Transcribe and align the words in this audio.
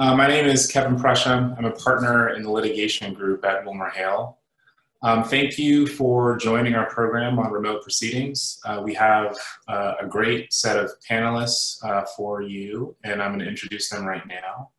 Uh, 0.00 0.14
my 0.14 0.28
name 0.28 0.46
is 0.46 0.68
Kevin 0.68 0.96
Prussia. 0.96 1.56
I'm 1.58 1.64
a 1.64 1.72
partner 1.72 2.28
in 2.28 2.44
the 2.44 2.50
litigation 2.52 3.12
group 3.14 3.44
at 3.44 3.64
WilmerHale. 3.64 4.36
Um, 5.02 5.24
thank 5.24 5.58
you 5.58 5.88
for 5.88 6.36
joining 6.36 6.76
our 6.76 6.88
program 6.88 7.36
on 7.40 7.50
remote 7.50 7.82
proceedings. 7.82 8.60
Uh, 8.64 8.80
we 8.84 8.94
have 8.94 9.36
uh, 9.66 9.94
a 10.00 10.06
great 10.06 10.52
set 10.52 10.78
of 10.78 10.92
panelists 11.10 11.84
uh, 11.84 12.04
for 12.16 12.42
you, 12.42 12.94
and 13.02 13.20
I'm 13.20 13.32
going 13.32 13.40
to 13.40 13.48
introduce 13.48 13.88
them 13.88 14.04
right 14.04 14.24
now. 14.28 14.70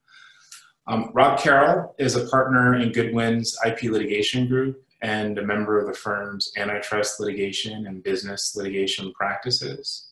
Um, 0.87 1.11
Rob 1.13 1.37
Carroll 1.37 1.95
is 1.99 2.15
a 2.15 2.25
partner 2.29 2.75
in 2.75 2.93
Goodwin's 2.93 3.57
IP 3.65 3.91
litigation 3.91 4.47
group 4.47 4.81
and 5.01 5.37
a 5.37 5.45
member 5.45 5.81
of 5.81 5.87
the 5.87 5.93
firm's 5.93 6.53
antitrust 6.55 7.19
litigation 7.19 7.87
and 7.87 8.01
business 8.03 8.55
litigation 8.55 9.11
practices. 9.11 10.11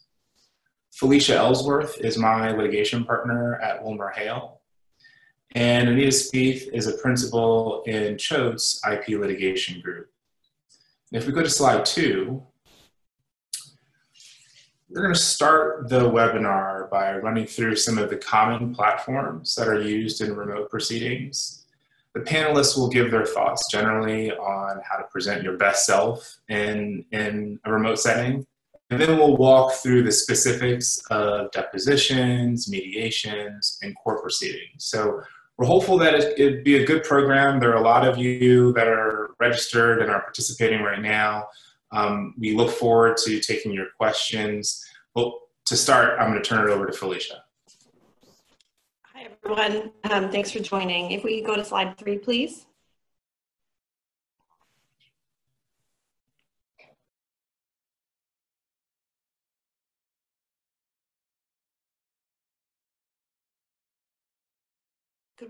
Felicia 0.91 1.35
Ellsworth 1.35 1.97
is 2.01 2.17
my 2.17 2.51
litigation 2.51 3.05
partner 3.05 3.55
at 3.61 3.81
WilmerHale. 3.85 4.56
And 5.55 5.89
Anita 5.89 6.09
Spieth 6.09 6.71
is 6.73 6.87
a 6.87 6.97
principal 6.97 7.83
in 7.83 8.15
Choate's 8.17 8.81
IP 8.89 9.19
litigation 9.19 9.81
group. 9.81 10.09
And 11.11 11.21
if 11.21 11.27
we 11.27 11.33
go 11.33 11.41
to 11.41 11.49
slide 11.49 11.85
two, 11.85 12.43
we're 14.89 15.01
going 15.01 15.13
to 15.13 15.19
start 15.19 15.89
the 15.89 16.09
webinar 16.09 16.89
by 16.89 17.17
running 17.17 17.45
through 17.45 17.75
some 17.75 17.97
of 17.97 18.09
the 18.09 18.17
common 18.17 18.73
platforms 18.73 19.53
that 19.55 19.67
are 19.67 19.81
used 19.81 20.21
in 20.21 20.35
remote 20.35 20.69
proceedings. 20.69 21.65
The 22.13 22.21
panelists 22.21 22.77
will 22.77 22.89
give 22.89 23.11
their 23.11 23.25
thoughts 23.25 23.69
generally 23.69 24.31
on 24.31 24.81
how 24.83 24.97
to 24.97 25.03
present 25.05 25.43
your 25.43 25.57
best 25.57 25.85
self 25.85 26.39
in, 26.49 27.05
in 27.11 27.59
a 27.65 27.71
remote 27.71 27.99
setting. 27.99 28.45
And 28.89 29.01
then 29.01 29.17
we'll 29.17 29.35
walk 29.35 29.73
through 29.73 30.03
the 30.03 30.11
specifics 30.11 31.01
of 31.11 31.51
depositions, 31.51 32.71
mediations, 32.71 33.79
and 33.81 33.93
court 33.97 34.21
proceedings. 34.21 34.85
So 34.85 35.21
we're 35.57 35.65
hopeful 35.65 35.97
that 35.97 36.13
it, 36.13 36.39
it'd 36.39 36.63
be 36.63 36.77
a 36.77 36.85
good 36.85 37.03
program. 37.03 37.59
There 37.59 37.71
are 37.71 37.77
a 37.77 37.81
lot 37.81 38.07
of 38.07 38.17
you 38.17 38.73
that 38.73 38.87
are 38.87 39.31
registered 39.39 40.01
and 40.01 40.11
are 40.11 40.21
participating 40.21 40.81
right 40.81 41.01
now. 41.01 41.47
Um, 41.91 42.35
we 42.37 42.55
look 42.55 42.69
forward 42.69 43.17
to 43.25 43.39
taking 43.39 43.71
your 43.71 43.87
questions. 43.97 44.85
Well, 45.15 45.39
to 45.65 45.75
start, 45.75 46.19
I'm 46.19 46.31
going 46.31 46.41
to 46.41 46.47
turn 46.47 46.69
it 46.69 46.71
over 46.71 46.85
to 46.85 46.93
Felicia. 46.93 47.43
Hi, 49.13 49.29
everyone. 49.43 49.91
Um, 50.03 50.29
thanks 50.29 50.51
for 50.51 50.59
joining. 50.59 51.11
If 51.11 51.23
we 51.23 51.41
go 51.41 51.55
to 51.55 51.65
slide 51.65 51.97
three, 51.97 52.19
please. 52.19 52.66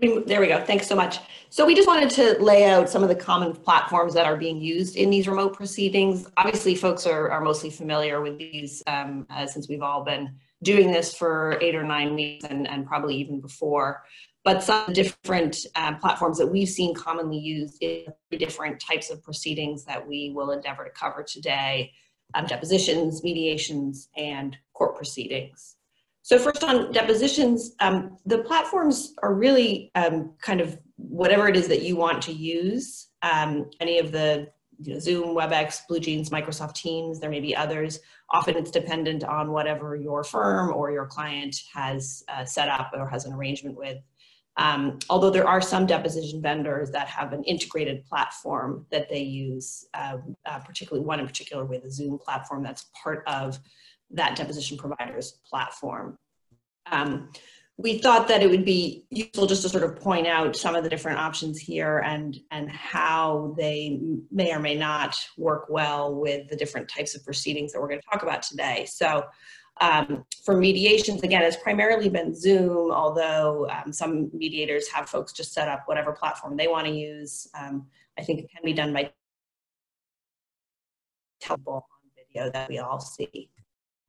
We, 0.00 0.22
there 0.24 0.40
we 0.40 0.48
go. 0.48 0.62
Thanks 0.62 0.86
so 0.86 0.94
much. 0.94 1.18
So 1.48 1.64
we 1.64 1.74
just 1.74 1.88
wanted 1.88 2.10
to 2.10 2.42
lay 2.42 2.66
out 2.66 2.90
some 2.90 3.02
of 3.02 3.08
the 3.08 3.14
common 3.14 3.54
platforms 3.54 4.12
that 4.14 4.26
are 4.26 4.36
being 4.36 4.60
used 4.60 4.96
in 4.96 5.08
these 5.08 5.26
remote 5.26 5.54
proceedings. 5.54 6.28
Obviously, 6.36 6.74
folks 6.74 7.06
are, 7.06 7.30
are 7.30 7.40
mostly 7.40 7.70
familiar 7.70 8.20
with 8.20 8.36
these 8.36 8.82
um, 8.86 9.26
uh, 9.30 9.46
since 9.46 9.66
we've 9.66 9.82
all 9.82 10.04
been 10.04 10.34
doing 10.62 10.92
this 10.92 11.14
for 11.14 11.56
eight 11.62 11.74
or 11.74 11.84
nine 11.84 12.14
weeks 12.14 12.44
and, 12.44 12.68
and 12.68 12.86
probably 12.86 13.16
even 13.16 13.40
before. 13.40 14.02
But 14.44 14.62
some 14.62 14.92
different 14.92 15.56
uh, 15.74 15.94
platforms 15.94 16.36
that 16.38 16.46
we've 16.46 16.68
seen 16.68 16.94
commonly 16.94 17.38
used 17.38 17.82
in 17.82 18.12
different 18.30 18.80
types 18.80 19.08
of 19.10 19.22
proceedings 19.22 19.84
that 19.84 20.06
we 20.06 20.32
will 20.34 20.50
endeavor 20.50 20.84
to 20.84 20.90
cover 20.90 21.22
today, 21.22 21.92
um, 22.34 22.44
depositions, 22.46 23.22
mediations, 23.24 24.08
and 24.16 24.56
court 24.74 24.96
proceedings. 24.96 25.77
So 26.28 26.38
first 26.38 26.62
on 26.62 26.92
depositions, 26.92 27.74
um, 27.80 28.18
the 28.26 28.40
platforms 28.40 29.14
are 29.22 29.32
really 29.32 29.90
um, 29.94 30.34
kind 30.42 30.60
of 30.60 30.78
whatever 30.96 31.48
it 31.48 31.56
is 31.56 31.68
that 31.68 31.80
you 31.80 31.96
want 31.96 32.20
to 32.24 32.32
use. 32.34 33.06
Um, 33.22 33.70
any 33.80 33.98
of 33.98 34.12
the 34.12 34.50
you 34.78 34.92
know, 34.92 35.00
Zoom, 35.00 35.34
WebEx, 35.34 35.80
BlueJeans, 35.90 36.28
Microsoft 36.28 36.74
Teams, 36.74 37.18
there 37.18 37.30
may 37.30 37.40
be 37.40 37.56
others. 37.56 38.00
Often 38.28 38.58
it's 38.58 38.70
dependent 38.70 39.24
on 39.24 39.52
whatever 39.52 39.96
your 39.96 40.22
firm 40.22 40.70
or 40.70 40.90
your 40.90 41.06
client 41.06 41.62
has 41.72 42.22
uh, 42.28 42.44
set 42.44 42.68
up 42.68 42.90
or 42.92 43.08
has 43.08 43.24
an 43.24 43.32
arrangement 43.32 43.78
with. 43.78 43.96
Um, 44.58 44.98
although 45.08 45.30
there 45.30 45.48
are 45.48 45.62
some 45.62 45.86
deposition 45.86 46.42
vendors 46.42 46.90
that 46.90 47.08
have 47.08 47.32
an 47.32 47.42
integrated 47.44 48.04
platform 48.04 48.84
that 48.90 49.08
they 49.08 49.22
use, 49.22 49.86
uh, 49.94 50.18
uh, 50.44 50.58
particularly 50.58 51.06
one 51.06 51.20
in 51.20 51.26
particular 51.26 51.64
with 51.64 51.84
a 51.84 51.90
Zoom 51.90 52.18
platform 52.18 52.62
that's 52.62 52.90
part 53.02 53.22
of 53.26 53.58
that 54.10 54.36
deposition 54.36 54.76
provider's 54.76 55.38
platform. 55.48 56.18
Um, 56.90 57.30
we 57.78 57.98
thought 57.98 58.26
that 58.26 58.42
it 58.42 58.50
would 58.50 58.64
be 58.64 59.04
useful 59.10 59.46
just 59.46 59.62
to 59.62 59.68
sort 59.68 59.84
of 59.84 60.00
point 60.00 60.26
out 60.26 60.56
some 60.56 60.74
of 60.74 60.82
the 60.82 60.90
different 60.90 61.20
options 61.20 61.58
here 61.60 61.98
and, 61.98 62.36
and 62.50 62.68
how 62.68 63.54
they 63.56 64.00
may 64.32 64.52
or 64.52 64.58
may 64.58 64.74
not 64.74 65.16
work 65.36 65.66
well 65.68 66.12
with 66.12 66.48
the 66.48 66.56
different 66.56 66.88
types 66.88 67.14
of 67.14 67.24
proceedings 67.24 67.72
that 67.72 67.80
we're 67.80 67.88
going 67.88 68.00
to 68.00 68.06
talk 68.10 68.24
about 68.24 68.42
today. 68.42 68.84
So 68.90 69.24
um, 69.80 70.24
for 70.44 70.56
mediations, 70.56 71.22
again, 71.22 71.42
it's 71.42 71.56
primarily 71.56 72.08
been 72.08 72.34
Zoom, 72.34 72.90
although 72.90 73.68
um, 73.70 73.92
some 73.92 74.28
mediators 74.32 74.88
have 74.88 75.08
folks 75.08 75.32
just 75.32 75.52
set 75.52 75.68
up 75.68 75.84
whatever 75.86 76.10
platform 76.12 76.56
they 76.56 76.66
want 76.66 76.86
to 76.88 76.92
use. 76.92 77.46
Um, 77.56 77.86
I 78.18 78.24
think 78.24 78.40
it 78.40 78.50
can 78.50 78.64
be 78.64 78.72
done 78.72 78.92
by 78.92 79.12
telephone 81.40 81.82
video 82.16 82.50
that 82.50 82.68
we 82.68 82.78
all 82.78 82.98
see. 82.98 83.50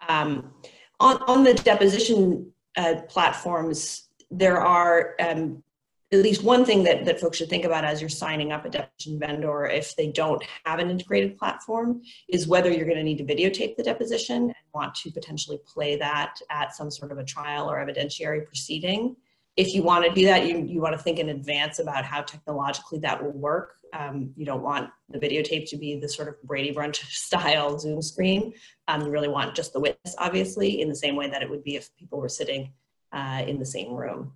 Um, 0.07 0.53
on, 0.99 1.17
on 1.27 1.43
the 1.43 1.53
deposition 1.53 2.51
uh, 2.77 2.95
platforms, 3.07 4.09
there 4.31 4.61
are 4.61 5.15
um, 5.19 5.63
at 6.11 6.19
least 6.19 6.43
one 6.43 6.65
thing 6.65 6.83
that, 6.83 7.05
that 7.05 7.19
folks 7.19 7.37
should 7.37 7.49
think 7.49 7.65
about 7.65 7.85
as 7.85 8.01
you're 8.01 8.09
signing 8.09 8.51
up 8.51 8.65
a 8.65 8.69
deposition 8.69 9.19
vendor 9.19 9.65
if 9.65 9.95
they 9.95 10.07
don't 10.07 10.43
have 10.65 10.79
an 10.79 10.89
integrated 10.89 11.37
platform 11.37 12.01
is 12.27 12.47
whether 12.47 12.71
you're 12.71 12.85
going 12.85 12.97
to 12.97 13.03
need 13.03 13.17
to 13.17 13.23
videotape 13.23 13.75
the 13.75 13.83
deposition 13.83 14.43
and 14.43 14.55
want 14.73 14.95
to 14.95 15.11
potentially 15.11 15.59
play 15.67 15.95
that 15.95 16.39
at 16.49 16.75
some 16.75 16.89
sort 16.89 17.11
of 17.11 17.19
a 17.19 17.23
trial 17.23 17.69
or 17.69 17.77
evidentiary 17.77 18.45
proceeding 18.45 19.15
if 19.59 19.73
you 19.73 19.83
want 19.83 20.05
to 20.05 20.11
do 20.11 20.25
that, 20.25 20.47
you, 20.47 20.65
you 20.65 20.79
want 20.79 20.95
to 20.95 21.03
think 21.03 21.19
in 21.19 21.27
advance 21.27 21.79
about 21.79 22.05
how 22.05 22.21
technologically 22.21 22.97
that 22.99 23.21
will 23.21 23.33
work. 23.33 23.75
Um, 23.91 24.31
you 24.37 24.45
don't 24.45 24.63
want 24.63 24.89
the 25.09 25.19
videotape 25.19 25.69
to 25.71 25.77
be 25.77 25.99
the 25.99 26.07
sort 26.07 26.29
of 26.29 26.41
Brady 26.43 26.71
Bunch 26.71 27.03
style 27.13 27.77
Zoom 27.77 28.01
screen. 28.01 28.53
Um, 28.87 29.01
you 29.01 29.09
really 29.09 29.27
want 29.27 29.55
just 29.55 29.73
the 29.73 29.81
witness, 29.81 30.15
obviously, 30.17 30.79
in 30.79 30.87
the 30.87 30.95
same 30.95 31.17
way 31.17 31.29
that 31.29 31.41
it 31.41 31.49
would 31.49 31.65
be 31.65 31.75
if 31.75 31.93
people 31.97 32.21
were 32.21 32.29
sitting 32.29 32.71
uh, 33.11 33.43
in 33.45 33.59
the 33.59 33.65
same 33.65 33.93
room. 33.93 34.31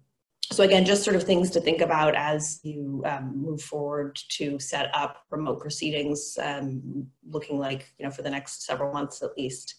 So 0.51 0.61
again, 0.61 0.83
just 0.83 1.03
sort 1.03 1.15
of 1.15 1.23
things 1.23 1.49
to 1.51 1.61
think 1.61 1.79
about 1.79 2.15
as 2.15 2.59
you 2.63 3.01
um, 3.05 3.41
move 3.41 3.61
forward 3.61 4.19
to 4.31 4.59
set 4.59 4.93
up 4.93 5.23
remote 5.31 5.61
proceedings, 5.61 6.37
um, 6.43 7.07
looking 7.29 7.59
like, 7.59 7.93
you 7.97 8.03
know, 8.03 8.11
for 8.11 8.23
the 8.23 8.29
next 8.29 8.65
several 8.65 8.91
months 8.91 9.23
at 9.23 9.37
least. 9.37 9.75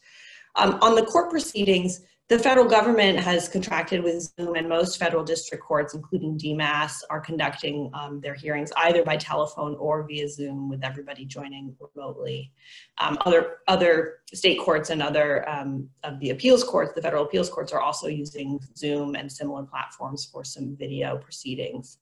Um, 0.57 0.79
on 0.81 0.95
the 0.95 1.05
court 1.05 1.31
proceedings, 1.31 2.01
the 2.31 2.39
federal 2.39 2.67
government 2.67 3.19
has 3.19 3.51
contracted 3.51 4.03
with 4.03 4.23
Zoom, 4.23 4.55
and 4.55 4.67
most 4.67 4.99
federal 4.99 5.23
district 5.23 5.63
courts, 5.63 5.93
including 5.93 6.39
D. 6.39 6.55
Mass., 6.55 7.05
are 7.11 7.21
conducting 7.21 7.91
um, 7.93 8.19
their 8.21 8.33
hearings 8.33 8.73
either 8.79 9.05
by 9.05 9.19
telephone 9.19 9.75
or 9.75 10.07
via 10.07 10.27
Zoom, 10.27 10.71
with 10.71 10.83
everybody 10.83 11.27
joining 11.27 11.77
remotely. 11.79 12.51
Um, 12.97 13.19
other 13.27 13.59
other 13.69 14.21
state 14.33 14.59
courts 14.59 14.89
and 14.89 15.03
other 15.03 15.47
um, 15.49 15.91
of 16.03 16.19
the 16.21 16.31
appeals 16.31 16.65
courts, 16.65 16.95
the 16.95 17.03
federal 17.03 17.27
appeals 17.27 17.51
courts, 17.51 17.73
are 17.73 17.81
also 17.81 18.07
using 18.07 18.59
Zoom 18.75 19.17
and 19.17 19.31
similar 19.31 19.65
platforms 19.65 20.25
for 20.25 20.45
some 20.45 20.75
video 20.77 21.19
proceedings. 21.19 21.99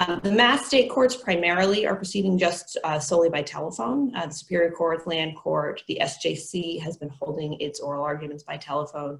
Um, 0.00 0.18
the 0.22 0.32
Mass 0.32 0.64
state 0.64 0.88
courts 0.88 1.14
primarily 1.14 1.86
are 1.86 1.94
proceeding 1.94 2.38
just 2.38 2.78
uh, 2.84 2.98
solely 2.98 3.28
by 3.28 3.42
telephone. 3.42 4.16
Uh, 4.16 4.24
the 4.24 4.32
Superior 4.32 4.70
Court, 4.70 5.06
Land 5.06 5.36
Court, 5.36 5.84
the 5.88 5.98
SJC 6.00 6.80
has 6.80 6.96
been 6.96 7.10
holding 7.10 7.60
its 7.60 7.80
oral 7.80 8.02
arguments 8.02 8.42
by 8.42 8.56
telephone 8.56 9.18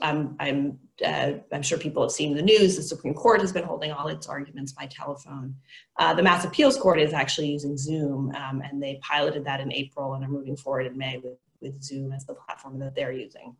I'm, 0.00 0.36
I'm, 0.40 0.78
uh, 1.04 1.32
I'm 1.52 1.62
sure 1.62 1.78
people 1.78 2.02
have 2.02 2.12
seen 2.12 2.34
the 2.34 2.42
news. 2.42 2.76
The 2.76 2.82
Supreme 2.82 3.14
Court 3.14 3.40
has 3.40 3.52
been 3.52 3.64
holding 3.64 3.92
all 3.92 4.08
its 4.08 4.26
arguments 4.26 4.72
by 4.72 4.86
telephone. 4.86 5.54
Uh, 5.98 6.14
the 6.14 6.22
Mass 6.22 6.44
Appeals 6.44 6.76
Court 6.76 7.00
is 7.00 7.12
actually 7.12 7.48
using 7.48 7.76
Zoom, 7.76 8.34
um, 8.34 8.62
and 8.62 8.82
they 8.82 9.00
piloted 9.02 9.44
that 9.44 9.60
in 9.60 9.72
April 9.72 10.14
and 10.14 10.24
are 10.24 10.28
moving 10.28 10.56
forward 10.56 10.86
in 10.86 10.96
May 10.96 11.18
with, 11.18 11.38
with 11.60 11.82
Zoom 11.82 12.12
as 12.12 12.24
the 12.24 12.34
platform 12.34 12.78
that 12.78 12.94
they're 12.94 13.12
using. 13.12 13.56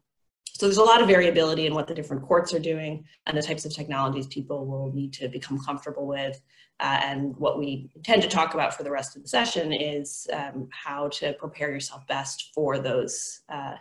So 0.60 0.66
there's 0.66 0.76
a 0.76 0.84
lot 0.84 1.00
of 1.00 1.08
variability 1.08 1.64
in 1.64 1.74
what 1.74 1.86
the 1.86 1.94
different 1.94 2.22
courts 2.22 2.52
are 2.52 2.58
doing 2.58 3.06
and 3.24 3.34
the 3.34 3.40
types 3.40 3.64
of 3.64 3.74
technologies 3.74 4.26
people 4.26 4.66
will 4.66 4.92
need 4.92 5.10
to 5.14 5.26
become 5.26 5.58
comfortable 5.58 6.06
with. 6.06 6.38
Uh, 6.80 7.00
and 7.02 7.34
what 7.38 7.58
we 7.58 7.90
intend 7.96 8.20
to 8.22 8.28
talk 8.28 8.52
about 8.52 8.74
for 8.74 8.82
the 8.82 8.90
rest 8.90 9.16
of 9.16 9.22
the 9.22 9.28
session 9.28 9.72
is 9.72 10.26
um, 10.34 10.68
how 10.70 11.08
to 11.08 11.32
prepare 11.34 11.70
yourself 11.70 12.06
best 12.08 12.50
for 12.54 12.78
those, 12.78 13.40
uh, 13.48 13.74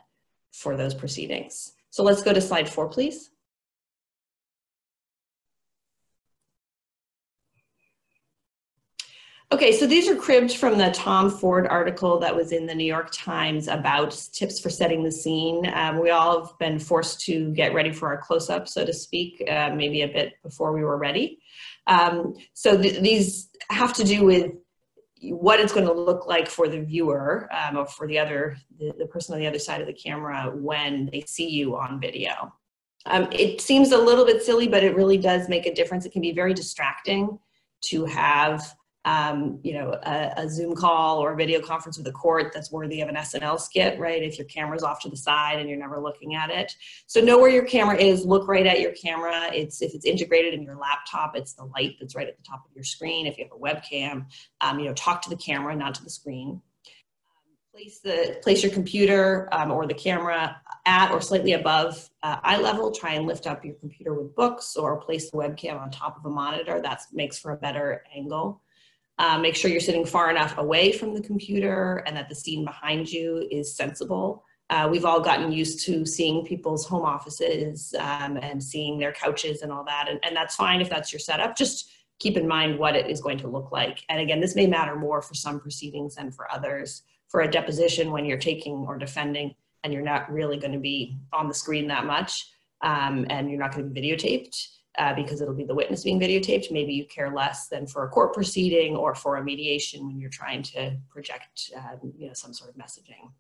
for 0.54 0.78
those 0.78 0.94
proceedings. 0.94 1.74
So 1.90 2.04
let's 2.04 2.22
go 2.22 2.34
to 2.34 2.42
slide 2.42 2.70
four, 2.70 2.88
please. 2.88 3.30
Okay, 9.52 9.72
so 9.72 9.88
these 9.88 10.08
are 10.08 10.16
cribbed 10.16 10.56
from 10.56 10.78
the 10.78 10.92
Tom 10.92 11.32
Ford 11.32 11.66
article 11.66 12.20
that 12.20 12.36
was 12.36 12.52
in 12.52 12.68
the 12.68 12.76
New 12.76 12.86
York 12.86 13.10
Times 13.12 13.68
about 13.68 14.12
tips 14.32 14.60
for 14.60 14.70
setting 14.70 15.04
the 15.04 15.12
scene. 15.12 15.68
Um, 15.74 16.00
we 16.00 16.12
all 16.12 16.46
have 16.46 16.60
been 16.60 16.78
forced 16.78 17.22
to 17.22 17.52
get 17.54 17.74
ready 17.74 17.92
for 17.92 18.10
our 18.10 18.18
close 18.22 18.52
up, 18.52 18.68
so 18.68 18.86
to 18.86 18.94
speak, 18.94 19.44
uh, 19.50 19.72
maybe 19.74 20.04
a 20.04 20.08
bit 20.08 20.34
before 20.44 20.72
we 20.72 20.84
were 20.84 21.00
ready. 21.00 21.40
Um, 21.88 22.36
so 22.54 22.80
th- 22.80 23.02
these 23.02 23.50
have 23.72 23.92
to 23.94 24.04
do 24.04 24.24
with 24.24 24.52
what 25.22 25.60
it's 25.60 25.74
going 25.74 25.86
to 25.86 25.94
look 25.94 26.28
like 26.28 26.48
for 26.48 26.68
the 26.68 26.80
viewer 26.80 27.50
um, 27.54 27.78
or 27.78 27.86
for 27.86 28.08
the 28.08 28.18
other 28.18 28.58
the, 28.78 28.94
the, 28.98 29.06
person 29.06 29.34
on 29.34 29.40
the 29.40 29.48
other 29.48 29.60
side 29.60 29.82
of 29.82 29.88
the 29.88 29.94
camera 29.94 30.52
when 30.56 31.10
they 31.12 31.22
see 31.22 31.50
you 31.50 31.76
on 31.76 32.00
video. 32.00 32.54
Um, 33.06 33.28
it 33.32 33.62
seems 33.62 33.92
a 33.92 33.98
little 33.98 34.26
bit 34.26 34.44
silly, 34.44 34.68
but 34.68 34.84
it 34.84 34.96
really 34.96 35.18
does 35.18 35.50
make 35.50 35.66
a 35.66 35.74
difference. 35.74 36.06
It 36.06 36.12
can 36.12 36.22
be 36.22 36.32
very 36.32 36.54
distracting 36.54 37.40
to 37.86 38.06
have 38.06 38.76
um, 39.06 39.60
you 39.64 39.74
know, 39.74 39.98
a, 40.04 40.34
a, 40.36 40.50
Zoom 40.50 40.76
call 40.76 41.20
or 41.20 41.32
a 41.32 41.36
video 41.36 41.62
conference 41.62 41.98
with 41.98 42.06
a 42.08 42.12
court 42.12 42.52
that's 42.54 42.70
worthy 42.70 43.00
of 43.00 43.08
an 43.08 43.16
SNL 43.16 43.60
skit, 43.60 43.98
right? 43.98 44.22
If 44.22 44.38
your 44.38 44.46
camera's 44.48 44.84
off 44.84 45.00
to 45.02 45.10
the 45.10 45.16
side 45.16 45.58
and 45.60 45.70
you're 45.70 45.80
never 45.80 46.02
looking 46.02 46.36
at 46.36 46.50
it. 46.50 46.76
So 47.08 47.22
know 47.22 47.40
where 47.40 47.50
your 47.50 47.64
camera 47.64 47.96
is, 47.96 48.26
look 48.26 48.48
right 48.50 48.68
at 48.68 48.82
your 48.82 48.92
camera. 48.92 49.52
It's 49.54 49.82
if 49.82 49.96
it's 49.96 50.06
integrated 50.06 50.54
in 50.54 50.64
your 50.64 50.76
laptop, 50.76 51.38
it's 51.38 51.54
the 51.54 51.64
light 51.64 51.96
that's 52.00 52.14
right 52.14 52.28
at 52.28 52.36
the 52.36 52.44
top 52.44 52.66
of 52.66 52.76
your 52.76 52.84
screen. 52.84 53.26
If 53.26 53.38
you 53.38 53.46
have 53.46 53.54
a 53.54 53.60
webcam, 53.60 54.26
um, 54.60 54.80
you 54.80 54.86
know, 54.86 54.94
talk 54.94 55.22
to 55.24 55.30
the 55.30 55.38
camera, 55.38 55.74
not 55.76 55.96
to 55.96 56.04
the 56.04 56.10
screen. 56.10 56.62
Place 57.72 58.00
the 58.04 58.38
place 58.44 58.64
your 58.64 58.74
computer 58.74 59.48
um, 59.54 59.72
or 59.72 59.88
the 59.88 59.94
camera 59.94 60.60
at 60.86 61.12
or 61.12 61.22
slightly 61.22 61.54
above 61.54 62.10
uh, 62.22 62.38
eye 62.44 62.58
level. 62.58 62.92
Try 62.92 63.14
and 63.14 63.26
lift 63.26 63.48
up 63.48 63.64
your 63.64 63.76
computer 63.76 64.14
with 64.14 64.36
books 64.36 64.76
or 64.76 65.00
place 65.00 65.32
the 65.32 65.38
webcam 65.38 65.80
on 65.80 65.90
top 65.90 66.18
of 66.18 66.26
a 66.26 66.30
monitor. 66.30 66.82
That 66.82 67.02
makes 67.14 67.40
for 67.40 67.52
a 67.52 67.56
better 67.56 68.04
angle. 68.14 68.62
Uh, 69.20 69.38
make 69.38 69.56
sure 69.56 69.70
you're 69.70 69.82
sitting 69.82 70.06
far 70.06 70.32
enough 70.32 70.58
away 70.58 70.94
from 70.94 71.14
the 71.14 71.22
computer 71.22 72.04
and 72.08 72.16
that 72.16 72.30
the 72.30 72.36
scene 72.36 72.64
behind 72.64 73.12
you 73.12 73.46
is 73.52 73.76
sensible. 73.76 74.44
Uh, 74.70 74.88
we've 74.90 75.04
all 75.04 75.20
gotten 75.20 75.52
used 75.52 75.86
to 75.86 76.06
seeing 76.06 76.46
people's 76.46 76.86
home 76.86 77.04
offices 77.04 77.94
um, 78.00 78.38
and 78.38 78.64
seeing 78.64 78.98
their 78.98 79.12
couches 79.12 79.62
and 79.62 79.72
all 79.72 79.84
that, 79.84 80.08
and, 80.10 80.20
and 80.24 80.36
that's 80.36 80.56
fine 80.56 80.80
if 80.80 80.90
that's 80.90 81.12
your 81.12 81.20
setup. 81.20 81.58
Just 81.58 81.92
keep 82.20 82.38
in 82.38 82.48
mind 82.48 82.78
what 82.78 82.96
it 82.96 83.10
is 83.10 83.22
going 83.22 83.38
to 83.40 83.48
look 83.48 83.72
like. 83.72 84.04
And 84.10 84.22
again, 84.22 84.40
this 84.40 84.56
may 84.56 84.68
matter 84.68 84.96
more 84.96 85.22
for 85.22 85.34
some 85.34 85.60
proceedings 85.60 86.16
than 86.16 86.32
for 86.32 86.52
others. 86.52 87.04
For 87.30 87.42
a 87.42 87.52
deposition, 87.52 88.12
when 88.12 88.26
you're 88.26 88.38
taking 88.38 88.74
or 88.88 88.98
defending 88.98 89.56
and 89.84 89.94
you're 89.94 90.02
not 90.02 90.32
really 90.32 90.58
going 90.58 90.74
to 90.74 90.80
be 90.80 91.18
on 91.32 91.48
the 91.48 91.54
screen 91.54 91.88
that 91.88 92.06
much 92.06 92.52
um, 92.82 93.26
and 93.30 93.50
you're 93.50 93.60
not 93.60 93.74
going 93.74 93.88
to 93.88 93.90
be 93.90 94.02
videotaped, 94.02 94.68
uh, 94.98 95.14
because 95.14 95.42
it'll 95.42 95.54
be 95.54 95.64
the 95.64 95.76
witness 95.76 96.04
being 96.04 96.20
videotaped. 96.20 96.72
Maybe 96.72 96.94
you 96.94 97.06
care 97.06 97.34
less 97.34 97.68
than 97.68 97.88
for 97.88 98.04
a 98.04 98.10
court 98.10 98.34
proceeding 98.34 98.96
or 98.96 99.16
for 99.16 99.38
a 99.38 99.44
mediation 99.44 100.06
when 100.06 100.20
you're 100.20 100.30
trying 100.30 100.64
to 100.64 100.98
project, 101.10 101.72
um, 101.76 102.14
you 102.18 102.28
know, 102.28 102.34
some 102.34 102.54
sort 102.54 102.70
of 102.70 102.76
messaging. 102.76 103.32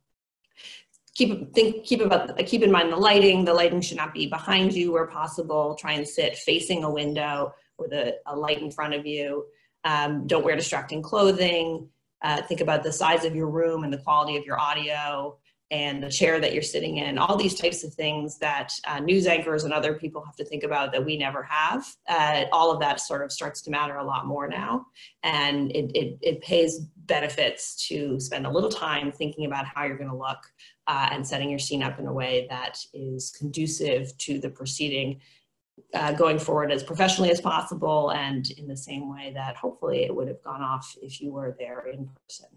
Keep 1.15 1.53
think 1.53 1.83
keep 1.85 2.01
about 2.01 2.37
keep 2.45 2.61
in 2.61 2.71
mind 2.71 2.93
the 2.93 2.97
lighting. 2.97 3.43
The 3.43 3.53
lighting 3.53 3.81
should 3.81 3.97
not 3.97 4.13
be 4.13 4.27
behind 4.27 4.73
you 4.73 4.93
where 4.93 5.07
possible. 5.07 5.75
Try 5.75 5.93
and 5.93 6.07
sit 6.07 6.37
facing 6.37 6.83
a 6.83 6.89
window 6.89 7.53
with 7.77 7.91
a, 7.93 8.15
a 8.25 8.35
light 8.35 8.61
in 8.61 8.71
front 8.71 8.93
of 8.93 9.05
you. 9.05 9.45
Um, 9.83 10.27
don't 10.27 10.45
wear 10.45 10.55
distracting 10.55 11.01
clothing. 11.01 11.89
Uh, 12.21 12.41
think 12.43 12.61
about 12.61 12.83
the 12.83 12.91
size 12.91 13.25
of 13.25 13.35
your 13.35 13.47
room 13.47 13.83
and 13.83 13.91
the 13.91 13.97
quality 13.97 14.37
of 14.37 14.45
your 14.45 14.59
audio 14.59 15.37
and 15.71 16.01
the 16.01 16.09
chair 16.09 16.39
that 16.39 16.53
you're 16.53 16.63
sitting 16.63 16.97
in, 16.97 17.17
all 17.17 17.37
these 17.37 17.53
types 17.53 17.83
of 17.83 17.93
things 17.93 18.39
that 18.39 18.73
uh, 18.87 18.99
news 18.99 19.27
anchors 19.27 19.63
and 19.63 19.73
other 19.73 19.93
people 19.93 20.23
have 20.25 20.35
to 20.35 20.45
think 20.45 20.63
about 20.63 20.91
that 20.91 21.05
we 21.05 21.15
never 21.15 21.43
have. 21.43 21.85
Uh, 22.07 22.45
all 22.51 22.71
of 22.71 22.79
that 22.79 22.99
sort 22.99 23.23
of 23.23 23.31
starts 23.31 23.61
to 23.61 23.69
matter 23.69 23.97
a 23.97 24.03
lot 24.03 24.25
more 24.25 24.47
now. 24.47 24.85
And 25.23 25.71
it, 25.71 25.91
it, 25.95 26.17
it 26.21 26.41
pays 26.41 26.79
benefits 27.05 27.87
to 27.87 28.19
spend 28.19 28.47
a 28.47 28.49
little 28.49 28.69
time 28.69 29.11
thinking 29.11 29.45
about 29.45 29.65
how 29.65 29.85
you're 29.85 29.97
going 29.97 30.09
to 30.09 30.15
look 30.15 30.39
uh, 30.87 31.09
and 31.11 31.25
setting 31.25 31.49
your 31.49 31.59
scene 31.59 31.83
up 31.83 31.99
in 31.99 32.07
a 32.07 32.13
way 32.13 32.47
that 32.49 32.79
is 32.93 33.31
conducive 33.37 34.17
to 34.17 34.39
the 34.39 34.49
proceeding 34.49 35.19
uh, 35.93 36.11
going 36.13 36.39
forward 36.39 36.71
as 36.71 36.83
professionally 36.83 37.31
as 37.31 37.41
possible 37.41 38.11
and 38.11 38.51
in 38.51 38.67
the 38.67 38.75
same 38.75 39.09
way 39.09 39.31
that 39.33 39.55
hopefully 39.55 40.03
it 40.03 40.15
would 40.15 40.27
have 40.27 40.41
gone 40.43 40.61
off 40.61 40.95
if 41.01 41.21
you 41.21 41.31
were 41.31 41.55
there 41.57 41.87
in 41.91 42.09
person. 42.27 42.47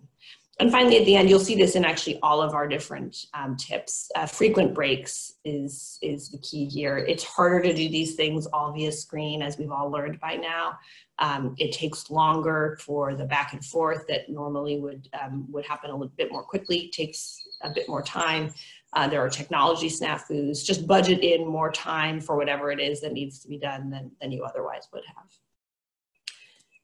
And 0.61 0.71
finally, 0.71 0.99
at 0.99 1.07
the 1.07 1.17
end, 1.17 1.31
you'll 1.31 1.41
see 1.41 1.55
this 1.55 1.77
in 1.77 1.85
actually 1.85 2.19
all 2.23 2.43
of 2.43 2.55
our 2.55 2.69
different 2.69 3.27
um, 3.33 3.57
tips. 3.57 4.11
Uh, 4.15 4.27
frequent 4.27 4.75
breaks 4.75 5.35
is, 5.45 5.99
is 6.03 6.29
the 6.29 6.39
key 6.39 6.67
here. 6.67 6.99
It's 6.99 7.25
harder 7.25 7.63
to 7.63 7.73
do 7.73 7.89
these 7.89 8.15
things 8.15 8.47
all 8.47 8.73
via 8.73 8.93
screen, 8.93 9.41
as 9.41 9.57
we've 9.57 9.71
all 9.71 9.91
learned 9.91 10.21
by 10.21 10.37
now. 10.37 10.79
Um, 11.19 11.55
it 11.59 11.73
takes 11.73 12.11
longer 12.11 12.77
for 12.81 13.15
the 13.15 13.25
back 13.25 13.55
and 13.55 13.65
forth 13.65 14.07
that 14.09 14.29
normally 14.29 14.79
would, 14.79 15.09
um, 15.21 15.47
would 15.51 15.65
happen 15.65 15.91
a 15.91 15.95
little 15.95 16.13
bit 16.17 16.31
more 16.31 16.43
quickly, 16.43 16.91
takes 16.93 17.43
a 17.63 17.71
bit 17.71 17.89
more 17.89 18.03
time. 18.03 18.53
Uh, 18.93 19.09
there 19.09 19.23
are 19.23 19.31
technology 19.31 19.89
snafus. 19.89 20.65
Just 20.65 20.87
budget 20.87 21.21
in 21.21 21.47
more 21.47 21.73
time 21.73 22.21
for 22.21 22.37
whatever 22.37 22.71
it 22.71 22.79
is 22.79 23.01
that 23.01 23.13
needs 23.15 23.39
to 23.39 23.49
be 23.49 23.57
done 23.57 23.89
than, 23.89 24.11
than 24.21 24.31
you 24.31 24.45
otherwise 24.45 24.87
would 24.93 25.05
have. 25.07 25.33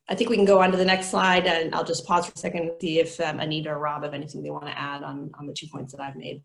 I 0.09 0.15
think 0.15 0.31
we 0.31 0.35
can 0.35 0.45
go 0.45 0.59
on 0.59 0.71
to 0.71 0.77
the 0.77 0.85
next 0.85 1.11
slide 1.11 1.45
and 1.45 1.73
I'll 1.75 1.83
just 1.83 2.05
pause 2.05 2.25
for 2.25 2.31
a 2.35 2.37
second 2.37 2.61
and 2.63 2.71
see 2.81 2.99
if 2.99 3.19
um, 3.21 3.39
Anita 3.39 3.69
or 3.69 3.77
Rob 3.77 4.03
have 4.03 4.15
anything 4.15 4.41
they 4.41 4.49
want 4.49 4.65
to 4.65 4.77
add 4.77 5.03
on, 5.03 5.29
on 5.37 5.45
the 5.45 5.53
two 5.53 5.67
points 5.67 5.93
that 5.93 6.01
I've 6.01 6.15
made. 6.15 6.41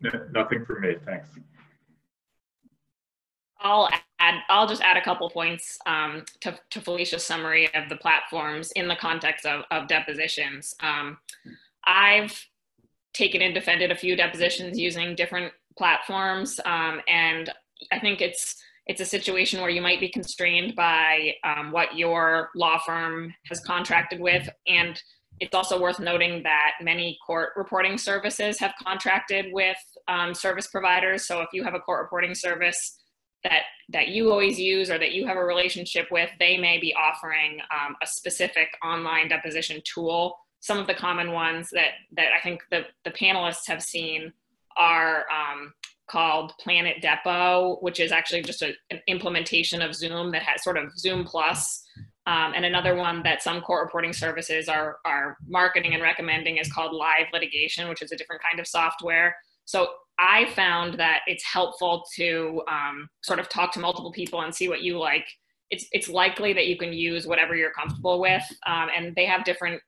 No, 0.00 0.10
nothing 0.32 0.64
for 0.64 0.80
me, 0.80 0.96
thanks. 1.04 1.28
I'll 3.60 3.90
add, 4.18 4.40
I'll 4.48 4.66
just 4.66 4.82
add 4.82 4.96
a 4.96 5.04
couple 5.04 5.28
points 5.28 5.78
um, 5.86 6.24
to, 6.40 6.58
to 6.70 6.80
Felicia's 6.80 7.22
summary 7.22 7.72
of 7.74 7.90
the 7.90 7.96
platforms 7.96 8.72
in 8.72 8.88
the 8.88 8.96
context 8.96 9.44
of, 9.44 9.64
of 9.70 9.86
depositions. 9.86 10.74
Um, 10.80 11.18
I've 11.84 12.48
taken 13.12 13.42
and 13.42 13.54
defended 13.54 13.92
a 13.92 13.96
few 13.96 14.16
depositions 14.16 14.78
using 14.78 15.14
different 15.14 15.52
platforms 15.76 16.58
um, 16.64 17.00
and 17.06 17.50
I 17.90 17.98
think 17.98 18.20
it's 18.20 18.56
it's 18.86 19.00
a 19.00 19.04
situation 19.04 19.60
where 19.60 19.70
you 19.70 19.80
might 19.80 20.00
be 20.00 20.08
constrained 20.08 20.74
by 20.74 21.34
um, 21.44 21.70
what 21.70 21.96
your 21.96 22.50
law 22.56 22.78
firm 22.78 23.32
has 23.48 23.60
contracted 23.60 24.18
with. 24.20 24.48
And 24.66 25.00
it's 25.38 25.54
also 25.54 25.80
worth 25.80 26.00
noting 26.00 26.42
that 26.42 26.72
many 26.80 27.16
court 27.24 27.50
reporting 27.56 27.96
services 27.96 28.58
have 28.58 28.74
contracted 28.82 29.46
with 29.52 29.76
um, 30.08 30.34
service 30.34 30.66
providers. 30.66 31.26
So 31.26 31.40
if 31.42 31.48
you 31.52 31.62
have 31.64 31.74
a 31.74 31.80
court 31.80 32.02
reporting 32.02 32.34
service 32.34 32.98
that 33.44 33.62
that 33.88 34.08
you 34.08 34.30
always 34.30 34.58
use 34.58 34.88
or 34.90 34.98
that 34.98 35.12
you 35.12 35.26
have 35.26 35.36
a 35.36 35.44
relationship 35.44 36.06
with 36.12 36.30
they 36.38 36.56
may 36.56 36.78
be 36.78 36.94
offering 36.94 37.58
um, 37.74 37.96
a 38.02 38.06
specific 38.06 38.68
online 38.84 39.28
deposition 39.28 39.80
tool. 39.84 40.38
Some 40.60 40.78
of 40.78 40.86
the 40.86 40.94
common 40.94 41.32
ones 41.32 41.68
that 41.72 41.92
that 42.12 42.28
i 42.38 42.40
think 42.40 42.62
the, 42.70 42.82
the 43.04 43.10
panelists 43.10 43.66
have 43.66 43.82
seen 43.82 44.32
are 44.76 45.24
um, 45.30 45.72
called 46.10 46.52
Planet 46.58 46.96
Depos, 47.02 47.82
which 47.82 48.00
is 48.00 48.12
actually 48.12 48.42
just 48.42 48.62
a, 48.62 48.72
an 48.90 49.00
implementation 49.06 49.80
of 49.82 49.94
Zoom 49.94 50.32
that 50.32 50.42
has 50.42 50.62
sort 50.62 50.76
of 50.76 50.96
Zoom 50.98 51.24
Plus. 51.24 51.82
Um, 52.26 52.52
and 52.54 52.64
another 52.64 52.94
one 52.94 53.22
that 53.24 53.42
some 53.42 53.60
court 53.60 53.84
reporting 53.84 54.12
services 54.12 54.68
are, 54.68 54.98
are 55.04 55.36
marketing 55.46 55.94
and 55.94 56.02
recommending 56.02 56.58
is 56.58 56.72
called 56.72 56.92
Live 56.92 57.26
Litigation, 57.32 57.88
which 57.88 58.02
is 58.02 58.12
a 58.12 58.16
different 58.16 58.42
kind 58.42 58.60
of 58.60 58.66
software. 58.66 59.34
So 59.64 59.88
I 60.18 60.46
found 60.54 60.98
that 61.00 61.20
it's 61.26 61.44
helpful 61.44 62.04
to 62.16 62.62
um, 62.70 63.08
sort 63.22 63.40
of 63.40 63.48
talk 63.48 63.72
to 63.72 63.80
multiple 63.80 64.12
people 64.12 64.42
and 64.42 64.54
see 64.54 64.68
what 64.68 64.82
you 64.82 64.98
like. 64.98 65.26
It's, 65.70 65.86
it's 65.92 66.08
likely 66.08 66.52
that 66.52 66.66
you 66.66 66.76
can 66.76 66.92
use 66.92 67.26
whatever 67.26 67.56
you're 67.56 67.72
comfortable 67.72 68.20
with, 68.20 68.42
um, 68.66 68.88
and 68.94 69.16
they 69.16 69.24
have 69.24 69.44
different 69.44 69.80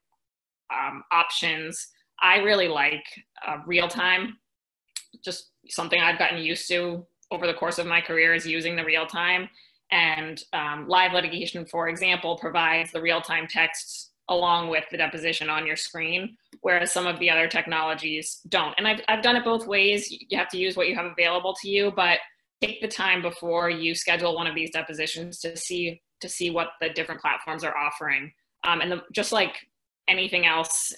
um, 0.73 1.03
options. 1.13 1.87
I 2.23 2.39
really 2.39 2.69
like 2.69 3.05
uh, 3.47 3.59
real 3.67 3.87
time, 3.87 4.39
just 5.25 5.51
something 5.69 6.01
I've 6.01 6.19
gotten 6.19 6.39
used 6.39 6.69
to 6.69 7.07
over 7.31 7.47
the 7.47 7.55
course 7.55 7.79
of 7.79 7.87
my 7.87 8.01
career 8.01 8.35
is 8.35 8.47
using 8.47 8.77
the 8.77 8.85
real 8.85 9.07
time. 9.07 9.49
And 9.91 10.43
um, 10.53 10.89
live 10.89 11.13
litigation, 11.13 11.67
for 11.67 11.89
example, 11.89 12.39
provides 12.39 12.91
the 12.93 13.03
real 13.03 13.21
time 13.21 13.47
texts 13.49 14.11
along 14.29 14.71
with 14.71 14.85
the 14.91 14.97
deposition 14.97 15.51
on 15.51 15.67
your 15.67 15.77
screen, 15.77 16.37
whereas 16.63 16.91
some 16.91 17.07
of 17.07 17.19
the 17.19 17.29
other 17.29 17.47
technologies 17.47 18.41
don't. 18.49 18.75
And 18.79 18.89
I've, 18.89 19.01
I've 19.09 19.23
done 19.23 19.37
it 19.37 19.45
both 19.45 19.67
ways. 19.67 20.11
You 20.11 20.39
have 20.39 20.49
to 20.49 20.59
use 20.59 20.77
what 20.77 20.89
you 20.89 20.95
have 20.95 21.05
available 21.05 21.55
to 21.61 21.69
you, 21.69 21.93
but 21.95 22.19
take 22.63 22.81
the 22.81 22.89
time 22.89 23.21
before 23.21 23.69
you 23.69 23.95
schedule 23.95 24.35
one 24.35 24.47
of 24.47 24.55
these 24.55 24.71
depositions 24.71 25.41
to 25.41 25.57
see 25.57 26.01
to 26.21 26.29
see 26.29 26.49
what 26.49 26.69
the 26.81 26.89
different 26.89 27.21
platforms 27.21 27.65
are 27.65 27.77
offering. 27.77 28.33
Um, 28.65 28.81
and 28.81 28.91
the, 28.91 29.03
just 29.13 29.31
like 29.31 29.57
anything 30.09 30.47
else, 30.47 30.95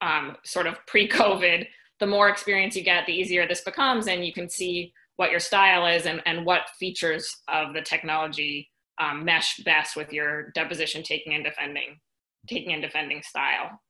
um, 0.00 0.36
sort 0.44 0.68
of 0.68 0.76
pre-COVID, 0.86 1.66
the 2.02 2.06
more 2.08 2.28
experience 2.28 2.74
you 2.74 2.82
get, 2.82 3.06
the 3.06 3.12
easier 3.12 3.46
this 3.46 3.60
becomes, 3.60 4.08
and 4.08 4.26
you 4.26 4.32
can 4.32 4.48
see 4.48 4.92
what 5.14 5.30
your 5.30 5.38
style 5.38 5.86
is 5.86 6.04
and, 6.04 6.20
and 6.26 6.44
what 6.44 6.62
features 6.80 7.32
of 7.46 7.74
the 7.74 7.80
technology 7.80 8.68
um, 9.00 9.24
mesh 9.24 9.60
best 9.64 9.94
with 9.94 10.12
your 10.12 10.50
deposition 10.50 11.04
taking 11.04 11.34
and 11.34 11.44
defending, 11.44 12.00
taking 12.48 12.72
and 12.72 12.82
defending 12.82 13.22
style. 13.22 13.80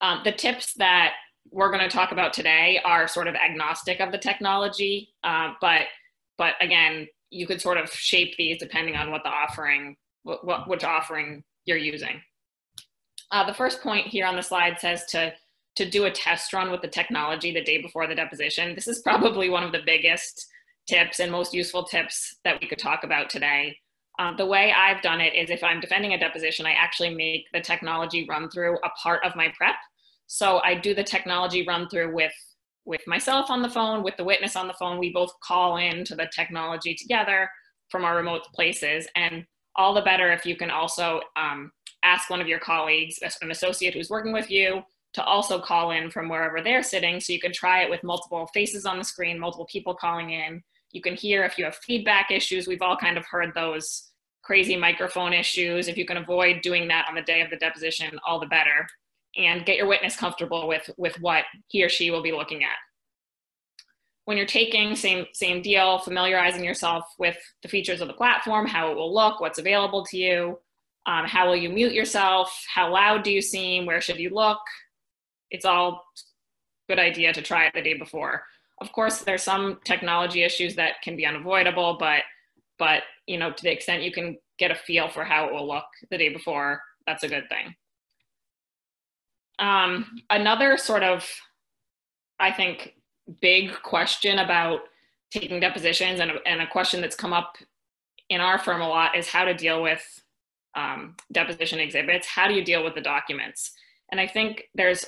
Um, 0.00 0.22
the 0.24 0.32
tips 0.32 0.72
that 0.78 1.12
we're 1.50 1.70
going 1.70 1.86
to 1.86 1.94
talk 1.94 2.12
about 2.12 2.32
today 2.32 2.80
are 2.82 3.06
sort 3.06 3.28
of 3.28 3.34
agnostic 3.34 4.00
of 4.00 4.10
the 4.10 4.16
technology, 4.16 5.10
uh, 5.22 5.52
but 5.60 5.82
but 6.38 6.54
again, 6.62 7.06
you 7.28 7.46
could 7.46 7.60
sort 7.60 7.76
of 7.76 7.90
shape 7.90 8.34
these 8.38 8.58
depending 8.58 8.96
on 8.96 9.10
what 9.10 9.22
the 9.22 9.28
offering, 9.28 9.96
what, 10.22 10.46
what 10.46 10.66
which 10.66 10.82
offering 10.82 11.44
you're 11.66 11.76
using. 11.76 12.22
Uh, 13.30 13.44
the 13.44 13.52
first 13.52 13.82
point 13.82 14.06
here 14.06 14.24
on 14.24 14.34
the 14.34 14.42
slide 14.42 14.80
says 14.80 15.04
to 15.10 15.30
to 15.76 15.88
do 15.88 16.04
a 16.04 16.10
test 16.10 16.52
run 16.52 16.70
with 16.70 16.82
the 16.82 16.88
technology 16.88 17.52
the 17.52 17.62
day 17.62 17.80
before 17.82 18.06
the 18.06 18.14
deposition. 18.14 18.74
This 18.74 18.88
is 18.88 19.00
probably 19.00 19.48
one 19.48 19.64
of 19.64 19.72
the 19.72 19.82
biggest 19.84 20.46
tips 20.86 21.20
and 21.20 21.32
most 21.32 21.54
useful 21.54 21.84
tips 21.84 22.36
that 22.44 22.60
we 22.60 22.68
could 22.68 22.78
talk 22.78 23.04
about 23.04 23.30
today. 23.30 23.76
Um, 24.18 24.36
the 24.36 24.46
way 24.46 24.72
I've 24.72 25.02
done 25.02 25.20
it 25.20 25.34
is 25.34 25.50
if 25.50 25.64
I'm 25.64 25.80
defending 25.80 26.12
a 26.12 26.18
deposition, 26.18 26.66
I 26.66 26.72
actually 26.72 27.14
make 27.14 27.46
the 27.52 27.60
technology 27.60 28.26
run 28.28 28.48
through 28.48 28.76
a 28.84 28.90
part 29.02 29.24
of 29.24 29.34
my 29.34 29.52
prep. 29.56 29.74
So 30.26 30.60
I 30.62 30.74
do 30.74 30.94
the 30.94 31.02
technology 31.02 31.66
run 31.66 31.88
through 31.88 32.14
with 32.14 32.32
with 32.86 33.00
myself 33.06 33.48
on 33.48 33.62
the 33.62 33.68
phone, 33.68 34.02
with 34.02 34.14
the 34.18 34.24
witness 34.24 34.56
on 34.56 34.68
the 34.68 34.74
phone. 34.74 34.98
We 34.98 35.10
both 35.10 35.32
call 35.42 35.78
in 35.78 36.04
to 36.04 36.14
the 36.14 36.28
technology 36.34 36.94
together 36.94 37.48
from 37.88 38.04
our 38.04 38.14
remote 38.14 38.42
places. 38.54 39.08
And 39.16 39.46
all 39.74 39.94
the 39.94 40.02
better 40.02 40.30
if 40.32 40.44
you 40.44 40.54
can 40.54 40.70
also 40.70 41.22
um, 41.36 41.72
ask 42.02 42.28
one 42.28 42.42
of 42.42 42.46
your 42.46 42.58
colleagues, 42.58 43.18
an 43.40 43.50
associate 43.50 43.94
who's 43.94 44.10
working 44.10 44.34
with 44.34 44.50
you, 44.50 44.82
to 45.14 45.24
also 45.24 45.60
call 45.60 45.92
in 45.92 46.10
from 46.10 46.28
wherever 46.28 46.60
they're 46.60 46.82
sitting. 46.82 47.20
So 47.20 47.32
you 47.32 47.40
can 47.40 47.52
try 47.52 47.82
it 47.82 47.90
with 47.90 48.02
multiple 48.02 48.48
faces 48.52 48.84
on 48.84 48.98
the 48.98 49.04
screen, 49.04 49.38
multiple 49.38 49.66
people 49.70 49.94
calling 49.94 50.30
in. 50.30 50.62
You 50.92 51.00
can 51.00 51.14
hear 51.14 51.44
if 51.44 51.58
you 51.58 51.64
have 51.64 51.76
feedback 51.76 52.30
issues. 52.30 52.66
We've 52.66 52.82
all 52.82 52.96
kind 52.96 53.16
of 53.16 53.24
heard 53.26 53.52
those 53.54 54.10
crazy 54.42 54.76
microphone 54.76 55.32
issues. 55.32 55.88
If 55.88 55.96
you 55.96 56.04
can 56.04 56.18
avoid 56.18 56.62
doing 56.62 56.88
that 56.88 57.06
on 57.08 57.14
the 57.14 57.22
day 57.22 57.40
of 57.40 57.50
the 57.50 57.56
deposition, 57.56 58.18
all 58.26 58.38
the 58.38 58.46
better 58.46 58.86
and 59.36 59.64
get 59.64 59.76
your 59.76 59.86
witness 59.86 60.16
comfortable 60.16 60.68
with, 60.68 60.88
with 60.96 61.16
what 61.20 61.44
he 61.68 61.82
or 61.82 61.88
she 61.88 62.10
will 62.10 62.22
be 62.22 62.32
looking 62.32 62.62
at. 62.62 62.76
When 64.26 64.36
you're 64.36 64.46
taking, 64.46 64.96
same, 64.96 65.26
same 65.32 65.60
deal, 65.60 65.98
familiarizing 65.98 66.64
yourself 66.64 67.04
with 67.18 67.36
the 67.62 67.68
features 67.68 68.00
of 68.00 68.08
the 68.08 68.14
platform, 68.14 68.66
how 68.66 68.90
it 68.90 68.96
will 68.96 69.12
look, 69.12 69.40
what's 69.40 69.58
available 69.58 70.04
to 70.06 70.16
you, 70.16 70.58
um, 71.06 71.26
how 71.26 71.46
will 71.46 71.56
you 71.56 71.68
mute 71.68 71.92
yourself, 71.92 72.64
how 72.72 72.90
loud 72.92 73.22
do 73.22 73.30
you 73.30 73.42
seem, 73.42 73.84
where 73.84 74.00
should 74.00 74.18
you 74.18 74.30
look. 74.30 74.60
It's 75.50 75.64
all 75.64 76.04
good 76.88 76.98
idea 76.98 77.32
to 77.32 77.42
try 77.42 77.66
it 77.66 77.74
the 77.74 77.82
day 77.82 77.94
before. 77.94 78.44
Of 78.80 78.92
course, 78.92 79.20
there's 79.20 79.42
some 79.42 79.78
technology 79.84 80.42
issues 80.42 80.74
that 80.76 81.00
can 81.02 81.16
be 81.16 81.26
unavoidable, 81.26 81.96
but 81.98 82.22
but 82.78 83.02
you 83.26 83.38
know, 83.38 83.52
to 83.52 83.62
the 83.62 83.70
extent 83.70 84.02
you 84.02 84.12
can 84.12 84.36
get 84.58 84.70
a 84.70 84.74
feel 84.74 85.08
for 85.08 85.24
how 85.24 85.46
it 85.46 85.52
will 85.52 85.66
look 85.66 85.84
the 86.10 86.18
day 86.18 86.28
before, 86.28 86.82
that's 87.06 87.22
a 87.22 87.28
good 87.28 87.48
thing. 87.48 87.74
Um, 89.58 90.20
another 90.30 90.76
sort 90.76 91.02
of, 91.02 91.28
I 92.40 92.50
think, 92.50 92.94
big 93.40 93.72
question 93.82 94.40
about 94.40 94.80
taking 95.30 95.60
depositions 95.60 96.20
and, 96.20 96.32
and 96.46 96.60
a 96.60 96.66
question 96.66 97.00
that's 97.00 97.16
come 97.16 97.32
up 97.32 97.56
in 98.28 98.40
our 98.40 98.58
firm 98.58 98.80
a 98.80 98.88
lot 98.88 99.16
is 99.16 99.28
how 99.28 99.44
to 99.44 99.54
deal 99.54 99.82
with 99.82 100.02
um, 100.76 101.14
deposition 101.32 101.78
exhibits. 101.78 102.26
How 102.26 102.48
do 102.48 102.54
you 102.54 102.64
deal 102.64 102.84
with 102.84 102.94
the 102.94 103.00
documents? 103.00 103.72
And 104.10 104.20
I 104.20 104.26
think 104.26 104.64
there's 104.74 105.04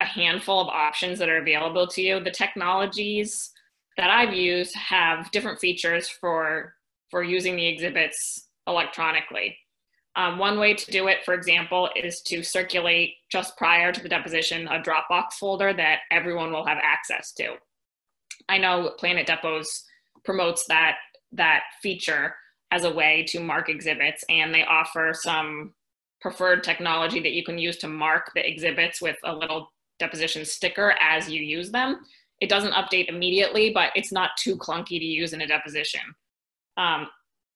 a 0.00 0.04
handful 0.04 0.60
of 0.60 0.68
options 0.68 1.18
that 1.18 1.28
are 1.28 1.38
available 1.38 1.86
to 1.88 2.02
you. 2.02 2.20
The 2.20 2.30
technologies 2.30 3.50
that 3.96 4.10
I've 4.10 4.34
used 4.34 4.74
have 4.74 5.30
different 5.30 5.58
features 5.58 6.08
for 6.08 6.74
for 7.10 7.22
using 7.22 7.56
the 7.56 7.66
exhibits 7.66 8.48
electronically. 8.66 9.56
Um, 10.16 10.38
one 10.38 10.58
way 10.58 10.74
to 10.74 10.90
do 10.90 11.08
it, 11.08 11.24
for 11.24 11.34
example, 11.34 11.90
is 11.94 12.22
to 12.22 12.42
circulate 12.42 13.14
just 13.30 13.56
prior 13.56 13.92
to 13.92 14.02
the 14.02 14.08
deposition 14.08 14.66
a 14.66 14.80
Dropbox 14.80 15.34
folder 15.34 15.72
that 15.74 16.00
everyone 16.10 16.52
will 16.52 16.66
have 16.66 16.78
access 16.82 17.32
to. 17.34 17.56
I 18.48 18.58
know 18.58 18.92
Planet 18.98 19.26
Depos 19.26 19.66
promotes 20.24 20.66
that 20.66 20.96
that 21.32 21.64
feature 21.82 22.34
as 22.70 22.84
a 22.84 22.92
way 22.92 23.24
to 23.28 23.40
mark 23.40 23.68
exhibits, 23.68 24.24
and 24.28 24.52
they 24.52 24.64
offer 24.64 25.12
some 25.14 25.74
preferred 26.20 26.64
technology 26.64 27.20
that 27.20 27.32
you 27.32 27.44
can 27.44 27.58
use 27.58 27.76
to 27.78 27.88
mark 27.88 28.32
the 28.34 28.48
exhibits 28.48 29.00
with 29.02 29.16
a 29.24 29.34
little 29.34 29.70
deposition 29.98 30.44
sticker 30.44 30.94
as 31.00 31.28
you 31.30 31.42
use 31.42 31.70
them. 31.70 32.00
It 32.40 32.48
doesn't 32.48 32.72
update 32.72 33.08
immediately, 33.08 33.70
but 33.70 33.90
it's 33.94 34.12
not 34.12 34.30
too 34.38 34.56
clunky 34.56 34.98
to 34.98 35.04
use 35.04 35.32
in 35.32 35.40
a 35.40 35.46
deposition. 35.46 36.02
Um, 36.76 37.08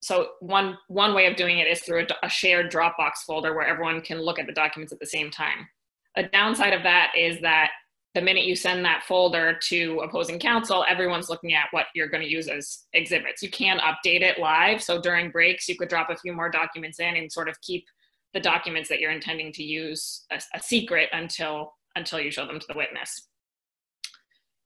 so 0.02 0.30
one 0.40 0.78
one 0.88 1.14
way 1.14 1.26
of 1.26 1.36
doing 1.36 1.58
it 1.58 1.66
is 1.66 1.80
through 1.80 2.06
a, 2.22 2.26
a, 2.26 2.28
shared 2.28 2.72
Dropbox 2.72 3.18
folder 3.26 3.54
where 3.54 3.66
everyone 3.66 4.00
can 4.00 4.20
look 4.20 4.38
at 4.38 4.46
the 4.46 4.52
documents 4.52 4.92
at 4.92 4.98
the 4.98 5.06
same 5.06 5.30
time. 5.30 5.68
A 6.16 6.22
downside 6.22 6.72
of 6.72 6.82
that 6.84 7.12
is 7.16 7.40
that 7.42 7.70
the 8.14 8.22
minute 8.22 8.44
you 8.44 8.56
send 8.56 8.84
that 8.84 9.04
folder 9.04 9.56
to 9.68 10.00
opposing 10.02 10.38
counsel, 10.38 10.84
everyone's 10.88 11.28
looking 11.28 11.54
at 11.54 11.66
what 11.70 11.86
you're 11.94 12.08
going 12.08 12.22
to 12.22 12.28
use 12.28 12.48
as 12.48 12.86
exhibits. 12.92 13.42
You 13.42 13.50
can 13.50 13.78
update 13.78 14.22
it 14.22 14.40
live, 14.40 14.82
so 14.82 15.00
during 15.00 15.30
breaks 15.30 15.68
you 15.68 15.76
could 15.76 15.88
drop 15.88 16.10
a 16.10 16.16
few 16.16 16.32
more 16.32 16.50
documents 16.50 16.98
in 16.98 17.16
and 17.16 17.30
sort 17.30 17.48
of 17.48 17.60
keep 17.60 17.84
the 18.32 18.40
documents 18.40 18.88
that 18.88 19.00
you're 19.00 19.12
intending 19.12 19.52
to 19.52 19.62
use 19.62 20.24
a, 20.32 20.40
a 20.54 20.60
secret 20.60 21.08
until 21.12 21.74
until 21.96 22.20
you 22.20 22.30
show 22.30 22.46
them 22.46 22.60
to 22.60 22.66
the 22.68 22.76
witness. 22.76 23.28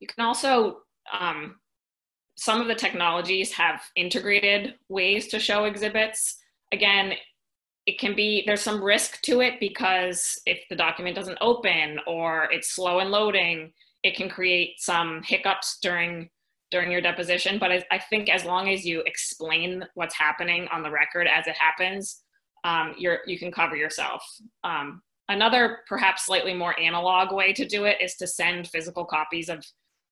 You 0.01 0.07
can 0.07 0.25
also 0.25 0.79
um, 1.19 1.57
some 2.37 2.61
of 2.61 2.67
the 2.67 2.75
technologies 2.75 3.53
have 3.53 3.83
integrated 3.97 4.75
ways 4.89 5.29
to 5.29 5.39
show 5.39 5.65
exhibits. 5.65 6.37
Again, 6.73 7.15
it 7.87 7.99
can 7.99 8.17
be, 8.17 8.43
there's 8.47 8.63
some 8.63 8.83
risk 8.83 9.21
to 9.23 9.41
it 9.41 9.61
because 9.61 10.41
if 10.47 10.61
the 10.69 10.77
document 10.77 11.17
doesn't 11.17 11.39
open 11.41 11.99
or 12.07 12.49
it's 12.51 12.75
slow 12.75 13.01
in 13.01 13.11
loading, 13.11 13.73
it 14.03 14.17
can 14.17 14.29
create 14.29 14.81
some 14.81 15.23
hiccups 15.23 15.79
during 15.83 16.29
during 16.71 16.91
your 16.91 17.01
deposition. 17.01 17.57
But 17.59 17.71
I, 17.71 17.85
I 17.93 17.99
think 17.99 18.29
as 18.29 18.45
long 18.45 18.69
as 18.69 18.85
you 18.85 19.03
explain 19.07 19.85
what's 19.95 20.15
happening 20.15 20.67
on 20.73 20.83
the 20.83 20.91
record 20.91 21.29
as 21.29 21.47
it 21.47 21.55
happens, 21.57 22.23
um, 22.65 22.95
you're, 22.99 23.19
you 23.27 23.39
can 23.39 23.53
cover 23.53 23.77
yourself. 23.77 24.27
Um, 24.65 25.01
another 25.29 25.79
perhaps 25.89 26.27
slightly 26.27 26.55
more 26.55 26.79
analog 26.79 27.35
way 27.35 27.53
to 27.53 27.67
do 27.67 27.85
it 27.85 27.99
is 28.01 28.15
to 28.17 28.27
send 28.27 28.69
physical 28.69 29.05
copies 29.05 29.49
of 29.49 29.65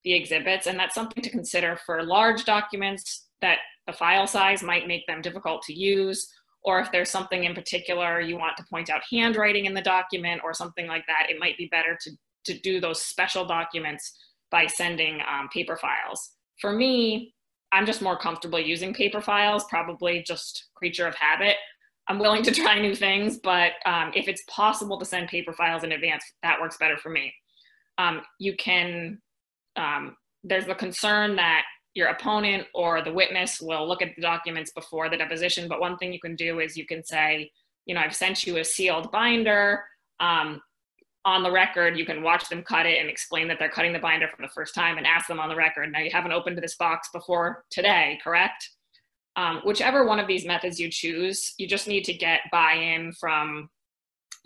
the 0.04 0.14
exhibits. 0.14 0.66
And 0.66 0.78
that's 0.78 0.94
something 0.94 1.22
to 1.22 1.30
consider 1.30 1.78
for 1.86 2.02
large 2.02 2.44
documents 2.44 3.26
that 3.40 3.58
the 3.86 3.92
file 3.92 4.26
size 4.26 4.62
might 4.62 4.88
make 4.88 5.06
them 5.06 5.22
difficult 5.22 5.62
to 5.62 5.74
use, 5.74 6.32
or 6.64 6.80
if 6.80 6.90
there's 6.92 7.10
something 7.10 7.44
in 7.44 7.54
particular 7.54 8.20
you 8.20 8.36
want 8.36 8.56
to 8.56 8.64
point 8.70 8.88
out 8.88 9.02
handwriting 9.10 9.66
in 9.66 9.74
the 9.74 9.82
document 9.82 10.40
or 10.44 10.54
something 10.54 10.86
like 10.86 11.04
that, 11.06 11.28
it 11.28 11.38
might 11.38 11.58
be 11.58 11.66
better 11.66 11.98
to, 12.00 12.10
to 12.44 12.58
do 12.60 12.80
those 12.80 13.02
special 13.02 13.44
documents 13.44 14.16
by 14.50 14.66
sending 14.66 15.20
um, 15.22 15.48
paper 15.52 15.76
files. 15.76 16.30
For 16.60 16.72
me, 16.72 17.34
I'm 17.72 17.86
just 17.86 18.02
more 18.02 18.18
comfortable 18.18 18.60
using 18.60 18.92
paper 18.94 19.20
files, 19.20 19.64
probably 19.68 20.22
just 20.26 20.68
creature 20.74 21.06
of 21.06 21.14
habit. 21.14 21.56
I'm 22.08 22.18
willing 22.18 22.42
to 22.42 22.50
try 22.50 22.80
new 22.80 22.94
things, 22.94 23.38
but 23.38 23.72
um, 23.86 24.12
if 24.14 24.28
it's 24.28 24.42
possible 24.48 24.98
to 24.98 25.04
send 25.04 25.28
paper 25.28 25.52
files 25.52 25.84
in 25.84 25.92
advance, 25.92 26.24
that 26.42 26.60
works 26.60 26.76
better 26.78 26.96
for 26.96 27.10
me. 27.10 27.32
Um, 27.98 28.22
you 28.38 28.56
can 28.56 29.20
um, 29.76 30.16
there's 30.44 30.66
the 30.66 30.74
concern 30.74 31.36
that 31.36 31.62
your 31.94 32.08
opponent 32.08 32.66
or 32.74 33.02
the 33.02 33.12
witness 33.12 33.60
will 33.60 33.86
look 33.86 34.02
at 34.02 34.14
the 34.16 34.22
documents 34.22 34.72
before 34.72 35.08
the 35.08 35.16
deposition. 35.16 35.68
But 35.68 35.80
one 35.80 35.96
thing 35.98 36.12
you 36.12 36.20
can 36.20 36.36
do 36.36 36.60
is 36.60 36.76
you 36.76 36.86
can 36.86 37.04
say, 37.04 37.50
you 37.86 37.94
know, 37.94 38.00
I've 38.00 38.16
sent 38.16 38.46
you 38.46 38.58
a 38.58 38.64
sealed 38.64 39.10
binder. 39.12 39.84
Um, 40.20 40.60
on 41.24 41.42
the 41.42 41.50
record, 41.52 41.96
you 41.96 42.04
can 42.04 42.22
watch 42.22 42.48
them 42.48 42.62
cut 42.62 42.86
it 42.86 42.98
and 42.98 43.08
explain 43.08 43.46
that 43.48 43.58
they're 43.58 43.68
cutting 43.68 43.92
the 43.92 43.98
binder 43.98 44.26
for 44.26 44.42
the 44.42 44.48
first 44.48 44.74
time 44.74 44.98
and 44.98 45.06
ask 45.06 45.28
them 45.28 45.38
on 45.38 45.48
the 45.48 45.54
record, 45.54 45.92
now 45.92 46.00
you 46.00 46.10
haven't 46.10 46.32
opened 46.32 46.58
this 46.58 46.76
box 46.76 47.08
before 47.12 47.64
today, 47.70 48.18
correct? 48.24 48.70
Um, 49.36 49.60
whichever 49.64 50.06
one 50.06 50.18
of 50.18 50.26
these 50.26 50.44
methods 50.44 50.78
you 50.78 50.90
choose, 50.90 51.54
you 51.58 51.66
just 51.66 51.88
need 51.88 52.04
to 52.04 52.12
get 52.12 52.40
buy-in 52.50 53.12
from, 53.12 53.70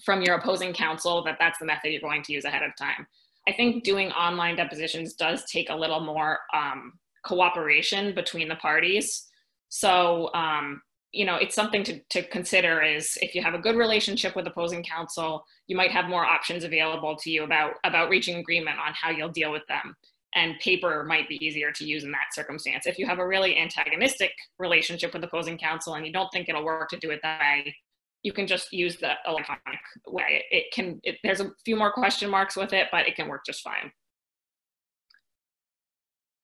from 0.04 0.22
your 0.22 0.36
opposing 0.36 0.72
counsel 0.72 1.24
that 1.24 1.38
that's 1.40 1.58
the 1.58 1.66
method 1.66 1.90
you're 1.90 2.00
going 2.00 2.22
to 2.22 2.32
use 2.32 2.44
ahead 2.44 2.62
of 2.62 2.76
time. 2.76 3.06
I 3.48 3.52
think 3.52 3.84
doing 3.84 4.10
online 4.12 4.56
depositions 4.56 5.14
does 5.14 5.44
take 5.50 5.70
a 5.70 5.74
little 5.74 6.00
more 6.00 6.38
um, 6.54 6.92
cooperation 7.24 8.14
between 8.14 8.48
the 8.48 8.56
parties. 8.56 9.26
So, 9.68 10.32
um, 10.34 10.82
you 11.12 11.24
know, 11.24 11.36
it's 11.36 11.54
something 11.54 11.82
to, 11.84 12.00
to 12.10 12.22
consider 12.28 12.82
is 12.82 13.16
if 13.22 13.34
you 13.34 13.42
have 13.42 13.54
a 13.54 13.58
good 13.58 13.76
relationship 13.76 14.36
with 14.36 14.46
opposing 14.46 14.84
counsel, 14.84 15.44
you 15.66 15.76
might 15.76 15.90
have 15.90 16.06
more 16.08 16.24
options 16.24 16.62
available 16.62 17.16
to 17.16 17.30
you 17.30 17.44
about, 17.44 17.74
about 17.84 18.10
reaching 18.10 18.36
agreement 18.36 18.78
on 18.78 18.92
how 18.94 19.10
you'll 19.10 19.28
deal 19.28 19.50
with 19.50 19.66
them. 19.68 19.96
And 20.36 20.58
paper 20.60 21.02
might 21.02 21.28
be 21.28 21.44
easier 21.44 21.72
to 21.72 21.84
use 21.84 22.04
in 22.04 22.12
that 22.12 22.32
circumstance. 22.32 22.86
If 22.86 22.98
you 22.98 23.06
have 23.06 23.18
a 23.18 23.26
really 23.26 23.56
antagonistic 23.56 24.32
relationship 24.58 25.14
with 25.14 25.24
opposing 25.24 25.56
counsel 25.56 25.94
and 25.94 26.06
you 26.06 26.12
don't 26.12 26.28
think 26.30 26.48
it'll 26.48 26.62
work 26.62 26.90
to 26.90 26.98
do 26.98 27.10
it 27.10 27.20
that 27.22 27.40
way, 27.40 27.74
you 28.22 28.32
can 28.32 28.46
just 28.46 28.70
use 28.70 28.98
the 28.98 29.12
electronic 29.26 29.80
way. 30.06 30.44
It 30.50 30.66
can, 30.74 31.00
it, 31.04 31.16
there's 31.24 31.40
a 31.40 31.52
few 31.64 31.74
more 31.74 31.90
question 31.90 32.28
marks 32.28 32.54
with 32.54 32.74
it, 32.74 32.88
but 32.92 33.08
it 33.08 33.16
can 33.16 33.28
work 33.28 33.46
just 33.46 33.62
fine. 33.62 33.90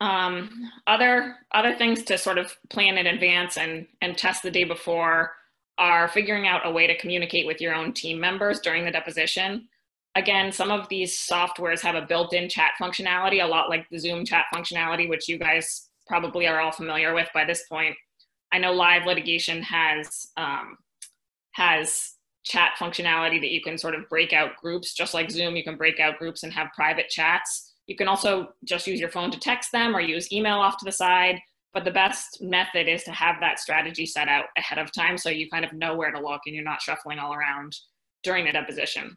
Um, 0.00 0.70
other, 0.86 1.36
other 1.52 1.76
things 1.76 2.02
to 2.04 2.16
sort 2.16 2.38
of 2.38 2.56
plan 2.70 2.96
in 2.96 3.06
advance 3.06 3.58
and, 3.58 3.86
and 4.00 4.16
test 4.16 4.42
the 4.42 4.50
day 4.50 4.64
before 4.64 5.32
are 5.78 6.08
figuring 6.08 6.46
out 6.46 6.66
a 6.66 6.72
way 6.72 6.86
to 6.86 6.98
communicate 6.98 7.46
with 7.46 7.60
your 7.60 7.74
own 7.74 7.92
team 7.92 8.18
members 8.18 8.60
during 8.60 8.84
the 8.84 8.90
deposition. 8.90 9.68
Again, 10.14 10.52
some 10.52 10.70
of 10.70 10.88
these 10.88 11.16
softwares 11.16 11.80
have 11.80 11.94
a 11.94 12.06
built-in 12.06 12.48
chat 12.48 12.72
functionality, 12.80 13.42
a 13.42 13.46
lot 13.46 13.70
like 13.70 13.88
the 13.90 13.98
Zoom 13.98 14.24
chat 14.24 14.44
functionality, 14.54 15.08
which 15.08 15.28
you 15.28 15.38
guys 15.38 15.88
probably 16.06 16.46
are 16.46 16.60
all 16.60 16.72
familiar 16.72 17.14
with 17.14 17.28
by 17.32 17.44
this 17.44 17.64
point. 17.68 17.96
I 18.52 18.58
know 18.58 18.72
live 18.72 19.06
litigation 19.06 19.62
has 19.62 20.26
um, 20.36 20.76
has 21.52 22.14
chat 22.44 22.72
functionality 22.78 23.40
that 23.40 23.50
you 23.50 23.62
can 23.62 23.78
sort 23.78 23.94
of 23.94 24.08
break 24.08 24.32
out 24.32 24.56
groups, 24.60 24.94
just 24.94 25.14
like 25.14 25.30
Zoom. 25.30 25.56
You 25.56 25.64
can 25.64 25.76
break 25.76 26.00
out 26.00 26.18
groups 26.18 26.42
and 26.42 26.52
have 26.52 26.68
private 26.74 27.08
chats. 27.08 27.72
You 27.86 27.96
can 27.96 28.08
also 28.08 28.48
just 28.64 28.86
use 28.86 29.00
your 29.00 29.10
phone 29.10 29.30
to 29.30 29.38
text 29.38 29.72
them 29.72 29.94
or 29.94 30.00
use 30.00 30.32
email 30.32 30.58
off 30.58 30.76
to 30.78 30.84
the 30.84 30.92
side. 30.92 31.38
But 31.72 31.84
the 31.84 31.90
best 31.90 32.42
method 32.42 32.88
is 32.88 33.02
to 33.04 33.12
have 33.12 33.36
that 33.40 33.58
strategy 33.58 34.04
set 34.04 34.28
out 34.28 34.46
ahead 34.58 34.78
of 34.78 34.92
time 34.92 35.16
so 35.16 35.30
you 35.30 35.48
kind 35.48 35.64
of 35.64 35.72
know 35.72 35.96
where 35.96 36.10
to 36.10 36.20
look 36.20 36.42
and 36.44 36.54
you're 36.54 36.64
not 36.64 36.82
shuffling 36.82 37.18
all 37.18 37.32
around 37.32 37.74
during 38.22 38.44
the 38.44 38.52
deposition. 38.52 39.16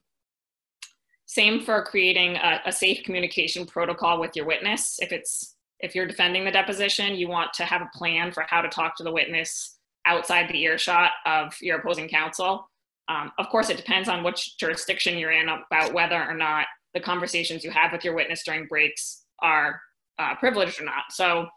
Same 1.25 1.61
for 1.61 1.83
creating 1.83 2.35
a, 2.35 2.61
a 2.65 2.71
safe 2.71 3.03
communication 3.03 3.65
protocol 3.65 4.19
with 4.19 4.35
your 4.35 4.45
witness. 4.45 4.97
If 4.99 5.11
it's 5.11 5.55
if 5.79 5.93
you're 5.93 6.05
defending 6.05 6.45
the 6.45 6.51
deposition, 6.51 7.15
you 7.15 7.27
want 7.27 7.53
to 7.53 7.65
have 7.65 7.81
a 7.81 7.97
plan 7.97 8.31
for 8.31 8.43
how 8.47 8.61
to 8.61 8.69
talk 8.69 8.95
to 8.97 9.03
the 9.03 9.11
witness 9.11 9.77
outside 10.05 10.47
the 10.49 10.61
earshot 10.63 11.11
of 11.25 11.53
your 11.61 11.79
opposing 11.79 12.07
counsel. 12.07 12.69
Um, 13.09 13.31
of 13.37 13.49
course, 13.49 13.69
it 13.69 13.77
depends 13.77 14.07
on 14.07 14.23
which 14.23 14.57
jurisdiction 14.57 15.17
you're 15.17 15.31
in 15.31 15.49
about 15.49 15.93
whether 15.93 16.23
or 16.23 16.33
not 16.33 16.65
the 16.93 16.99
conversations 16.99 17.63
you 17.63 17.71
have 17.71 17.91
with 17.91 18.03
your 18.03 18.15
witness 18.15 18.43
during 18.43 18.67
breaks 18.67 19.23
are 19.39 19.81
uh, 20.17 20.35
privileged 20.35 20.81
or 20.81 20.85
not. 20.85 21.03
So, 21.11 21.47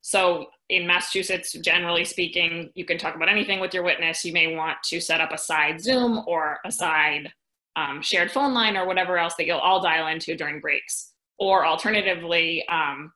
so 0.00 0.46
in 0.70 0.86
Massachusetts, 0.86 1.52
generally 1.52 2.04
speaking, 2.04 2.70
you 2.74 2.84
can 2.84 2.98
talk 2.98 3.14
about 3.14 3.28
anything 3.28 3.60
with 3.60 3.74
your 3.74 3.82
witness. 3.82 4.24
You 4.24 4.32
may 4.32 4.54
want 4.54 4.78
to 4.86 5.00
set 5.00 5.20
up 5.20 5.32
a 5.32 5.38
side 5.38 5.80
Zoom 5.80 6.24
or 6.26 6.58
a 6.64 6.72
side 6.72 7.32
um, 7.76 8.02
shared 8.02 8.30
phone 8.30 8.54
line 8.54 8.76
or 8.76 8.86
whatever 8.86 9.18
else 9.18 9.34
that 9.36 9.46
you'll 9.46 9.58
all 9.58 9.80
dial 9.80 10.08
into 10.08 10.36
during 10.36 10.60
breaks. 10.60 11.12
Or 11.38 11.64
alternatively, 11.64 12.66
um, 12.68 13.12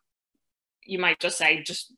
you 0.85 0.99
might 0.99 1.19
just 1.19 1.39
say, 1.39 1.63
just 1.63 1.93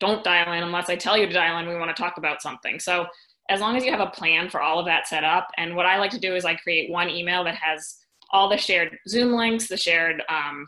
don't 0.00 0.24
dial 0.24 0.52
in 0.52 0.62
unless 0.62 0.90
I 0.90 0.96
tell 0.96 1.16
you 1.16 1.26
to 1.26 1.32
dial 1.32 1.58
in. 1.58 1.68
We 1.68 1.76
want 1.76 1.94
to 1.94 2.02
talk 2.02 2.18
about 2.18 2.42
something. 2.42 2.80
So 2.80 3.06
as 3.48 3.60
long 3.60 3.76
as 3.76 3.84
you 3.84 3.92
have 3.92 4.00
a 4.00 4.10
plan 4.10 4.50
for 4.50 4.60
all 4.60 4.78
of 4.78 4.86
that 4.86 5.06
set 5.06 5.24
up, 5.24 5.48
and 5.56 5.76
what 5.76 5.86
I 5.86 5.98
like 5.98 6.10
to 6.12 6.18
do 6.18 6.34
is 6.34 6.44
I 6.44 6.56
create 6.56 6.90
one 6.90 7.08
email 7.08 7.44
that 7.44 7.54
has 7.54 7.96
all 8.32 8.48
the 8.48 8.56
shared 8.56 8.98
Zoom 9.08 9.32
links, 9.34 9.68
the 9.68 9.76
shared 9.76 10.22
um, 10.28 10.66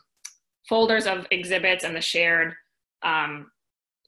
folders 0.68 1.06
of 1.06 1.26
exhibits, 1.30 1.84
and 1.84 1.94
the 1.94 2.00
shared 2.00 2.54
um, 3.02 3.50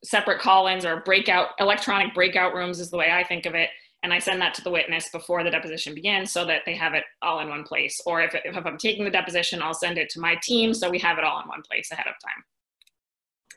separate 0.04 0.40
call-ins 0.40 0.84
or 0.84 1.00
breakout 1.00 1.48
electronic 1.58 2.14
breakout 2.14 2.54
rooms 2.54 2.80
is 2.80 2.90
the 2.90 2.96
way 2.96 3.10
I 3.10 3.24
think 3.24 3.46
of 3.46 3.54
it 3.54 3.70
and 4.02 4.12
I 4.12 4.18
send 4.18 4.40
that 4.40 4.54
to 4.54 4.62
the 4.62 4.70
witness 4.70 5.10
before 5.10 5.44
the 5.44 5.50
deposition 5.50 5.94
begins 5.94 6.32
so 6.32 6.44
that 6.46 6.62
they 6.64 6.74
have 6.74 6.94
it 6.94 7.04
all 7.20 7.40
in 7.40 7.48
one 7.48 7.64
place. 7.64 8.00
Or 8.06 8.22
if, 8.22 8.34
if 8.34 8.66
I'm 8.66 8.78
taking 8.78 9.04
the 9.04 9.10
deposition, 9.10 9.60
I'll 9.60 9.74
send 9.74 9.98
it 9.98 10.08
to 10.10 10.20
my 10.20 10.36
team 10.42 10.72
so 10.72 10.88
we 10.88 10.98
have 11.00 11.18
it 11.18 11.24
all 11.24 11.40
in 11.42 11.48
one 11.48 11.62
place 11.62 11.90
ahead 11.92 12.06
of 12.06 12.14
time. 12.22 12.42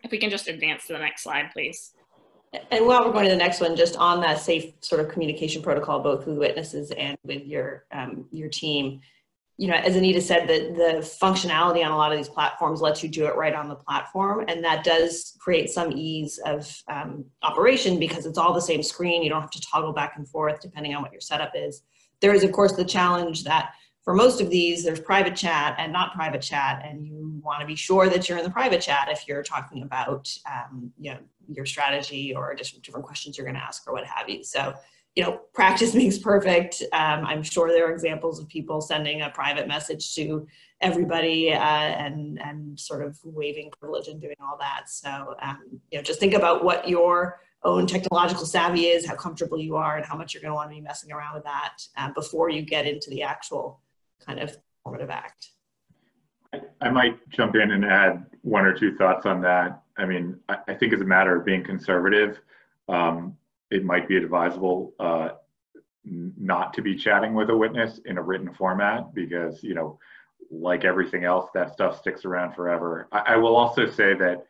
If 0.04 0.12
we 0.12 0.18
can 0.18 0.30
just 0.30 0.50
advance 0.50 0.86
to 0.88 0.94
the 0.94 1.00
next 1.00 1.24
slide, 1.24 1.50
please. 1.54 1.94
And 2.72 2.86
while 2.86 3.06
we're 3.06 3.14
going 3.14 3.26
to 3.26 3.32
the 3.32 3.38
next 3.38 3.62
one, 3.62 3.76
just 3.76 3.96
on 3.98 4.20
that 4.22 4.40
safe 4.40 4.74
sort 4.82 5.02
of 5.02 5.10
communication 5.10 5.62
protocol, 5.62 6.02
both 6.02 6.28
with 6.28 6.38
witnesses 6.38 6.92
and 6.92 7.18
with 7.24 7.44
your 7.46 7.86
um, 7.92 8.26
your 8.32 8.50
team, 8.50 9.02
you 9.58 9.68
know, 9.68 9.76
as 9.76 9.96
Anita 9.96 10.20
said, 10.20 10.48
the, 10.48 10.74
the 10.76 11.00
functionality 11.22 11.86
on 11.86 11.92
a 11.92 11.98
lot 11.98 12.12
of 12.12 12.18
these 12.18 12.30
platforms 12.30 12.82
lets 12.82 13.04
you 13.04 13.10
do 13.10 13.26
it 13.28 13.36
right 13.36 13.54
on 13.54 13.70
the 13.70 13.76
platform. 13.76 14.46
And 14.48 14.64
that 14.64 14.84
does 14.84 15.38
create 15.40 15.70
some 15.70 15.92
ease 15.92 16.40
of 16.46 16.76
um, 16.88 17.26
operation 17.44 18.00
because 18.00 18.26
it's 18.26 18.40
all 18.40 18.54
the 18.54 18.62
same 18.62 18.82
screen. 18.82 19.22
You 19.22 19.30
don't 19.30 19.42
have 19.42 19.52
to 19.52 19.62
toggle 19.62 19.94
back 19.94 20.14
and 20.18 20.28
forth 20.28 20.60
depending 20.60 20.96
on 20.96 21.04
what 21.04 21.12
your 21.12 21.22
setup 21.22 21.52
is. 21.56 21.84
There 22.20 22.34
is, 22.34 22.44
of 22.44 22.52
course, 22.52 22.74
the 22.74 22.86
challenge 22.86 23.44
that 23.44 23.74
for 24.04 24.14
most 24.14 24.42
of 24.42 24.50
these, 24.50 24.84
there's 24.84 25.00
private 25.00 25.36
chat 25.36 25.76
and 25.78 25.94
not 25.94 26.14
private 26.14 26.42
chat. 26.42 26.84
And 26.86 27.06
you 27.06 27.40
want 27.44 27.62
to 27.62 27.68
be 27.68 27.76
sure 27.76 28.10
that 28.10 28.28
you're 28.28 28.40
in 28.40 28.44
the 28.44 28.50
private 28.50 28.82
chat 28.82 29.08
if 29.10 29.28
you're 29.28 29.44
talking 29.44 29.84
about, 29.84 30.36
um, 30.52 30.92
you 31.00 31.12
know, 31.12 31.20
your 31.48 31.66
strategy 31.66 32.34
or 32.34 32.56
different 32.56 33.06
questions 33.06 33.38
you're 33.38 33.46
going 33.46 33.56
to 33.56 33.64
ask 33.64 33.88
or 33.88 33.94
what 33.94 34.06
have 34.06 34.30
you. 34.30 34.44
So 34.44 34.74
you 35.16 35.24
know, 35.24 35.42
practice 35.54 35.94
makes 35.96 36.18
perfect. 36.18 36.82
Um, 36.92 37.26
I'm 37.26 37.44
sure 37.44 37.70
there 37.70 37.88
are 37.88 37.94
examples 37.94 38.40
of 38.40 38.48
people 38.48 38.82
sending 38.82 39.22
a 39.22 39.30
private 39.30 39.68
message 39.68 40.16
to 40.16 40.48
everybody 40.82 41.54
uh, 41.54 41.58
and 41.58 42.42
and 42.42 42.80
sort 42.80 43.06
of 43.06 43.18
waiving 43.24 43.72
privilege 43.80 44.08
and 44.08 44.22
doing 44.22 44.36
all 44.42 44.58
that. 44.60 44.90
So 44.90 45.36
um, 45.42 45.80
you 45.92 45.98
know, 45.98 46.04
just 46.04 46.20
think 46.20 46.34
about 46.34 46.64
what 46.64 46.88
your 46.88 47.40
own 47.64 47.88
technological 47.88 48.46
savvy 48.46 48.88
is, 48.88 49.06
how 49.06 49.16
comfortable 49.16 49.58
you 49.58 49.76
are, 49.76 49.98
and 49.98 50.06
how 50.06 50.18
much 50.18 50.34
you're 50.34 50.42
going 50.42 50.52
to 50.52 50.56
want 50.56 50.70
to 50.70 50.76
be 50.76 50.82
messing 50.82 51.12
around 51.12 51.34
with 51.36 51.44
that 51.46 51.78
uh, 51.98 52.12
before 52.12 52.50
you 52.50 52.62
get 52.62 52.86
into 52.86 53.10
the 53.10 53.24
actual 53.24 53.80
kind 54.26 54.40
of 54.40 54.58
formative 54.84 55.10
act. 55.10 55.50
I 56.82 56.90
might 56.90 57.18
jump 57.30 57.56
in 57.56 57.72
and 57.72 57.86
add 57.86 58.26
one 58.42 58.66
or 58.66 58.78
two 58.78 58.96
thoughts 58.96 59.26
on 59.26 59.42
that. 59.42 59.82
I 59.98 60.06
mean, 60.06 60.40
I, 60.50 60.58
I 60.68 60.74
think 60.74 60.94
as 60.94 61.02
a 61.02 61.06
matter 61.06 61.36
of 61.36 61.46
being 61.46 61.64
conservative, 61.64 62.40
um, 62.90 63.38
it 63.74 63.84
might 63.84 64.08
be 64.08 64.18
advisable 64.18 64.94
uh, 65.00 65.30
not 66.06 66.74
to 66.74 66.82
be 66.82 66.96
chatting 66.96 67.34
with 67.34 67.50
a 67.50 67.58
witness 67.58 68.00
in 68.06 68.18
a 68.18 68.22
written 68.22 68.54
format 68.54 69.14
because, 69.14 69.64
you 69.64 69.74
know, 69.74 69.98
like 70.52 70.86
everything 70.86 71.24
else, 71.24 71.50
that 71.54 71.74
stuff 71.74 71.98
sticks 71.98 72.24
around 72.24 72.54
forever. 72.54 73.08
I, 73.12 73.34
I 73.34 73.36
will 73.38 73.56
also 73.56 73.90
say 73.90 74.14
that, 74.14 74.46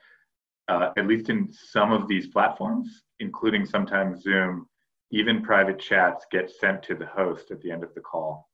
uh, 0.67 0.91
at 0.97 1.07
least 1.07 1.29
in 1.29 1.53
some 1.53 1.91
of 1.91 2.07
these 2.07 2.27
platforms, 2.27 3.03
including 3.19 3.65
sometimes 3.65 4.23
Zoom, 4.23 4.67
even 5.11 5.41
private 5.43 5.79
chats 5.79 6.25
get 6.31 6.51
sent 6.51 6.83
to 6.83 6.95
the 6.95 7.05
host 7.05 7.51
at 7.51 7.61
the 7.61 7.71
end 7.71 7.83
of 7.83 7.93
the 7.93 8.01
call. 8.01 8.49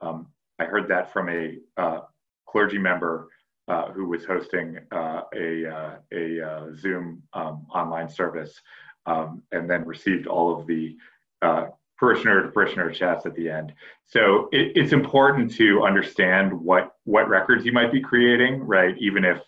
Um, 0.00 0.26
I 0.58 0.64
heard 0.64 0.88
that 0.88 1.12
from 1.12 1.30
a 1.30 1.56
uh, 1.76 2.00
clergy 2.46 2.78
member 2.78 3.28
uh, 3.68 3.92
who 3.92 4.08
was 4.08 4.24
hosting 4.24 4.78
uh, 4.90 5.22
a, 5.34 5.66
uh, 5.66 5.94
a 6.12 6.40
uh, 6.42 6.66
Zoom 6.74 7.22
um, 7.32 7.66
online 7.72 8.10
service 8.10 8.60
um, 9.06 9.42
and 9.52 9.68
then 9.68 9.84
received 9.84 10.26
all 10.26 10.58
of 10.58 10.66
the 10.66 10.96
uh, 11.42 11.66
parishioner 11.98 12.42
to 12.42 12.48
parishioner 12.48 12.90
chats 12.90 13.26
at 13.26 13.34
the 13.34 13.48
end. 13.48 13.72
So 14.06 14.48
it, 14.52 14.72
it's 14.74 14.92
important 14.92 15.52
to 15.54 15.82
understand 15.82 16.52
what 16.52 16.96
what 17.04 17.28
records 17.28 17.64
you 17.64 17.72
might 17.72 17.92
be 17.92 18.00
creating, 18.00 18.60
right? 18.60 18.96
Even 18.98 19.24
if 19.24 19.40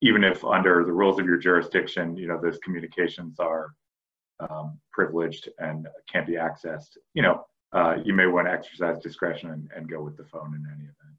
even 0.00 0.22
if 0.22 0.44
under 0.44 0.84
the 0.84 0.92
rules 0.92 1.18
of 1.18 1.26
your 1.26 1.38
jurisdiction, 1.38 2.16
you 2.16 2.28
know 2.28 2.40
those 2.40 2.58
communications 2.58 3.40
are 3.40 3.74
um, 4.40 4.78
privileged 4.92 5.48
and 5.58 5.88
can't 6.10 6.26
be 6.26 6.34
accessed. 6.34 6.96
You 7.14 7.22
know, 7.22 7.44
uh, 7.72 7.96
you 8.04 8.14
may 8.14 8.26
want 8.26 8.46
to 8.46 8.52
exercise 8.52 8.98
discretion 9.00 9.50
and, 9.50 9.68
and 9.74 9.88
go 9.88 10.00
with 10.00 10.16
the 10.16 10.24
phone 10.24 10.54
in 10.54 10.64
any 10.72 10.84
event. 10.84 11.16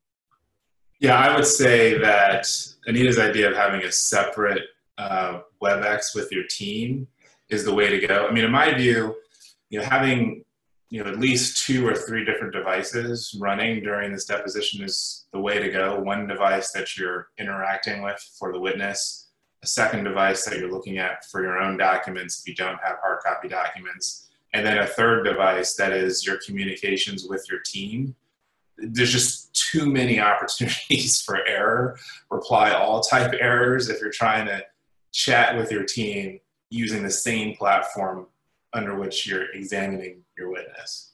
Yeah, 0.99 1.17
I 1.17 1.35
would 1.35 1.45
say 1.45 1.97
that 1.99 2.47
Anita's 2.87 3.19
idea 3.19 3.49
of 3.49 3.55
having 3.55 3.83
a 3.83 3.91
separate 3.91 4.63
uh, 4.97 5.41
WebEx 5.61 6.13
with 6.13 6.31
your 6.31 6.43
team 6.49 7.07
is 7.49 7.65
the 7.65 7.73
way 7.73 7.89
to 7.89 8.07
go. 8.07 8.27
I 8.27 8.31
mean, 8.31 8.45
in 8.45 8.51
my 8.51 8.73
view, 8.73 9.15
you 9.69 9.79
know, 9.79 9.85
having 9.85 10.43
you 10.89 11.03
know 11.03 11.09
at 11.09 11.19
least 11.19 11.65
two 11.65 11.87
or 11.87 11.95
three 11.95 12.25
different 12.25 12.53
devices 12.53 13.35
running 13.39 13.83
during 13.83 14.11
this 14.11 14.25
deposition 14.25 14.83
is 14.83 15.25
the 15.33 15.39
way 15.39 15.59
to 15.59 15.69
go. 15.69 15.99
One 15.99 16.27
device 16.27 16.71
that 16.71 16.97
you're 16.97 17.27
interacting 17.37 18.01
with 18.01 18.19
for 18.37 18.51
the 18.51 18.59
witness, 18.59 19.29
a 19.63 19.67
second 19.67 20.03
device 20.03 20.45
that 20.45 20.59
you're 20.59 20.71
looking 20.71 20.97
at 20.97 21.25
for 21.25 21.41
your 21.41 21.59
own 21.59 21.77
documents 21.77 22.39
if 22.39 22.47
you 22.47 22.55
don't 22.55 22.79
have 22.83 22.97
hard 23.01 23.19
copy 23.23 23.47
documents, 23.47 24.27
and 24.53 24.65
then 24.65 24.77
a 24.79 24.87
third 24.87 25.23
device 25.23 25.75
that 25.75 25.91
is 25.91 26.25
your 26.25 26.39
communications 26.45 27.25
with 27.27 27.45
your 27.49 27.59
team. 27.65 28.15
There's 28.77 29.11
just 29.11 29.53
too 29.53 29.91
many 29.91 30.19
opportunities 30.31 31.21
for 31.21 31.45
error, 31.47 31.97
reply 32.29 32.71
all 32.71 33.01
type 33.01 33.33
errors 33.39 33.89
if 33.89 33.99
you're 33.99 34.11
trying 34.11 34.45
to 34.45 34.63
chat 35.11 35.57
with 35.57 35.71
your 35.71 35.83
team 35.83 36.39
using 36.69 37.03
the 37.03 37.09
same 37.09 37.55
platform 37.55 38.27
under 38.73 38.95
which 38.97 39.27
you're 39.27 39.51
examining 39.53 40.21
your 40.37 40.51
witness. 40.51 41.11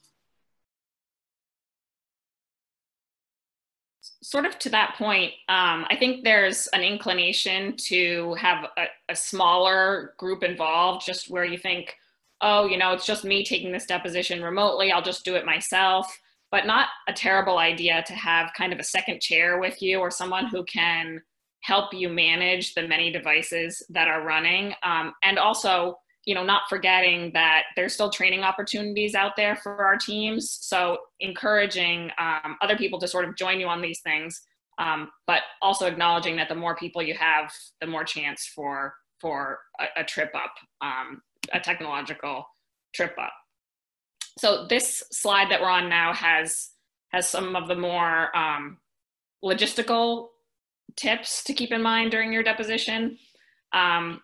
Sort 4.22 4.46
of 4.46 4.58
to 4.60 4.70
that 4.70 4.96
point, 4.98 5.32
um, 5.50 5.86
I 5.90 5.96
think 5.98 6.24
there's 6.24 6.68
an 6.68 6.82
inclination 6.82 7.78
to 7.78 8.34
have 8.36 8.66
a, 8.78 8.86
a 9.10 9.16
smaller 9.16 10.16
group 10.18 10.44
involved, 10.44 11.06
just 11.06 11.30
where 11.30 11.46
you 11.46 11.58
think, 11.58 11.96
oh, 12.42 12.66
you 12.66 12.78
know, 12.78 12.92
it's 12.92 13.06
just 13.06 13.24
me 13.24 13.46
taking 13.46 13.72
this 13.72 13.86
deposition 13.86 14.42
remotely, 14.42 14.92
I'll 14.92 15.02
just 15.02 15.26
do 15.26 15.36
it 15.36 15.46
myself. 15.46 16.20
But 16.52 16.66
not 16.66 16.90
a 17.08 17.14
terrible 17.14 17.58
idea 17.58 18.04
to 18.08 18.14
have 18.14 18.52
kind 18.58 18.74
of 18.74 18.80
a 18.80 18.84
second 18.84 19.22
chair 19.22 19.60
with 19.60 19.82
you 19.82 20.00
or 20.00 20.10
someone 20.10 20.48
who 20.48 20.64
can 20.64 21.22
help 21.66 21.94
you 21.94 22.10
manage 22.10 22.74
the 22.74 22.88
many 22.88 23.12
devices 23.12 23.84
that 23.90 24.08
are 24.08 24.24
running. 24.24 24.74
Um, 24.84 25.14
and 25.24 25.40
also 25.40 25.98
you 26.26 26.34
know 26.34 26.44
not 26.44 26.64
forgetting 26.70 27.32
that 27.34 27.64
there's 27.76 27.94
still 27.94 28.10
training 28.10 28.42
opportunities 28.42 29.14
out 29.14 29.36
there 29.36 29.56
for 29.56 29.86
our 29.86 29.98
teams. 29.98 30.58
So 30.62 30.98
encouraging 31.20 32.12
um, 32.20 32.58
other 32.62 32.78
people 32.78 33.00
to 33.00 33.08
sort 33.08 33.26
of 33.26 33.36
join 33.36 33.60
you 33.60 33.68
on 33.68 33.82
these 33.82 34.02
things 34.02 34.42
um, 34.78 35.10
but 35.28 35.42
also 35.62 35.86
acknowledging 35.86 36.36
that 36.38 36.50
the 36.50 36.56
more 36.56 36.76
people 36.76 37.02
you 37.02 37.14
have 37.14 37.52
the 37.82 37.88
more 37.88 38.04
chance 38.04 38.46
for 38.54 38.94
for 39.20 39.60
a, 39.80 40.02
a 40.02 40.04
trip 40.04 40.32
up 40.36 40.54
um, 40.82 41.22
a 41.54 41.60
technological 41.60 42.46
trip 42.94 43.16
up. 43.20 43.34
So 44.38 44.68
this 44.68 45.04
slide 45.12 45.50
that 45.52 45.62
we're 45.62 45.70
on 45.70 45.90
now 45.90 46.14
has 46.14 46.70
has 47.10 47.30
some 47.30 47.56
of 47.56 47.68
the 47.68 47.76
more 47.76 48.36
um, 48.36 48.78
logistical 49.44 50.30
tips 50.96 51.44
to 51.44 51.54
keep 51.54 51.72
in 51.72 51.82
mind 51.82 52.12
during 52.12 52.32
your 52.32 52.44
deposition. 52.44 53.18
Um, 53.74 54.22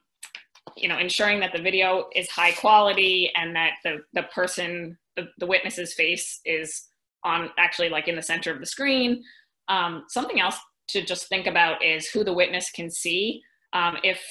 you 0.77 0.87
know, 0.87 0.97
ensuring 0.97 1.39
that 1.41 1.51
the 1.53 1.61
video 1.61 2.05
is 2.15 2.29
high 2.29 2.51
quality 2.53 3.31
and 3.35 3.55
that 3.55 3.73
the, 3.83 3.97
the 4.13 4.23
person, 4.23 4.97
the, 5.15 5.27
the 5.39 5.45
witness's 5.45 5.93
face 5.93 6.39
is 6.45 6.87
on 7.23 7.49
actually 7.57 7.89
like 7.89 8.07
in 8.07 8.15
the 8.15 8.21
center 8.21 8.51
of 8.51 8.59
the 8.59 8.65
screen. 8.65 9.23
Um, 9.67 10.05
something 10.07 10.39
else 10.39 10.57
to 10.89 11.03
just 11.03 11.27
think 11.27 11.47
about 11.47 11.83
is 11.83 12.07
who 12.07 12.23
the 12.23 12.33
witness 12.33 12.69
can 12.71 12.89
see. 12.89 13.41
Um, 13.73 13.97
if 14.03 14.21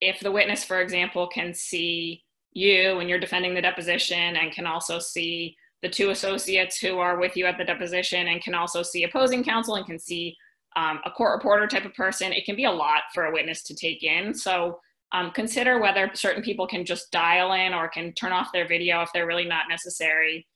if 0.00 0.20
the 0.20 0.30
witness, 0.30 0.62
for 0.62 0.80
example, 0.80 1.26
can 1.26 1.52
see 1.52 2.22
you 2.52 2.96
when 2.96 3.08
you're 3.08 3.18
defending 3.18 3.54
the 3.54 3.62
deposition 3.62 4.36
and 4.36 4.52
can 4.52 4.66
also 4.66 4.98
see 4.98 5.56
the 5.82 5.88
two 5.88 6.10
associates 6.10 6.78
who 6.78 6.98
are 6.98 7.18
with 7.18 7.36
you 7.36 7.46
at 7.46 7.58
the 7.58 7.64
deposition 7.64 8.28
and 8.28 8.42
can 8.42 8.54
also 8.54 8.82
see 8.82 9.04
opposing 9.04 9.44
counsel 9.44 9.74
and 9.74 9.86
can 9.86 9.98
see 9.98 10.36
um, 10.76 11.00
a 11.04 11.10
court 11.10 11.36
reporter 11.36 11.66
type 11.66 11.84
of 11.84 11.94
person, 11.94 12.32
it 12.32 12.44
can 12.44 12.56
be 12.56 12.64
a 12.64 12.70
lot 12.70 13.02
for 13.14 13.24
a 13.24 13.32
witness 13.32 13.62
to 13.64 13.74
take 13.74 14.02
in. 14.02 14.34
So 14.34 14.78
um, 15.12 15.30
consider 15.30 15.80
whether 15.80 16.10
certain 16.14 16.42
people 16.42 16.66
can 16.66 16.84
just 16.84 17.10
dial 17.10 17.52
in 17.52 17.72
or 17.72 17.88
can 17.88 18.12
turn 18.12 18.32
off 18.32 18.52
their 18.52 18.68
video 18.68 19.02
if 19.02 19.10
they're 19.12 19.26
really 19.26 19.46
not 19.46 19.64
necessary. 19.68 20.46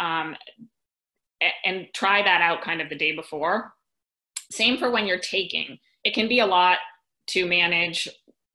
Um, 0.00 0.36
and 1.64 1.86
try 1.94 2.22
that 2.22 2.40
out 2.40 2.62
kind 2.62 2.80
of 2.80 2.88
the 2.88 2.96
day 2.96 3.14
before. 3.14 3.72
Same 4.50 4.76
for 4.76 4.90
when 4.90 5.06
you're 5.06 5.18
taking. 5.18 5.78
It 6.04 6.14
can 6.14 6.28
be 6.28 6.40
a 6.40 6.46
lot 6.46 6.78
to 7.28 7.46
manage 7.46 8.08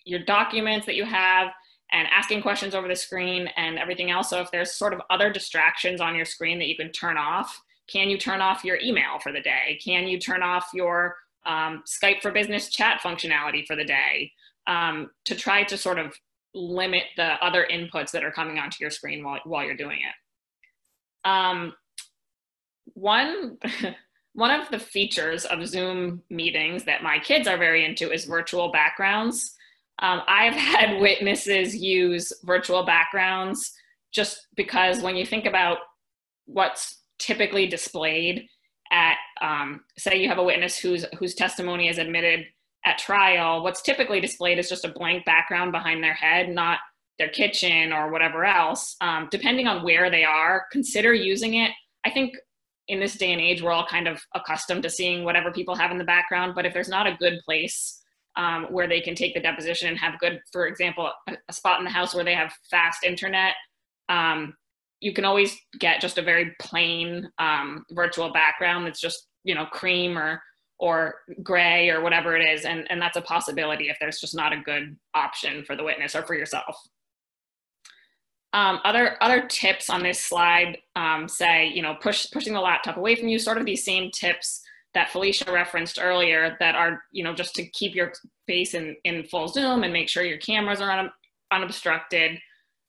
your 0.06 0.20
documents 0.24 0.86
that 0.86 0.96
you 0.96 1.06
have 1.06 1.48
and 1.92 2.08
asking 2.12 2.42
questions 2.42 2.76
over 2.76 2.88
the 2.88 2.96
screen 2.96 3.48
and 3.56 3.78
everything 3.80 4.12
else. 4.12 4.30
So 4.30 4.42
if 4.42 4.52
there's 4.52 4.74
sort 4.76 4.94
of 4.94 5.02
other 5.10 5.32
distractions 5.32 6.02
on 6.02 6.16
your 6.16 6.26
screen 6.26 6.60
that 6.60 6.68
you 6.68 6.76
can 6.76 6.92
turn 6.92 7.18
off, 7.18 7.60
can 7.88 8.10
you 8.10 8.18
turn 8.18 8.42
off 8.42 8.64
your 8.64 8.80
email 8.82 9.20
for 9.22 9.32
the 9.32 9.42
day? 9.42 9.80
Can 9.84 10.08
you 10.08 10.20
turn 10.20 10.42
off 10.44 10.70
your 10.74 11.16
um, 11.46 11.84
Skype 11.86 12.22
for 12.22 12.32
Business 12.32 12.70
chat 12.70 13.02
functionality 13.02 13.66
for 13.66 13.76
the 13.76 13.84
day 13.84 14.32
um, 14.68 15.12
to 15.26 15.36
try 15.36 15.64
to 15.64 15.78
sort 15.78 16.00
of 16.00 16.14
limit 16.54 17.04
the 17.18 17.34
other 17.44 17.68
inputs 17.72 18.12
that 18.12 18.24
are 18.24 18.32
coming 18.32 18.58
onto 18.58 18.78
your 18.80 18.90
screen 18.90 19.24
while, 19.24 19.40
while 19.44 19.64
you're 19.64 19.76
doing 19.76 20.00
it. 20.00 21.30
Um, 21.30 21.74
one, 22.94 23.58
one 24.34 24.52
of 24.52 24.70
the 24.70 24.80
features 24.80 25.46
of 25.46 25.68
Zoom 25.68 26.24
meetings 26.30 26.86
that 26.86 27.04
my 27.04 27.20
kids 27.20 27.48
are 27.48 27.58
very 27.58 27.86
into 27.86 28.12
is 28.12 28.26
virtual 28.26 28.72
backgrounds. 28.72 29.56
Um, 30.00 30.22
I've 30.28 30.54
had 30.56 31.00
witnesses 31.00 31.76
use 31.76 32.32
virtual 32.44 32.84
backgrounds 32.86 33.74
just 34.12 34.48
because 34.56 35.02
when 35.02 35.16
you 35.16 35.26
think 35.26 35.46
about 35.46 35.80
what's 36.46 37.02
typically 37.20 37.68
displayed 37.68 38.48
at, 38.92 39.18
um, 39.42 39.82
say, 39.98 40.18
you 40.18 40.30
have 40.30 40.38
a 40.38 40.44
witness 40.44 40.78
whose 40.78 41.06
whose 41.18 41.34
testimony 41.34 41.88
is 41.90 41.98
admitted 41.98 42.46
at 42.86 43.00
trial, 43.00 43.64
what's 43.64 43.82
typically 43.82 44.22
displayed 44.22 44.60
is 44.60 44.70
just 44.70 44.86
a 44.86 44.90
blank 44.90 45.26
background 45.26 45.72
behind 45.72 46.04
their 46.04 46.14
head, 46.14 46.50
not 46.50 46.80
their 47.18 47.30
kitchen 47.30 47.92
or 47.92 48.12
whatever 48.12 48.46
else. 48.46 48.96
Um, 49.02 49.28
depending 49.32 49.68
on 49.68 49.84
where 49.84 50.12
they 50.12 50.24
are, 50.24 50.66
consider 50.72 51.14
using 51.14 51.56
it. 51.56 51.72
I 52.06 52.12
think 52.12 52.36
in 52.88 53.00
this 53.00 53.16
day 53.16 53.32
and 53.32 53.42
age, 53.42 53.64
we're 53.64 53.72
all 53.72 53.88
kind 53.88 54.08
of 54.08 54.22
accustomed 54.36 54.84
to 54.84 54.90
seeing 54.90 55.24
whatever 55.24 55.52
people 55.52 55.76
have 55.76 55.92
in 55.92 55.98
the 55.98 56.04
background. 56.04 56.54
But 56.54 56.68
if 56.68 56.74
there's 56.74 56.90
not 56.90 57.08
a 57.08 57.18
good 57.20 57.40
place 57.44 58.02
um, 58.36 58.68
where 58.70 58.88
they 58.88 59.02
can 59.02 59.16
take 59.16 59.34
the 59.34 59.40
deposition 59.40 59.88
and 59.90 59.98
have 59.98 60.20
good, 60.20 60.40
for 60.52 60.68
example, 60.68 61.12
a, 61.28 61.38
a 61.50 61.54
spot 61.54 61.80
in 61.80 61.86
the 61.86 61.92
house 61.92 62.14
where 62.14 62.26
they 62.26 62.36
have 62.36 62.54
fast 62.70 63.04
internet, 63.04 63.56
um, 64.10 64.54
you 65.02 65.14
can 65.14 65.26
always 65.26 65.58
get 65.80 66.02
just 66.02 66.18
a 66.18 66.22
very 66.22 66.54
plain 66.60 67.30
um, 67.38 67.86
virtual 67.92 68.32
background 68.32 68.86
that's 68.86 69.02
just 69.02 69.28
you 69.44 69.56
know 69.56 69.66
cream 69.66 70.18
or 70.18 70.42
or 70.78 71.16
gray 71.42 71.90
or 71.90 72.02
whatever 72.02 72.36
it 72.36 72.44
is, 72.44 72.66
and 72.66 72.86
and 72.90 73.02
that's 73.02 73.18
a 73.18 73.22
possibility 73.22 73.90
if 73.90 73.98
there's 74.00 74.20
just 74.20 74.36
not 74.36 74.54
a 74.54 74.62
good 74.62 74.96
option 75.14 75.64
for 75.66 75.76
the 75.76 75.84
witness 75.84 76.16
or 76.16 76.24
for 76.24 76.36
yourself. 76.36 76.76
Um, 78.54 78.80
other 78.86 79.22
other 79.22 79.46
tips 79.48 79.90
on 79.90 80.02
this 80.02 80.20
slide 80.20 80.78
um, 80.96 81.28
say, 81.28 81.68
you 81.68 81.82
know, 81.82 81.96
push 81.96 82.28
pushing 82.32 82.54
the 82.54 82.62
laptop 82.62 82.98
away 82.98 83.16
from 83.16 83.28
you. 83.28 83.38
Sort 83.38 83.58
of 83.58 83.66
these 83.66 83.84
same 83.84 84.12
tips 84.12 84.62
that 84.94 85.12
Felicia 85.12 85.52
referenced 85.52 86.00
earlier 86.02 86.56
that 86.62 86.74
are, 86.74 87.04
you 87.12 87.22
know, 87.22 87.34
just 87.34 87.54
to 87.56 87.66
keep 87.72 87.94
your 87.96 88.14
face 88.48 88.74
in 88.74 88.96
in 89.04 89.26
full 89.26 89.50
zoom 89.50 89.84
and 89.84 89.92
make 89.92 90.08
sure 90.08 90.24
your 90.24 90.38
cameras 90.38 90.80
are 90.80 90.90
un, 90.90 91.10
unobstructed. 91.52 92.40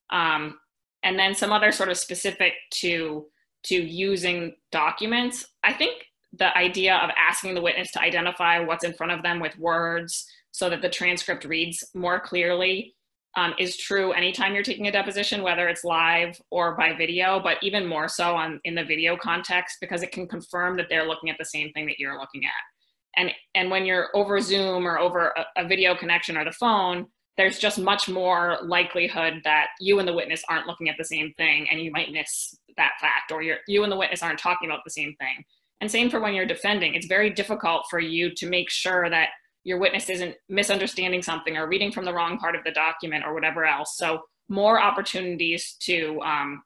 Um, 0.09 0.57
and 1.03 1.17
then 1.17 1.35
some 1.35 1.51
other 1.51 1.71
sort 1.71 1.89
of 1.89 1.97
specific 1.97 2.53
to 2.71 3.27
to 3.63 3.75
using 3.75 4.55
documents. 4.71 5.45
I 5.63 5.73
think 5.73 6.03
the 6.33 6.55
idea 6.57 6.95
of 6.95 7.09
asking 7.17 7.55
the 7.55 7.61
witness 7.61 7.91
to 7.91 8.01
identify 8.01 8.59
what's 8.59 8.83
in 8.83 8.93
front 8.93 9.11
of 9.11 9.23
them 9.23 9.39
with 9.39 9.57
words 9.57 10.25
so 10.51 10.69
that 10.69 10.81
the 10.81 10.89
transcript 10.89 11.45
reads 11.45 11.83
more 11.93 12.19
clearly 12.19 12.95
um, 13.35 13.53
is 13.59 13.77
true 13.77 14.13
anytime 14.13 14.53
you're 14.53 14.63
taking 14.63 14.87
a 14.87 14.91
deposition, 14.91 15.43
whether 15.43 15.67
it's 15.67 15.83
live 15.83 16.41
or 16.49 16.75
by 16.75 16.93
video, 16.93 17.39
but 17.39 17.57
even 17.61 17.85
more 17.85 18.07
so 18.07 18.35
on 18.35 18.59
in 18.63 18.73
the 18.73 18.83
video 18.83 19.15
context 19.15 19.77
because 19.79 20.01
it 20.01 20.11
can 20.11 20.27
confirm 20.27 20.75
that 20.77 20.87
they're 20.89 21.07
looking 21.07 21.29
at 21.29 21.37
the 21.37 21.45
same 21.45 21.71
thing 21.73 21.85
that 21.85 21.99
you're 21.99 22.19
looking 22.19 22.45
at. 22.45 23.21
And 23.21 23.31
and 23.53 23.69
when 23.69 23.85
you're 23.85 24.09
over 24.15 24.39
Zoom 24.39 24.87
or 24.87 24.97
over 24.97 25.33
a, 25.37 25.63
a 25.63 25.67
video 25.67 25.95
connection 25.95 26.37
or 26.37 26.45
the 26.45 26.51
phone, 26.51 27.07
there's 27.37 27.59
just 27.59 27.79
much 27.79 28.09
more 28.09 28.57
likelihood 28.63 29.41
that 29.43 29.67
you 29.79 29.99
and 29.99 30.07
the 30.07 30.13
witness 30.13 30.43
aren't 30.49 30.67
looking 30.67 30.89
at 30.89 30.95
the 30.97 31.05
same 31.05 31.33
thing, 31.37 31.67
and 31.69 31.79
you 31.79 31.91
might 31.91 32.11
miss 32.11 32.57
that 32.77 32.93
fact, 32.99 33.31
or 33.31 33.41
you're, 33.41 33.57
you 33.67 33.83
and 33.83 33.91
the 33.91 33.97
witness 33.97 34.23
aren't 34.23 34.39
talking 34.39 34.69
about 34.69 34.83
the 34.83 34.91
same 34.91 35.15
thing. 35.19 35.43
And 35.79 35.89
same 35.89 36.09
for 36.09 36.19
when 36.19 36.33
you're 36.33 36.47
defending. 36.47 36.95
It's 36.95 37.05
very 37.05 37.29
difficult 37.29 37.85
for 37.89 37.99
you 37.99 38.33
to 38.35 38.49
make 38.49 38.69
sure 38.69 39.09
that 39.09 39.29
your 39.63 39.77
witness 39.77 40.09
isn't 40.09 40.35
misunderstanding 40.49 41.21
something 41.21 41.57
or 41.57 41.67
reading 41.67 41.91
from 41.91 42.05
the 42.05 42.13
wrong 42.13 42.39
part 42.39 42.55
of 42.55 42.63
the 42.63 42.71
document 42.71 43.23
or 43.25 43.33
whatever 43.33 43.65
else. 43.65 43.97
So 43.97 44.21
more 44.49 44.81
opportunities 44.81 45.75
to 45.81 46.19
um, 46.21 46.63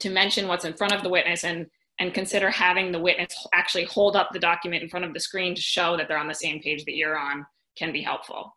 to 0.00 0.10
mention 0.10 0.46
what's 0.46 0.64
in 0.64 0.74
front 0.74 0.92
of 0.92 1.02
the 1.02 1.08
witness 1.08 1.44
and 1.44 1.66
and 2.00 2.12
consider 2.12 2.50
having 2.50 2.92
the 2.92 3.00
witness 3.00 3.34
actually 3.52 3.84
hold 3.84 4.16
up 4.16 4.30
the 4.32 4.38
document 4.38 4.82
in 4.82 4.88
front 4.88 5.04
of 5.04 5.14
the 5.14 5.20
screen 5.20 5.54
to 5.54 5.62
show 5.62 5.96
that 5.96 6.08
they're 6.08 6.18
on 6.18 6.28
the 6.28 6.34
same 6.34 6.60
page 6.60 6.84
that 6.84 6.96
you're 6.96 7.18
on 7.18 7.46
can 7.76 7.92
be 7.92 8.02
helpful. 8.02 8.54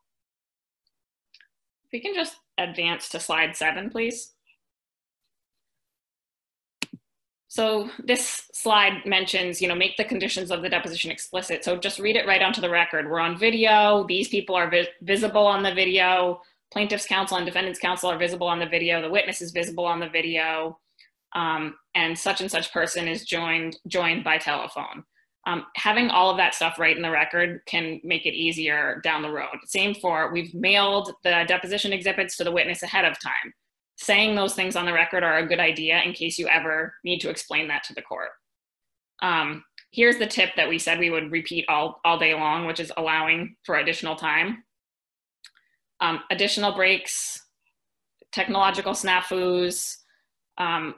If 1.88 1.94
we 1.94 2.00
can 2.02 2.14
just 2.14 2.36
advance 2.58 3.08
to 3.10 3.20
slide 3.20 3.56
seven, 3.56 3.90
please. 3.90 4.34
So 7.48 7.90
this 8.04 8.50
slide 8.54 9.06
mentions, 9.06 9.62
you 9.62 9.70
know, 9.70 9.76
make 9.76 9.96
the 9.96 10.04
conditions 10.04 10.52
of 10.52 10.62
the 10.62 10.70
deposition 10.70 11.12
explicit. 11.12 11.64
So 11.64 11.78
just 11.78 11.98
read 11.98 12.18
it 12.18 12.28
right 12.28 12.42
onto 12.42 12.60
the 12.60 12.70
record. 12.70 13.10
We're 13.10 13.22
on 13.22 13.38
video. 13.38 14.06
These 14.08 14.28
people 14.28 14.54
are 14.56 14.70
vi 14.70 14.88
visible 15.02 15.48
on 15.48 15.64
the 15.64 15.74
video. 15.74 16.42
Plaintiff's 16.74 17.06
counsel 17.06 17.38
and 17.38 17.46
defendant's 17.46 17.80
counsel 17.80 18.12
are 18.12 18.18
visible 18.18 18.48
on 18.48 18.60
the 18.60 18.66
video. 18.66 19.02
The 19.02 19.10
witness 19.10 19.42
is 19.42 19.52
visible 19.52 19.86
on 19.86 20.02
the 20.02 20.10
video. 20.10 20.78
Um, 21.34 21.76
and 21.96 22.18
such 22.18 22.42
and 22.42 22.52
such 22.52 22.74
person 22.74 23.08
is 23.08 23.24
joined 23.24 23.78
joined 23.88 24.26
by 24.26 24.38
telephone. 24.38 25.06
Um, 25.48 25.66
having 25.76 26.10
all 26.10 26.30
of 26.30 26.38
that 26.38 26.54
stuff 26.54 26.78
right 26.78 26.96
in 26.96 27.02
the 27.02 27.10
record 27.10 27.62
can 27.66 28.00
make 28.04 28.28
it 28.28 28.36
easier 28.36 29.02
down 29.04 29.24
the 29.24 29.32
road. 29.32 29.58
Same 29.66 29.96
for 29.96 30.32
we've 30.32 30.54
mailed 30.54 31.14
the 31.24 31.46
deposition 31.48 31.94
exhibits 31.94 32.38
to 32.38 32.44
the 32.44 32.52
witness 32.52 32.84
ahead 32.84 33.06
of 33.06 33.20
time 33.20 33.54
saying 33.98 34.36
those 34.36 34.54
things 34.54 34.76
on 34.76 34.86
the 34.86 34.94
record 34.94 35.24
are 35.24 35.40
a 35.40 35.48
good 35.48 35.60
idea 35.60 36.02
in 36.04 36.14
case 36.14 36.38
you 36.38 36.48
ever 36.48 36.94
need 37.04 37.20
to 37.20 37.30
explain 37.30 37.68
that 37.68 37.84
to 37.84 37.94
the 37.94 38.02
court. 38.02 38.30
Um, 39.22 39.64
here's 39.92 40.18
the 40.18 40.28
tip 40.28 40.52
that 40.56 40.70
we 40.70 40.78
said 40.78 41.00
we 41.00 41.10
would 41.10 41.32
repeat 41.32 41.66
all, 41.68 42.00
all 42.06 42.20
day 42.20 42.36
long, 42.36 42.68
which 42.68 42.80
is 42.80 42.92
allowing 42.98 43.56
for 43.64 43.78
additional 43.78 44.16
time. 44.16 44.64
Um, 46.00 46.20
additional 46.30 46.74
breaks, 46.74 47.42
technological 48.32 48.94
snafus. 48.94 49.96
Um, 50.60 50.96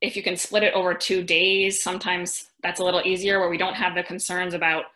if 0.00 0.16
you 0.16 0.22
can 0.22 0.36
split 0.36 0.62
it 0.62 0.74
over 0.74 0.94
two 0.94 1.24
days, 1.24 1.82
sometimes 1.82 2.46
that's 2.66 2.80
a 2.80 2.84
little 2.84 3.02
easier 3.04 3.38
where 3.38 3.48
we 3.48 3.58
don't 3.58 3.74
have 3.74 3.94
the 3.94 4.02
concerns 4.02 4.52
about 4.52 4.86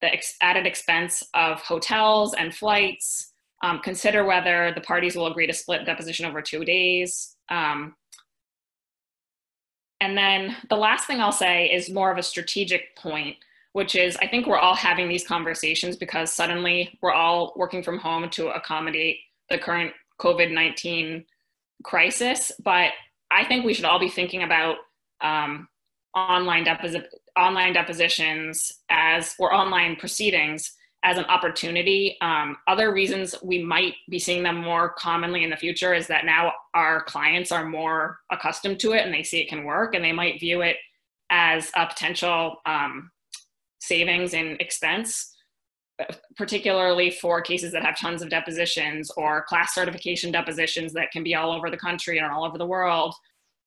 the 0.00 0.12
ex 0.12 0.36
added 0.40 0.66
expense 0.66 1.24
of 1.34 1.60
hotels 1.60 2.32
and 2.34 2.54
flights 2.54 3.32
um, 3.64 3.80
consider 3.80 4.24
whether 4.24 4.72
the 4.72 4.80
parties 4.80 5.16
will 5.16 5.26
agree 5.26 5.48
to 5.48 5.52
split 5.52 5.84
deposition 5.84 6.26
over 6.26 6.40
two 6.40 6.64
days. 6.64 7.34
Um, 7.48 7.96
and 10.00 10.16
then 10.16 10.54
the 10.70 10.76
last 10.76 11.08
thing 11.08 11.20
I'll 11.20 11.32
say 11.32 11.66
is 11.66 11.90
more 11.90 12.12
of 12.12 12.18
a 12.18 12.22
strategic 12.22 12.94
point, 12.94 13.34
which 13.72 13.96
is 13.96 14.16
I 14.22 14.28
think 14.28 14.46
we're 14.46 14.58
all 14.58 14.76
having 14.76 15.08
these 15.08 15.26
conversations 15.26 15.96
because 15.96 16.32
suddenly 16.32 16.96
we're 17.02 17.12
all 17.12 17.52
working 17.56 17.82
from 17.82 17.98
home 17.98 18.30
to 18.30 18.50
accommodate 18.50 19.16
the 19.50 19.58
current 19.58 19.92
COVID 20.20 20.52
19 20.52 21.24
crisis. 21.82 22.52
But 22.62 22.92
I 23.32 23.44
think 23.44 23.64
we 23.64 23.74
should 23.74 23.86
all 23.86 23.98
be 23.98 24.08
thinking 24.08 24.44
about 24.44 24.76
um, 25.20 25.66
online, 26.18 26.64
deposi- 26.64 27.04
online 27.36 27.72
depositions 27.72 28.72
as 28.90 29.34
or 29.38 29.52
online 29.54 29.96
proceedings 29.96 30.72
as 31.04 31.16
an 31.16 31.24
opportunity. 31.26 32.16
Um, 32.20 32.56
other 32.66 32.92
reasons 32.92 33.34
we 33.42 33.62
might 33.62 33.94
be 34.10 34.18
seeing 34.18 34.42
them 34.42 34.56
more 34.56 34.90
commonly 34.90 35.44
in 35.44 35.50
the 35.50 35.56
future 35.56 35.94
is 35.94 36.08
that 36.08 36.24
now 36.24 36.52
our 36.74 37.04
clients 37.04 37.52
are 37.52 37.64
more 37.64 38.18
accustomed 38.32 38.80
to 38.80 38.92
it 38.92 39.04
and 39.04 39.14
they 39.14 39.22
see 39.22 39.40
it 39.40 39.48
can 39.48 39.64
work 39.64 39.94
and 39.94 40.04
they 40.04 40.12
might 40.12 40.40
view 40.40 40.62
it 40.62 40.76
as 41.30 41.70
a 41.76 41.86
potential 41.86 42.56
um, 42.66 43.10
savings 43.78 44.34
in 44.34 44.56
expense. 44.60 45.34
particularly 46.36 47.10
for 47.10 47.40
cases 47.40 47.72
that 47.72 47.84
have 47.84 47.98
tons 47.98 48.22
of 48.22 48.30
depositions 48.30 49.10
or 49.16 49.44
class 49.48 49.74
certification 49.74 50.30
depositions 50.30 50.92
that 50.92 51.10
can 51.10 51.24
be 51.24 51.34
all 51.34 51.52
over 51.52 51.70
the 51.70 51.76
country 51.76 52.18
and 52.18 52.26
all 52.30 52.44
over 52.44 52.58
the 52.58 52.66
world 52.66 53.14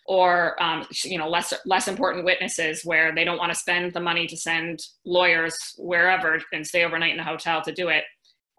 or 0.07 0.61
um, 0.61 0.85
you 1.03 1.17
know 1.17 1.29
less 1.29 1.53
less 1.65 1.87
important 1.87 2.25
witnesses 2.25 2.83
where 2.83 3.13
they 3.13 3.23
don't 3.23 3.37
want 3.37 3.51
to 3.51 3.57
spend 3.57 3.93
the 3.93 3.99
money 3.99 4.27
to 4.27 4.37
send 4.37 4.79
lawyers 5.05 5.57
wherever 5.77 6.39
and 6.53 6.65
stay 6.65 6.83
overnight 6.83 7.13
in 7.13 7.19
a 7.19 7.23
hotel 7.23 7.61
to 7.61 7.71
do 7.71 7.89
it. 7.89 8.03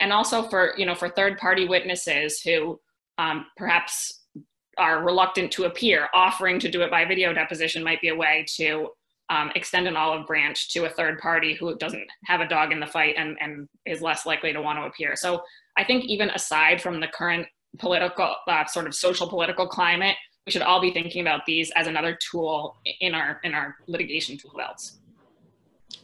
And 0.00 0.12
also 0.12 0.48
for 0.48 0.74
you 0.76 0.86
know 0.86 0.94
for 0.94 1.08
third 1.08 1.38
party 1.38 1.66
witnesses 1.66 2.40
who 2.40 2.80
um, 3.18 3.46
perhaps 3.56 4.20
are 4.78 5.04
reluctant 5.04 5.52
to 5.52 5.64
appear 5.64 6.08
offering 6.14 6.58
to 6.58 6.70
do 6.70 6.82
it 6.82 6.90
by 6.90 7.04
video 7.04 7.32
deposition 7.32 7.84
might 7.84 8.00
be 8.00 8.08
a 8.08 8.16
way 8.16 8.46
to 8.56 8.88
um, 9.28 9.50
extend 9.54 9.86
an 9.86 9.96
olive 9.96 10.26
branch 10.26 10.70
to 10.70 10.84
a 10.84 10.88
third 10.88 11.18
party 11.18 11.54
who 11.54 11.76
doesn't 11.76 12.06
have 12.24 12.40
a 12.40 12.48
dog 12.48 12.72
in 12.72 12.80
the 12.80 12.86
fight 12.86 13.14
and, 13.18 13.36
and 13.40 13.68
is 13.86 14.00
less 14.00 14.26
likely 14.26 14.52
to 14.52 14.62
want 14.62 14.78
to 14.78 14.84
appear. 14.84 15.14
So 15.16 15.42
i 15.76 15.84
think 15.84 16.04
even 16.04 16.30
aside 16.30 16.80
from 16.80 17.00
the 17.00 17.08
current 17.08 17.46
political 17.78 18.34
uh, 18.46 18.64
sort 18.66 18.86
of 18.86 18.94
social 18.94 19.28
political 19.28 19.66
climate 19.66 20.16
we 20.46 20.52
should 20.52 20.62
all 20.62 20.80
be 20.80 20.90
thinking 20.90 21.20
about 21.20 21.46
these 21.46 21.70
as 21.76 21.86
another 21.86 22.18
tool 22.30 22.76
in 23.00 23.14
our 23.14 23.40
in 23.44 23.54
our 23.54 23.76
litigation 23.86 24.36
tool 24.36 24.52
belts. 24.56 24.98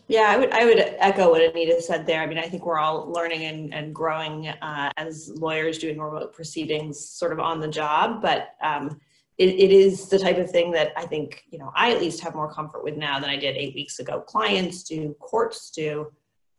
Yeah, 0.07 0.31
I 0.31 0.39
would 0.39 0.53
I 0.53 0.65
would 0.65 0.79
echo 0.79 1.31
what 1.31 1.43
Anita 1.43 1.83
said 1.83 2.07
there. 2.07 2.23
I 2.23 2.27
mean, 2.27 2.39
I 2.39 2.49
think 2.49 2.65
we're 2.65 2.79
all 2.79 3.11
learning 3.11 3.45
and, 3.45 3.75
and 3.75 3.95
growing 3.95 4.49
uh, 4.49 4.91
as 4.97 5.31
lawyers 5.37 5.79
doing 5.79 5.99
remote 5.99 6.33
proceedings, 6.33 6.99
sort 6.99 7.33
of 7.33 7.41
on 7.41 7.61
the 7.61 7.69
job. 7.69 8.23
But 8.23 8.55
um, 8.63 9.01
it, 9.39 9.51
it 9.51 9.71
is 9.71 10.09
the 10.09 10.19
type 10.19 10.39
of 10.39 10.51
thing 10.51 10.71
that 10.73 10.93
I 10.97 11.05
think 11.05 11.45
you 11.51 11.59
know 11.59 11.73
I 11.75 11.93
at 11.93 12.01
least 12.01 12.23
have 12.23 12.35
more 12.35 12.53
comfort 12.53 12.85
with 12.85 12.97
now 12.97 13.19
than 13.19 13.29
I 13.29 13.37
did 13.37 13.57
eight 13.57 13.75
weeks 13.75 13.99
ago. 13.99 14.21
Clients 14.21 14.83
do, 14.83 15.15
courts 15.21 15.71
do, 15.71 16.11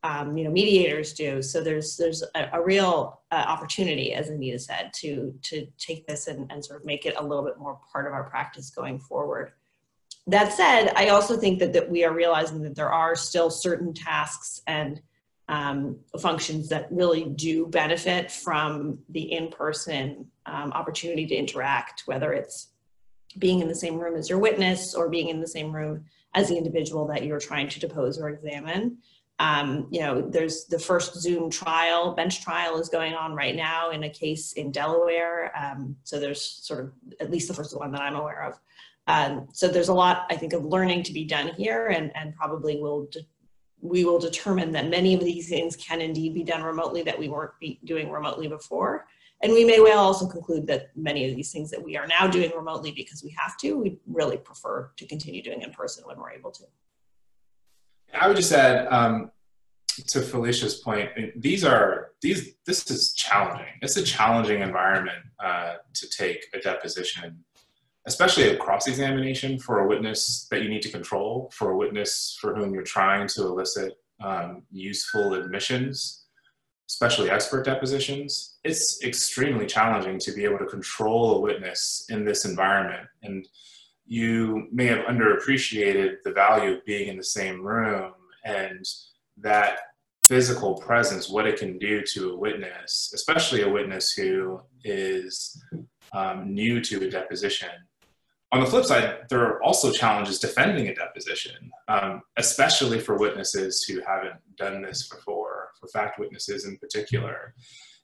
um, 0.03 0.38
you 0.38 0.43
know 0.43 0.51
mediators 0.51 1.13
do. 1.13 1.41
So 1.41 1.62
there's 1.62 1.97
there's 1.97 2.23
a, 2.35 2.49
a 2.53 2.62
real 2.62 3.21
uh, 3.31 3.45
opportunity 3.47 4.13
as 4.13 4.29
anita 4.29 4.59
said 4.59 4.91
to 4.95 5.33
to 5.43 5.67
take 5.77 6.07
this 6.07 6.27
and, 6.27 6.51
and 6.51 6.63
sort 6.63 6.79
of 6.79 6.85
make 6.85 7.05
it 7.05 7.15
a 7.17 7.23
little 7.23 7.43
bit 7.43 7.57
more 7.57 7.79
part 7.91 8.07
of 8.07 8.13
our 8.13 8.23
practice 8.23 8.69
going 8.69 8.99
forward. 8.99 9.51
That 10.27 10.53
said 10.53 10.93
i 10.95 11.07
also 11.07 11.38
think 11.38 11.59
that, 11.59 11.73
that 11.73 11.89
we 11.89 12.03
are 12.03 12.13
realizing 12.13 12.62
that 12.62 12.75
there 12.75 12.91
are 12.91 13.15
still 13.15 13.49
certain 13.49 13.93
tasks 13.93 14.62
and 14.67 15.01
um, 15.47 15.97
functions 16.19 16.69
that 16.69 16.88
really 16.91 17.25
do 17.25 17.65
benefit 17.65 18.31
from 18.31 18.99
the 19.09 19.31
in-person 19.33 20.27
um, 20.45 20.71
opportunity 20.73 21.25
to 21.25 21.35
interact 21.35 22.03
whether 22.05 22.31
it's 22.33 22.67
being 23.39 23.59
in 23.59 23.67
the 23.67 23.75
same 23.75 23.97
room 23.97 24.15
as 24.15 24.29
your 24.29 24.38
witness 24.38 24.93
or 24.93 25.09
being 25.09 25.29
in 25.29 25.41
the 25.41 25.47
same 25.47 25.75
room 25.75 26.05
as 26.35 26.49
the 26.49 26.57
individual 26.57 27.07
that 27.07 27.23
you're 27.23 27.39
trying 27.39 27.67
to 27.67 27.79
depose 27.79 28.19
or 28.19 28.29
examine 28.29 28.97
um, 29.39 29.88
you 29.89 30.02
know, 30.02 30.21
there's 30.21 30.65
the 30.65 30.78
first 30.78 31.15
Zoom 31.15 31.49
trial, 31.49 32.13
bench 32.13 32.43
trial 32.43 32.78
is 32.80 32.89
going 32.89 33.13
on 33.13 33.34
right 33.34 33.56
now 33.56 33.91
in 33.91 34.04
a 34.04 34.10
case 34.10 34.54
in 34.54 34.71
Delaware. 34.71 35.54
Um, 35.58 35.95
so 36.04 36.19
there's 36.19 36.41
sort 36.41 36.82
of 36.82 36.91
at 37.21 37.32
least 37.32 37.47
the 37.47 37.54
first 37.54 37.78
one 37.78 37.91
that 37.93 38.02
I'm 38.02 38.15
aware 38.15 38.43
of. 38.43 38.60
Um, 39.08 39.47
so 39.54 39.69
there's 39.69 39.88
a 39.88 39.93
lot, 39.93 40.25
I 40.30 40.36
think, 40.36 40.54
of 40.54 40.65
learning 40.65 41.04
to 41.04 41.13
be 41.13 41.23
done 41.23 41.54
here, 41.56 41.88
and 41.88 42.12
and 42.15 42.36
probably 42.36 42.80
will 42.80 43.10
we 43.82 44.04
will 44.04 44.19
determine 44.19 44.71
that 44.73 44.89
many 44.89 45.13
of 45.13 45.21
these 45.21 45.47
things 45.47 45.75
can 45.78 46.02
indeed 46.02 46.34
be 46.34 46.43
done 46.43 46.62
remotely 46.62 47.02
that 47.04 47.17
we 47.17 47.30
weren't 47.30 47.54
doing 47.86 48.12
remotely 48.12 48.47
before. 48.47 49.08
And 49.41 49.54
we 49.54 49.63
may 49.63 49.80
well 49.80 49.99
also 49.99 50.28
conclude 50.28 50.67
that 50.67 50.89
many 50.97 51.30
of 51.30 51.36
these 51.36 51.52
things 51.52 51.71
that 51.71 51.82
we 51.82 51.95
are 51.95 52.06
now 52.06 52.28
doing 52.28 52.52
remotely 52.54 52.91
because 52.91 53.23
we 53.23 53.34
have 53.39 53.56
to, 53.60 53.78
we 53.78 53.97
really 54.06 54.36
prefer 54.36 54.91
to 54.97 55.08
continue 55.08 55.41
doing 55.41 55.62
in 55.62 55.71
person 55.71 56.04
when 56.06 56.17
we're 56.17 56.32
able 56.32 56.52
to. 56.52 56.65
I 58.13 58.28
would 58.28 58.38
just 58.38 58.52
add 58.52 58.88
um, 58.88 59.32
to 60.08 60.22
Felicia's 60.22 60.76
point. 60.76 61.10
These 61.36 61.63
are 61.63 62.12
these. 62.22 62.56
This 62.65 62.89
is 62.89 63.13
challenging. 63.13 63.74
It's 63.82 63.98
a 63.98 64.04
challenging 64.04 64.62
environment 64.62 65.24
uh, 65.43 65.76
to 65.93 66.10
take 66.10 66.45
a 66.54 66.60
deposition, 66.60 67.43
especially 68.06 68.50
a 68.50 68.58
cross 68.58 68.88
examination 68.88 69.60
for 69.60 69.80
a 69.80 69.88
witness 69.88 70.48
that 70.52 70.62
you 70.62 70.69
need 70.69 70.82
to 70.84 70.89
control, 70.89 71.52
for 71.54 71.72
a 71.72 71.78
witness 71.78 72.38
for 72.39 72.56
whom 72.56 72.74
you're 72.74 72.84
trying 72.84 73.28
to 73.30 73.43
elicit 73.43 73.93
um, 74.22 74.63
useful 74.72 75.34
admissions, 75.34 76.26
especially 76.89 77.30
expert 77.30 77.65
depositions. 77.65 78.58
It's 78.63 79.04
extremely 79.04 79.65
challenging 79.65 80.19
to 80.19 80.32
be 80.32 80.43
able 80.43 80.60
to 80.60 80.65
control 80.65 81.36
a 81.36 81.39
witness 81.39 82.06
in 82.10 82.26
this 82.26 82.45
environment 82.45 83.08
and 83.24 83.48
you 84.10 84.67
may 84.72 84.88
have 84.88 85.06
underappreciated 85.06 86.15
the 86.24 86.32
value 86.32 86.74
of 86.74 86.86
being 86.86 87.10
in 87.10 87.15
the 87.15 87.24
same 87.24 87.62
room 87.62 88.12
and 88.43 88.84
that 89.38 89.78
physical 90.24 90.74
presence, 90.74 91.30
what 91.30 91.45
it 91.45 91.60
can 91.60 91.78
do 91.78 92.02
to 92.02 92.32
a 92.32 92.36
witness, 92.36 93.12
especially 93.13 93.62
a 93.62 93.69
witness 93.69 94.12
who 94.12 94.60
is 94.84 95.63
um, 96.12 96.52
new 96.52 96.82
to 96.82 97.06
a 97.06 97.10
deposition. 97.10 97.69
On 98.52 98.62
the 98.62 98.65
flip 98.65 98.86
side, 98.86 99.19
there 99.30 99.41
are 99.41 99.62
also 99.62 99.91
challenges 99.91 100.39
defending 100.39 100.88
a 100.88 100.95
deposition, 100.95 101.69
um, 101.88 102.24
especially 102.38 103.00
for 103.00 103.15
witnesses 103.15 103.84
who 103.84 104.02
haven't 104.02 104.39
done 104.58 104.82
this 104.82 105.08
before, 105.08 105.69
for 105.80 105.88
fact 105.89 106.17
witnesses 106.17 106.65
in 106.65 106.78
particular. 106.78 107.54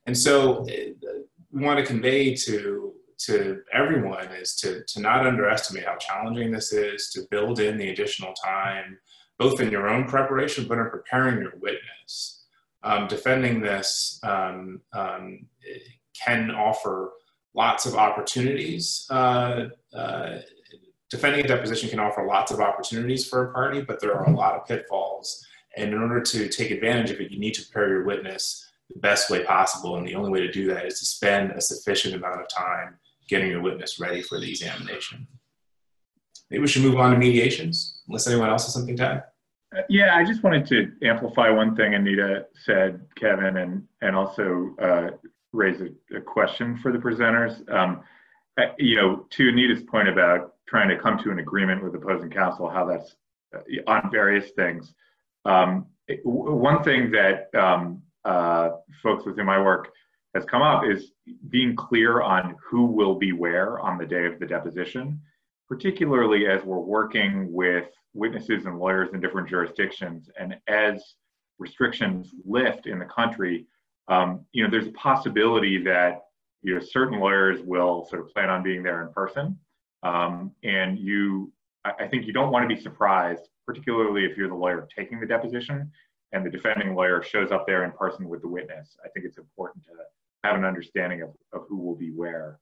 And 0.05 0.15
so 0.15 0.67
uh, 0.67 1.19
we 1.51 1.63
want 1.63 1.79
to 1.79 1.85
convey 1.85 2.35
to 2.35 2.93
to 3.17 3.61
everyone 3.71 4.27
is 4.27 4.55
to, 4.57 4.83
to 4.85 4.99
not 4.99 5.25
underestimate 5.25 5.85
how 5.85 5.95
challenging 5.97 6.51
this 6.51 6.73
is, 6.73 7.09
to 7.11 7.21
build 7.31 7.59
in 7.59 7.77
the 7.77 7.89
additional 7.89 8.33
time, 8.33 8.97
both 9.37 9.59
in 9.61 9.71
your 9.71 9.87
own 9.87 10.05
preparation, 10.05 10.67
but 10.67 10.77
in 10.77 10.89
preparing 10.89 11.39
your 11.39 11.53
witness. 11.59 12.43
Um, 12.83 13.07
defending 13.07 13.61
this 13.61 14.19
um, 14.23 14.81
um, 14.93 15.47
can 16.13 16.51
offer 16.51 17.13
lots 17.55 17.85
of 17.85 17.95
opportunities. 17.95 19.07
Uh, 19.09 19.69
uh, 19.93 20.39
defending 21.09 21.43
a 21.43 21.47
deposition 21.47 21.89
can 21.89 21.99
offer 21.99 22.25
lots 22.25 22.51
of 22.51 22.59
opportunities 22.59 23.27
for 23.27 23.45
a 23.45 23.53
party, 23.53 23.81
but 23.81 23.99
there 23.99 24.13
are 24.13 24.29
a 24.29 24.35
lot 24.35 24.55
of 24.55 24.67
pitfalls. 24.67 25.45
And 25.77 25.93
in 25.93 26.01
order 26.01 26.21
to 26.21 26.47
take 26.47 26.71
advantage 26.71 27.11
of 27.11 27.19
it, 27.19 27.31
you 27.31 27.39
need 27.39 27.53
to 27.55 27.63
prepare 27.63 27.89
your 27.89 28.03
witness 28.03 28.69
the 28.93 28.99
best 28.99 29.29
way 29.29 29.43
possible. 29.43 29.97
And 29.97 30.07
the 30.07 30.15
only 30.15 30.29
way 30.29 30.41
to 30.41 30.51
do 30.51 30.67
that 30.67 30.85
is 30.85 30.99
to 30.99 31.05
spend 31.05 31.51
a 31.51 31.61
sufficient 31.61 32.15
amount 32.15 32.41
of 32.41 32.47
time 32.47 32.97
getting 33.27 33.49
your 33.49 33.61
witness 33.61 33.99
ready 33.99 34.21
for 34.21 34.39
the 34.39 34.49
examination. 34.49 35.27
Maybe 36.49 36.61
we 36.61 36.67
should 36.67 36.83
move 36.83 36.97
on 36.97 37.11
to 37.11 37.17
mediations, 37.17 38.01
unless 38.07 38.27
anyone 38.27 38.49
else 38.49 38.65
has 38.65 38.73
something 38.73 38.95
to 38.97 39.03
add. 39.03 39.23
Uh, 39.75 39.81
yeah, 39.89 40.15
I 40.15 40.23
just 40.23 40.43
wanted 40.43 40.65
to 40.67 40.91
amplify 41.03 41.49
one 41.49 41.75
thing 41.75 41.95
Anita 41.95 42.45
said, 42.53 43.01
Kevin, 43.15 43.57
and 43.57 43.83
and 44.01 44.15
also 44.15 44.75
uh, 44.81 45.09
raise 45.53 45.81
a, 45.81 46.15
a, 46.15 46.21
question 46.21 46.77
for 46.77 46.91
the 46.91 46.99
presenters. 46.99 47.67
Um, 47.73 48.01
uh, 48.57 48.67
you 48.77 48.95
know, 48.95 49.25
to 49.31 49.49
Anita's 49.49 49.83
point 49.83 50.07
about 50.07 50.53
trying 50.67 50.89
to 50.89 50.97
come 50.97 51.17
to 51.23 51.31
an 51.31 51.39
agreement 51.39 51.83
with 51.83 51.95
opposing 51.95 52.29
counsel, 52.29 52.69
how 52.69 52.85
that's 52.85 53.15
uh, 53.55 53.59
on 53.87 54.09
various 54.11 54.51
things. 54.51 54.93
Um, 55.45 55.87
it, 56.07 56.21
one 56.23 56.83
thing 56.83 57.11
that 57.11 57.53
um, 57.55 58.01
uh, 58.23 58.69
folks 59.01 59.25
with 59.25 59.35
whom 59.35 59.49
I 59.49 59.61
work 59.61 59.91
has 60.35 60.45
come 60.45 60.61
up 60.61 60.83
is 60.85 61.13
being 61.49 61.75
clear 61.75 62.21
on 62.21 62.55
who 62.61 62.85
will 62.85 63.15
be 63.15 63.31
where 63.31 63.79
on 63.79 63.97
the 63.97 64.05
day 64.05 64.25
of 64.25 64.37
the 64.37 64.45
deposition, 64.45 65.19
particularly 65.67 66.45
as 66.45 66.63
we're 66.63 66.77
working 66.77 67.51
with 67.51 67.85
witnesses 68.13 68.65
and 68.65 68.77
lawyers 68.77 69.09
in 69.13 69.21
different 69.21 69.49
jurisdictions. 69.49 70.29
And 70.37 70.57
as 70.67 71.15
restrictions 71.57 72.33
lift 72.45 72.85
in 72.85 72.99
the 72.99 73.05
country, 73.05 73.65
um, 74.09 74.45
you 74.51 74.63
know, 74.63 74.69
there's 74.69 74.87
a 74.87 74.91
possibility 74.91 75.81
that 75.83 76.25
you 76.61 76.75
know 76.75 76.81
certain 76.81 77.19
lawyers 77.19 77.61
will 77.61 78.05
sort 78.09 78.21
of 78.21 78.33
plan 78.33 78.49
on 78.49 78.61
being 78.61 78.83
there 78.83 79.03
in 79.03 79.13
person, 79.13 79.57
um, 80.03 80.51
and 80.63 80.99
you, 80.99 81.51
I 81.83 82.07
think 82.07 82.27
you 82.27 82.33
don't 82.33 82.51
want 82.51 82.69
to 82.69 82.75
be 82.75 82.79
surprised, 82.79 83.49
particularly 83.65 84.25
if 84.25 84.37
you're 84.37 84.47
the 84.47 84.55
lawyer 84.55 84.87
taking 84.95 85.19
the 85.19 85.25
deposition 85.25 85.91
and 86.31 86.45
the 86.45 86.49
defending 86.49 86.93
lawyer 86.93 87.23
shows 87.23 87.51
up 87.51 87.65
there 87.65 87.83
in 87.83 87.91
person 87.91 88.27
with 88.27 88.41
the 88.41 88.47
witness. 88.47 88.97
I 89.03 89.09
think 89.09 89.25
it's 89.25 89.37
important 89.37 89.83
to 89.85 89.91
have 90.45 90.55
an 90.55 90.65
understanding 90.65 91.21
of, 91.21 91.29
of 91.53 91.67
who 91.67 91.77
will 91.77 91.95
be 91.95 92.11
where. 92.11 92.59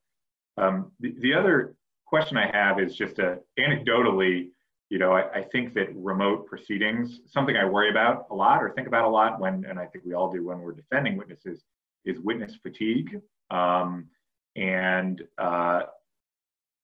Um, 0.56 0.92
the, 1.00 1.14
the 1.20 1.34
other 1.34 1.74
question 2.06 2.36
I 2.36 2.50
have 2.56 2.78
is 2.78 2.94
just 2.94 3.18
a, 3.18 3.38
anecdotally, 3.58 4.50
you 4.90 4.98
know, 4.98 5.12
I, 5.12 5.38
I, 5.38 5.42
think 5.42 5.74
that 5.74 5.88
remote 5.94 6.46
proceedings, 6.46 7.20
something 7.26 7.56
I 7.56 7.64
worry 7.64 7.90
about 7.90 8.26
a 8.30 8.34
lot 8.34 8.62
or 8.62 8.70
think 8.70 8.86
about 8.86 9.04
a 9.04 9.08
lot 9.08 9.40
when, 9.40 9.64
and 9.68 9.78
I 9.78 9.86
think 9.86 10.04
we 10.04 10.14
all 10.14 10.30
do 10.30 10.44
when 10.44 10.60
we're 10.60 10.74
defending 10.74 11.16
witnesses, 11.16 11.64
is 12.04 12.20
witness 12.20 12.54
fatigue. 12.62 13.20
Um, 13.50 14.08
and, 14.54 15.22
uh, 15.38 15.82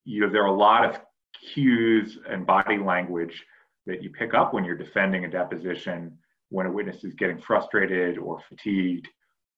you 0.03 0.21
know, 0.21 0.29
there 0.29 0.43
are 0.43 0.47
a 0.47 0.57
lot 0.57 0.83
of 0.83 0.99
cues 1.53 2.17
and 2.29 2.45
body 2.45 2.77
language 2.77 3.45
that 3.85 4.03
you 4.03 4.09
pick 4.09 4.33
up 4.33 4.53
when 4.53 4.65
you're 4.65 4.75
defending 4.75 5.25
a 5.25 5.29
deposition 5.29 6.17
when 6.49 6.65
a 6.65 6.71
witness 6.71 7.03
is 7.03 7.13
getting 7.13 7.39
frustrated 7.39 8.17
or 8.17 8.39
fatigued 8.49 9.07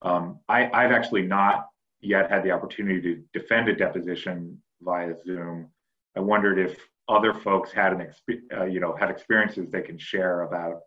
um, 0.03 0.39
I, 0.49 0.69
I've 0.73 0.91
actually 0.91 1.23
not 1.23 1.67
yet 2.01 2.29
had 2.29 2.43
the 2.43 2.51
opportunity 2.51 3.01
to 3.01 3.23
defend 3.39 3.69
a 3.69 3.75
deposition 3.75 4.61
via 4.81 5.13
Zoom. 5.25 5.69
I 6.15 6.19
wondered 6.19 6.59
if 6.59 6.77
other 7.09 7.33
folks 7.33 7.71
had 7.71 7.93
an 7.93 7.99
exp- 7.99 8.57
uh, 8.57 8.65
you 8.65 8.79
know 8.79 8.95
had 8.95 9.09
experiences 9.09 9.69
they 9.71 9.81
can 9.81 9.97
share 9.97 10.41
about 10.41 10.81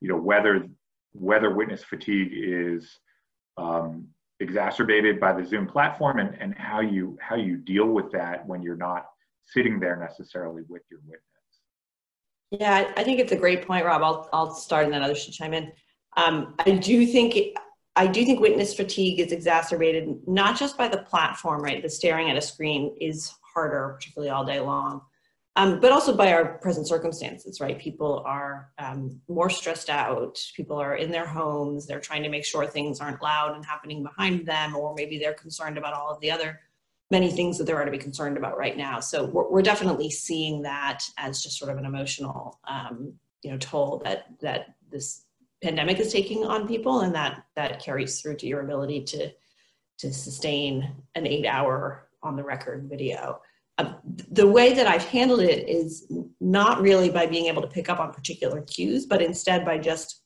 you 0.00 0.08
know 0.08 0.16
whether 0.16 0.66
whether 1.12 1.50
witness 1.54 1.82
fatigue 1.84 2.30
is 2.32 2.98
um, 3.56 4.06
exacerbated 4.38 5.20
by 5.20 5.32
the 5.32 5.44
Zoom 5.44 5.66
platform 5.66 6.18
and, 6.18 6.36
and 6.40 6.54
how 6.56 6.80
you 6.80 7.18
how 7.20 7.36
you 7.36 7.56
deal 7.56 7.86
with 7.86 8.10
that 8.12 8.46
when 8.46 8.62
you're 8.62 8.76
not 8.76 9.06
sitting 9.44 9.80
there 9.80 9.96
necessarily 9.96 10.62
with 10.68 10.82
your 10.90 11.00
witness. 11.00 11.20
Yeah, 12.52 12.92
I 12.96 13.04
think 13.04 13.20
it's 13.20 13.32
a 13.32 13.36
great 13.36 13.66
point, 13.66 13.84
Rob. 13.84 14.02
I'll 14.02 14.28
I'll 14.32 14.54
start 14.54 14.84
and 14.84 14.94
then 14.94 15.02
others 15.02 15.22
should 15.22 15.34
chime 15.34 15.54
in. 15.54 15.72
Um, 16.16 16.54
I 16.60 16.72
do 16.72 17.06
think 17.06 17.56
I 17.96 18.06
do 18.06 18.24
think 18.24 18.40
witness 18.40 18.74
fatigue 18.74 19.20
is 19.20 19.32
exacerbated 19.32 20.20
not 20.26 20.58
just 20.58 20.78
by 20.78 20.88
the 20.88 20.98
platform, 20.98 21.62
right? 21.62 21.82
The 21.82 21.88
staring 21.88 22.30
at 22.30 22.36
a 22.36 22.40
screen 22.40 22.96
is 23.00 23.34
harder, 23.42 23.94
particularly 23.96 24.30
all 24.30 24.44
day 24.44 24.60
long, 24.60 25.02
um, 25.56 25.80
but 25.80 25.90
also 25.90 26.16
by 26.16 26.32
our 26.32 26.58
present 26.58 26.86
circumstances, 26.86 27.60
right? 27.60 27.78
People 27.78 28.22
are 28.24 28.70
um, 28.78 29.20
more 29.28 29.50
stressed 29.50 29.90
out. 29.90 30.40
People 30.54 30.76
are 30.78 30.94
in 30.94 31.10
their 31.10 31.26
homes. 31.26 31.86
They're 31.86 32.00
trying 32.00 32.22
to 32.22 32.28
make 32.28 32.44
sure 32.44 32.66
things 32.66 33.00
aren't 33.00 33.22
loud 33.22 33.56
and 33.56 33.64
happening 33.64 34.02
behind 34.02 34.46
them, 34.46 34.76
or 34.76 34.94
maybe 34.94 35.18
they're 35.18 35.34
concerned 35.34 35.76
about 35.76 35.92
all 35.92 36.08
of 36.08 36.20
the 36.20 36.30
other 36.30 36.60
many 37.10 37.30
things 37.30 37.58
that 37.58 37.64
there 37.64 37.76
are 37.76 37.84
to 37.84 37.90
be 37.90 37.98
concerned 37.98 38.36
about 38.36 38.56
right 38.56 38.76
now. 38.76 39.00
So 39.00 39.24
we're, 39.24 39.50
we're 39.50 39.62
definitely 39.62 40.10
seeing 40.10 40.62
that 40.62 41.02
as 41.18 41.42
just 41.42 41.58
sort 41.58 41.72
of 41.72 41.76
an 41.76 41.84
emotional, 41.84 42.60
um, 42.68 43.14
you 43.42 43.50
know, 43.50 43.58
toll 43.58 44.00
that 44.04 44.26
that 44.40 44.74
this 44.90 45.24
pandemic 45.62 45.98
is 45.98 46.12
taking 46.12 46.44
on 46.44 46.66
people, 46.66 47.00
and 47.00 47.14
that 47.14 47.44
that 47.56 47.82
carries 47.82 48.20
through 48.20 48.36
to 48.36 48.46
your 48.46 48.60
ability 48.60 49.04
to 49.04 49.30
to 49.98 50.12
sustain 50.12 50.94
an 51.14 51.26
eight-hour 51.26 52.08
on 52.22 52.36
the 52.36 52.44
record 52.44 52.88
video. 52.88 53.40
Uh, 53.78 53.94
the 54.30 54.46
way 54.46 54.72
that 54.74 54.86
I've 54.86 55.04
handled 55.04 55.40
it 55.40 55.68
is 55.68 56.10
not 56.40 56.80
really 56.80 57.10
by 57.10 57.26
being 57.26 57.46
able 57.46 57.62
to 57.62 57.68
pick 57.68 57.88
up 57.88 58.00
on 58.00 58.12
particular 58.12 58.62
cues, 58.62 59.06
but 59.06 59.22
instead 59.22 59.64
by 59.64 59.78
just, 59.78 60.22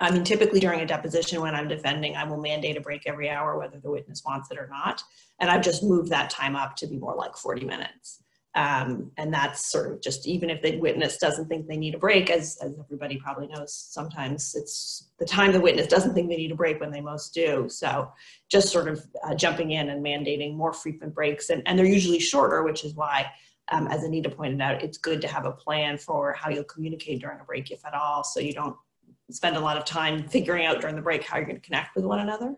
I 0.00 0.10
mean, 0.10 0.24
typically 0.24 0.60
during 0.60 0.80
a 0.80 0.86
deposition 0.86 1.40
when 1.40 1.54
I'm 1.54 1.68
defending, 1.68 2.16
I 2.16 2.24
will 2.24 2.40
mandate 2.40 2.76
a 2.76 2.80
break 2.80 3.02
every 3.06 3.28
hour, 3.28 3.58
whether 3.58 3.78
the 3.78 3.90
witness 3.90 4.22
wants 4.24 4.50
it 4.50 4.58
or 4.58 4.68
not. 4.68 5.02
And 5.38 5.50
I've 5.50 5.62
just 5.62 5.82
moved 5.82 6.10
that 6.10 6.30
time 6.30 6.56
up 6.56 6.76
to 6.76 6.86
be 6.86 6.98
more 6.98 7.14
like 7.14 7.36
40 7.36 7.66
minutes. 7.66 8.22
Um, 8.58 9.12
and 9.16 9.32
that's 9.32 9.70
sort 9.70 9.92
of 9.92 10.02
just 10.02 10.26
even 10.26 10.50
if 10.50 10.60
the 10.62 10.80
witness 10.80 11.16
doesn't 11.18 11.46
think 11.46 11.68
they 11.68 11.76
need 11.76 11.94
a 11.94 11.98
break, 11.98 12.28
as, 12.28 12.58
as 12.60 12.72
everybody 12.76 13.16
probably 13.16 13.46
knows, 13.46 13.72
sometimes 13.72 14.56
it's 14.56 15.10
the 15.20 15.24
time 15.24 15.52
the 15.52 15.60
witness 15.60 15.86
doesn't 15.86 16.12
think 16.12 16.28
they 16.28 16.36
need 16.36 16.50
a 16.50 16.56
break 16.56 16.80
when 16.80 16.90
they 16.90 17.00
most 17.00 17.32
do. 17.32 17.68
So 17.68 18.10
just 18.48 18.70
sort 18.70 18.88
of 18.88 19.06
uh, 19.22 19.36
jumping 19.36 19.70
in 19.70 19.90
and 19.90 20.04
mandating 20.04 20.56
more 20.56 20.72
frequent 20.72 21.14
breaks, 21.14 21.50
and, 21.50 21.62
and 21.66 21.78
they're 21.78 21.86
usually 21.86 22.18
shorter, 22.18 22.64
which 22.64 22.84
is 22.84 22.94
why, 22.94 23.30
um, 23.70 23.86
as 23.86 24.02
Anita 24.02 24.28
pointed 24.28 24.60
out, 24.60 24.82
it's 24.82 24.98
good 24.98 25.20
to 25.20 25.28
have 25.28 25.44
a 25.44 25.52
plan 25.52 25.96
for 25.96 26.32
how 26.32 26.50
you'll 26.50 26.64
communicate 26.64 27.20
during 27.20 27.38
a 27.38 27.44
break, 27.44 27.70
if 27.70 27.86
at 27.86 27.94
all, 27.94 28.24
so 28.24 28.40
you 28.40 28.54
don't 28.54 28.74
spend 29.30 29.56
a 29.56 29.60
lot 29.60 29.76
of 29.76 29.84
time 29.84 30.26
figuring 30.26 30.66
out 30.66 30.80
during 30.80 30.96
the 30.96 31.02
break 31.02 31.22
how 31.22 31.36
you're 31.36 31.46
going 31.46 31.60
to 31.60 31.62
connect 31.64 31.94
with 31.94 32.04
one 32.04 32.18
another. 32.18 32.56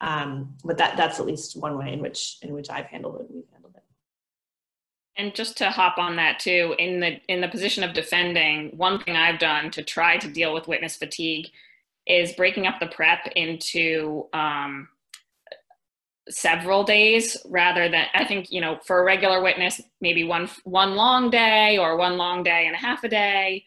Um, 0.00 0.54
but 0.64 0.78
that 0.78 0.96
that's 0.96 1.18
at 1.18 1.26
least 1.26 1.56
one 1.56 1.76
way 1.76 1.92
in 1.92 2.00
which 2.00 2.38
in 2.42 2.52
which 2.52 2.70
I've 2.70 2.86
handled 2.86 3.20
it. 3.22 3.26
And 5.16 5.34
just 5.34 5.56
to 5.58 5.70
hop 5.70 5.98
on 5.98 6.16
that 6.16 6.38
too, 6.38 6.74
in 6.78 7.00
the 7.00 7.20
in 7.28 7.40
the 7.40 7.48
position 7.48 7.84
of 7.84 7.92
defending, 7.92 8.70
one 8.76 9.02
thing 9.02 9.16
I've 9.16 9.38
done 9.38 9.70
to 9.72 9.82
try 9.82 10.16
to 10.16 10.28
deal 10.28 10.54
with 10.54 10.68
witness 10.68 10.96
fatigue 10.96 11.48
is 12.06 12.32
breaking 12.32 12.66
up 12.66 12.80
the 12.80 12.86
prep 12.86 13.26
into 13.36 14.26
um, 14.32 14.88
several 16.28 16.84
days 16.84 17.36
rather 17.46 17.88
than 17.88 18.06
I 18.14 18.24
think 18.24 18.50
you 18.50 18.60
know 18.60 18.78
for 18.86 19.00
a 19.00 19.04
regular 19.04 19.42
witness 19.42 19.80
maybe 20.00 20.24
one 20.24 20.48
one 20.64 20.94
long 20.94 21.30
day 21.30 21.76
or 21.76 21.96
one 21.96 22.16
long 22.16 22.42
day 22.42 22.66
and 22.66 22.74
a 22.74 22.78
half 22.78 23.04
a 23.04 23.08
day. 23.08 23.64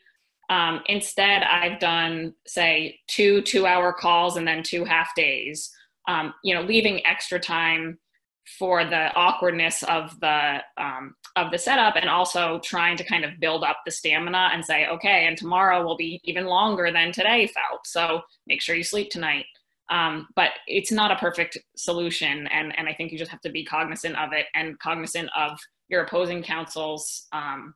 Um, 0.50 0.82
instead, 0.88 1.44
I've 1.44 1.80
done 1.80 2.34
say 2.48 3.00
two 3.08 3.42
two 3.42 3.66
hour 3.66 3.94
calls 3.94 4.38
and 4.38 4.48
then 4.48 4.64
two 4.64 4.86
half 4.86 5.14
days. 5.16 5.72
Um, 6.08 6.34
you 6.44 6.54
know, 6.54 6.62
leaving 6.62 7.06
extra 7.06 7.40
time 7.40 7.98
for 8.46 8.84
the 8.84 9.14
awkwardness 9.16 9.84
of 9.84 10.20
the 10.20 10.58
um, 10.78 11.16
of 11.36 11.52
the 11.52 11.58
setup 11.58 11.96
and 11.96 12.10
also 12.10 12.60
trying 12.64 12.98
to 12.98 13.04
kind 13.04 13.24
of 13.24 13.40
build 13.40 13.64
up 13.64 13.78
the 13.86 13.92
stamina 13.92 14.50
and 14.52 14.64
say 14.64 14.88
okay 14.88 15.26
and 15.28 15.38
tomorrow 15.38 15.84
will 15.84 15.96
be 15.96 16.20
even 16.24 16.46
longer 16.46 16.92
than 16.92 17.12
today 17.12 17.48
felt 17.48 17.86
so 17.86 18.22
make 18.48 18.62
sure 18.62 18.76
you 18.76 18.84
sleep 18.84 19.10
tonight. 19.10 19.46
Um, 19.90 20.28
but 20.36 20.52
it's 20.66 20.92
not 20.92 21.12
a 21.12 21.18
perfect 21.18 21.58
solution 21.76 22.48
and 22.48 22.78
and 22.78 22.88
i 22.88 22.94
think 22.94 23.12
you 23.12 23.18
just 23.18 23.32
have 23.32 23.42
to 23.42 23.52
be 23.52 23.66
cognizant 23.66 24.18
of 24.18 24.32
it 24.32 24.46
and 24.56 24.80
cognizant 24.80 25.30
of 25.36 25.60
your 25.90 26.04
opposing 26.04 26.42
counsel's 26.42 27.28
um, 27.34 27.76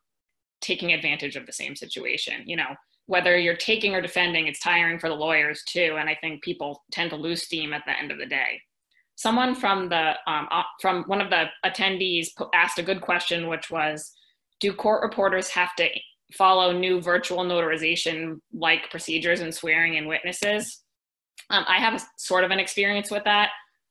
taking 0.61 0.93
advantage 0.93 1.35
of 1.35 1.45
the 1.45 1.53
same 1.53 1.75
situation 1.75 2.43
you 2.45 2.55
know? 2.55 2.75
Whether 3.07 3.37
you're 3.37 3.55
taking 3.55 3.93
or 3.95 4.01
defending 4.01 4.47
it's 4.47 4.59
tiring 4.59 4.99
for 4.99 5.09
the 5.09 5.15
lawyers 5.15 5.63
too 5.67 5.97
and 5.99 6.09
i 6.09 6.15
think 6.15 6.43
people 6.43 6.83
tend 6.91 7.09
to 7.11 7.17
lose 7.17 7.43
steam 7.43 7.73
at 7.73 7.83
the 7.85 7.97
end 7.97 8.11
of 8.11 8.17
the 8.17 8.25
day 8.25 8.61
someone 9.17 9.55
from 9.55 9.89
the 9.89 10.13
um, 10.27 10.47
uh, 10.49 10.63
from 10.79 11.03
one 11.03 11.19
of 11.19 11.29
the 11.29 11.45
attendees 11.65 12.29
asked 12.53 12.79
a 12.79 12.83
good 12.83 13.01
question, 13.01 13.47
which 13.47 13.69
was, 13.69 14.13
do 14.61 14.71
court 14.71 15.03
reporters 15.03 15.49
have 15.49 15.75
to 15.75 15.89
follow 16.33 16.71
new 16.71 17.01
virtual 17.01 17.39
notarization 17.39 18.39
like 18.53 18.89
procedures 18.89 19.41
and 19.41 19.53
swearing 19.53 19.95
in 19.95 20.07
witnesses? 20.07 20.83
Um, 21.49 21.65
I 21.67 21.77
have 21.79 21.95
a, 21.95 22.05
sort 22.17 22.43
of 22.43 22.51
an 22.51 22.59
experience 22.59 23.11
with 23.11 23.23
that. 23.25 23.49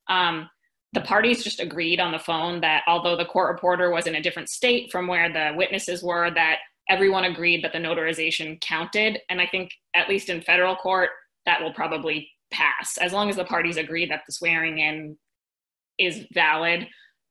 Um, 0.09 0.49
the 0.93 1.01
parties 1.01 1.43
just 1.43 1.59
agreed 1.59 1.99
on 1.99 2.13
the 2.13 2.19
phone 2.19 2.61
that 2.61 2.83
although 2.87 3.17
the 3.17 3.25
court 3.25 3.51
reporter 3.51 3.91
was 3.91 4.07
in 4.07 4.15
a 4.15 4.21
different 4.21 4.49
state 4.49 4.91
from 4.91 5.07
where 5.07 5.31
the 5.31 5.55
witnesses 5.57 6.01
were, 6.01 6.31
that 6.31 6.59
everyone 6.89 7.25
agreed 7.25 7.63
that 7.63 7.73
the 7.73 7.79
notarization 7.79 8.59
counted. 8.61 9.19
And 9.29 9.41
I 9.41 9.47
think, 9.47 9.71
at 9.93 10.07
least 10.07 10.29
in 10.29 10.41
federal 10.41 10.77
court, 10.77 11.09
that 11.45 11.61
will 11.61 11.73
probably 11.73 12.29
pass 12.51 12.97
as 12.97 13.13
long 13.13 13.29
as 13.29 13.35
the 13.35 13.45
parties 13.45 13.77
agree 13.77 14.05
that 14.05 14.21
the 14.25 14.33
swearing 14.33 14.79
in 14.79 15.17
is 15.97 16.25
valid 16.33 16.87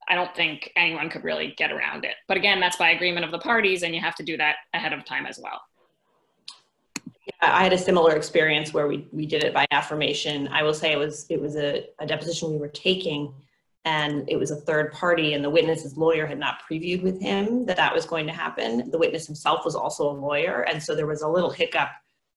i 0.09 0.15
don't 0.15 0.35
think 0.35 0.71
anyone 0.77 1.09
could 1.09 1.25
really 1.25 1.55
get 1.57 1.73
around 1.73 2.05
it 2.05 2.15
but 2.29 2.37
again 2.37 2.61
that's 2.61 2.77
by 2.77 2.91
agreement 2.91 3.25
of 3.25 3.33
the 3.33 3.39
parties 3.39 3.83
and 3.83 3.95
you 3.95 4.01
have 4.01 4.15
to 4.15 4.23
do 4.23 4.37
that 4.37 4.57
ahead 4.75 4.93
of 4.93 5.05
time 5.05 5.27
as 5.27 5.39
well 5.43 5.61
yeah, 7.27 7.57
I 7.57 7.65
had 7.65 7.73
a 7.73 7.79
similar 7.79 8.15
experience 8.15 8.73
where 8.73 8.87
we, 8.87 9.09
we 9.11 9.27
did 9.27 9.43
it 9.43 9.53
by 9.53 9.67
affirmation. 9.73 10.47
I 10.49 10.63
will 10.63 10.75
say 10.75 10.93
it 10.93 10.99
was 10.99 11.27
it 11.29 11.41
was 11.41 11.57
a, 11.57 11.85
a 11.99 12.07
deposition 12.07 12.53
we 12.53 12.57
were 12.57 12.69
taking 12.69 13.35
and 13.85 14.29
it 14.29 14.37
was 14.37 14.51
a 14.51 14.57
third 14.57 14.93
party 14.93 15.35
and 15.35 15.45
the 15.45 15.51
witness's 15.51 15.97
lawyer 15.97 16.27
had 16.27 16.39
not 16.39 16.61
previewed 16.69 17.03
with 17.03 17.21
him 17.21 17.67
that 17.67 17.77
that 17.77 17.95
was 17.95 18.07
going 18.07 18.27
to 18.27 18.33
happen. 18.33 18.91
The 18.91 18.99
witness 18.99 19.27
himself 19.27 19.65
was 19.65 19.75
also 19.75 20.11
a 20.11 20.13
lawyer 20.13 20.67
and 20.71 20.83
so 20.83 20.95
there 20.95 21.07
was 21.07 21.23
a 21.23 21.29
little 21.29 21.51
hiccup 21.51 21.89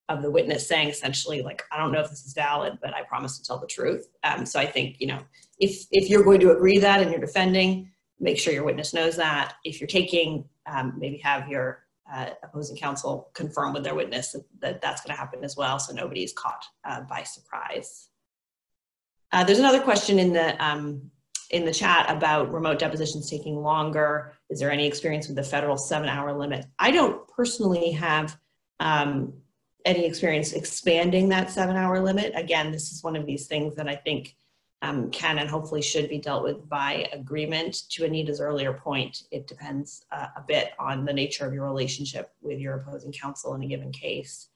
of 0.10 0.22
the 0.22 0.30
witness 0.30 0.68
saying 0.68 0.90
essentially 0.90 1.42
like 1.42 1.64
i 1.72 1.78
don't 1.78 1.92
know 1.92 2.02
if 2.02 2.10
this 2.10 2.26
is 2.26 2.34
valid 2.34 2.78
but 2.82 2.94
i 2.94 3.02
promise 3.04 3.38
to 3.38 3.44
tell 3.44 3.60
the 3.60 3.68
truth. 3.68 4.10
Um, 4.24 4.46
so 4.46 4.60
i 4.60 4.66
think 4.66 4.98
you 5.00 5.08
know 5.08 5.20
if 5.60 5.86
if 5.92 6.10
you're 6.10 6.24
going 6.24 6.42
to 6.42 6.52
agree 6.52 6.80
that 6.80 7.02
and 7.02 7.10
you're 7.12 7.22
defending 7.22 7.92
make 8.20 8.38
sure 8.38 8.54
your 8.54 8.64
witness 8.64 8.94
knows 8.94 9.16
that. 9.16 9.56
If 9.64 9.80
you're 9.80 9.88
taking 9.88 10.46
um, 10.66 10.96
maybe 10.98 11.18
have 11.20 11.48
your 11.48 11.86
uh, 12.12 12.32
opposing 12.44 12.76
counsel 12.76 13.30
confirm 13.34 13.74
with 13.74 13.84
their 13.84 13.96
witness 13.96 14.32
that, 14.32 14.44
that 14.60 14.82
that's 14.82 15.02
going 15.02 15.16
to 15.16 15.20
happen 15.20 15.44
as 15.44 15.56
well 15.56 15.78
so 15.78 15.94
nobody 15.94 16.24
is 16.24 16.34
caught 16.34 16.66
uh, 16.84 17.02
by 17.02 17.24
surprise. 17.24 18.10
Uh, 19.32 19.44
there's 19.44 19.60
another 19.60 19.80
question 19.80 20.18
in 20.18 20.34
the 20.34 20.64
um, 20.64 21.10
in 21.52 21.66
the 21.66 21.74
chat 21.74 22.06
about 22.10 22.52
remote 22.52 22.80
depositions 22.80 23.30
taking 23.30 23.58
longer. 23.58 24.34
Is 24.50 24.60
there 24.60 24.72
any 24.72 24.88
experience 24.88 25.28
with 25.28 25.36
the 25.36 25.44
federal 25.44 25.78
seven 25.78 26.10
hour 26.10 26.38
limit? 26.38 26.66
I 26.78 26.92
don't 26.92 27.28
personally 27.28 27.92
have 27.92 28.38
um, 28.80 29.34
any 29.86 30.06
experience 30.06 30.54
expanding 30.54 31.30
that 31.30 31.50
seven 31.50 31.76
hour 31.76 32.02
limit. 32.02 32.34
Again, 32.36 32.72
this 32.72 32.92
is 32.92 33.04
one 33.04 33.16
of 33.16 33.26
these 33.26 33.48
things 33.48 33.76
that 33.76 33.88
I 33.88 33.96
think 33.96 34.36
um, 34.82 35.10
can 35.12 35.40
and 35.40 35.50
hopefully 35.50 35.82
should 35.82 36.10
be 36.10 36.20
dealt 36.20 36.44
with 36.44 36.68
by 36.70 37.10
agreement. 37.12 37.90
To 37.92 38.06
Anita's 38.06 38.40
earlier 38.40 38.74
point, 38.74 39.24
it 39.32 39.48
depends 39.48 40.06
uh, 40.12 40.28
a 40.36 40.42
bit 40.42 40.72
on 40.80 41.06
the 41.06 41.14
nature 41.14 41.46
of 41.46 41.54
your 41.54 41.66
relationship 41.66 42.32
with 42.42 42.60
your 42.60 42.76
opposing 42.76 43.12
counsel 43.12 43.56
in 43.56 43.64
a 43.64 43.68
given 43.68 43.92
case. 43.92 44.48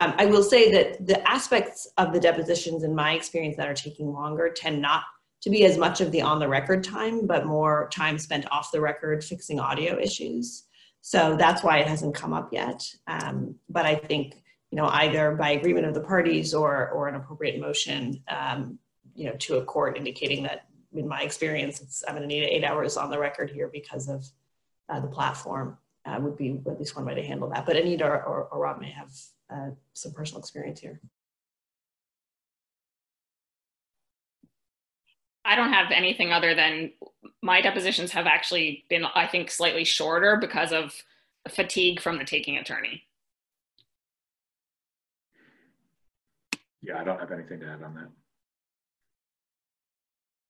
Um, 0.00 0.14
I 0.16 0.26
will 0.26 0.42
say 0.42 0.70
that 0.72 1.06
the 1.06 1.28
aspects 1.28 1.88
of 1.96 2.12
the 2.12 2.20
depositions, 2.20 2.84
in 2.84 2.94
my 2.94 3.12
experience, 3.12 3.56
that 3.56 3.68
are 3.68 3.74
taking 3.74 4.12
longer 4.12 4.48
tend 4.48 4.80
not 4.80 5.02
to 5.40 5.50
be 5.50 5.64
as 5.64 5.78
much 5.78 6.00
of 6.00 6.10
the 6.12 6.22
on 6.22 6.38
the 6.38 6.48
record 6.48 6.82
time, 6.82 7.26
but 7.26 7.46
more 7.46 7.88
time 7.92 8.18
spent 8.18 8.50
off 8.50 8.72
the 8.72 8.80
record 8.80 9.22
fixing 9.24 9.60
audio 9.60 9.98
issues. 9.98 10.64
So 11.00 11.36
that's 11.36 11.62
why 11.62 11.78
it 11.78 11.86
hasn't 11.86 12.14
come 12.14 12.32
up 12.32 12.52
yet. 12.52 12.84
Um, 13.06 13.54
but 13.68 13.86
I 13.86 13.94
think 13.94 14.42
you 14.70 14.76
know, 14.76 14.86
either 14.86 15.34
by 15.34 15.50
agreement 15.50 15.86
of 15.86 15.94
the 15.94 16.00
parties 16.00 16.54
or, 16.54 16.90
or 16.90 17.08
an 17.08 17.14
appropriate 17.14 17.58
motion, 17.60 18.22
um, 18.28 18.78
you 19.14 19.24
know, 19.24 19.32
to 19.38 19.56
a 19.56 19.64
court 19.64 19.96
indicating 19.96 20.42
that 20.42 20.66
in 20.94 21.08
my 21.08 21.22
experience, 21.22 21.80
it's, 21.80 22.04
I'm 22.06 22.14
going 22.14 22.28
to 22.28 22.34
need 22.34 22.44
eight 22.44 22.64
hours 22.64 22.96
on 22.96 23.10
the 23.10 23.18
record 23.18 23.50
here 23.50 23.68
because 23.68 24.08
of 24.08 24.26
uh, 24.88 25.00
the 25.00 25.08
platform 25.08 25.76
uh, 26.04 26.18
would 26.20 26.36
be 26.36 26.60
at 26.66 26.78
least 26.78 26.96
one 26.96 27.04
way 27.04 27.14
to 27.14 27.22
handle 27.22 27.48
that. 27.50 27.66
But 27.66 27.76
Anita 27.76 28.04
or, 28.04 28.22
or, 28.22 28.44
or 28.44 28.60
Rob 28.60 28.80
may 28.80 28.90
have 28.90 29.10
uh, 29.50 29.70
some 29.94 30.12
personal 30.12 30.40
experience 30.40 30.80
here. 30.80 31.00
I 35.44 35.56
don't 35.56 35.72
have 35.72 35.90
anything 35.90 36.30
other 36.30 36.54
than 36.54 36.92
my 37.42 37.62
depositions 37.62 38.12
have 38.12 38.26
actually 38.26 38.84
been, 38.90 39.06
I 39.14 39.26
think, 39.26 39.50
slightly 39.50 39.84
shorter 39.84 40.36
because 40.36 40.72
of 40.72 40.92
fatigue 41.48 42.00
from 42.00 42.18
the 42.18 42.24
taking 42.24 42.58
attorney. 42.58 43.04
Yeah, 46.82 47.00
I 47.00 47.04
don't 47.04 47.18
have 47.18 47.32
anything 47.32 47.60
to 47.60 47.66
add 47.66 47.82
on 47.82 47.94
that. 47.94 48.08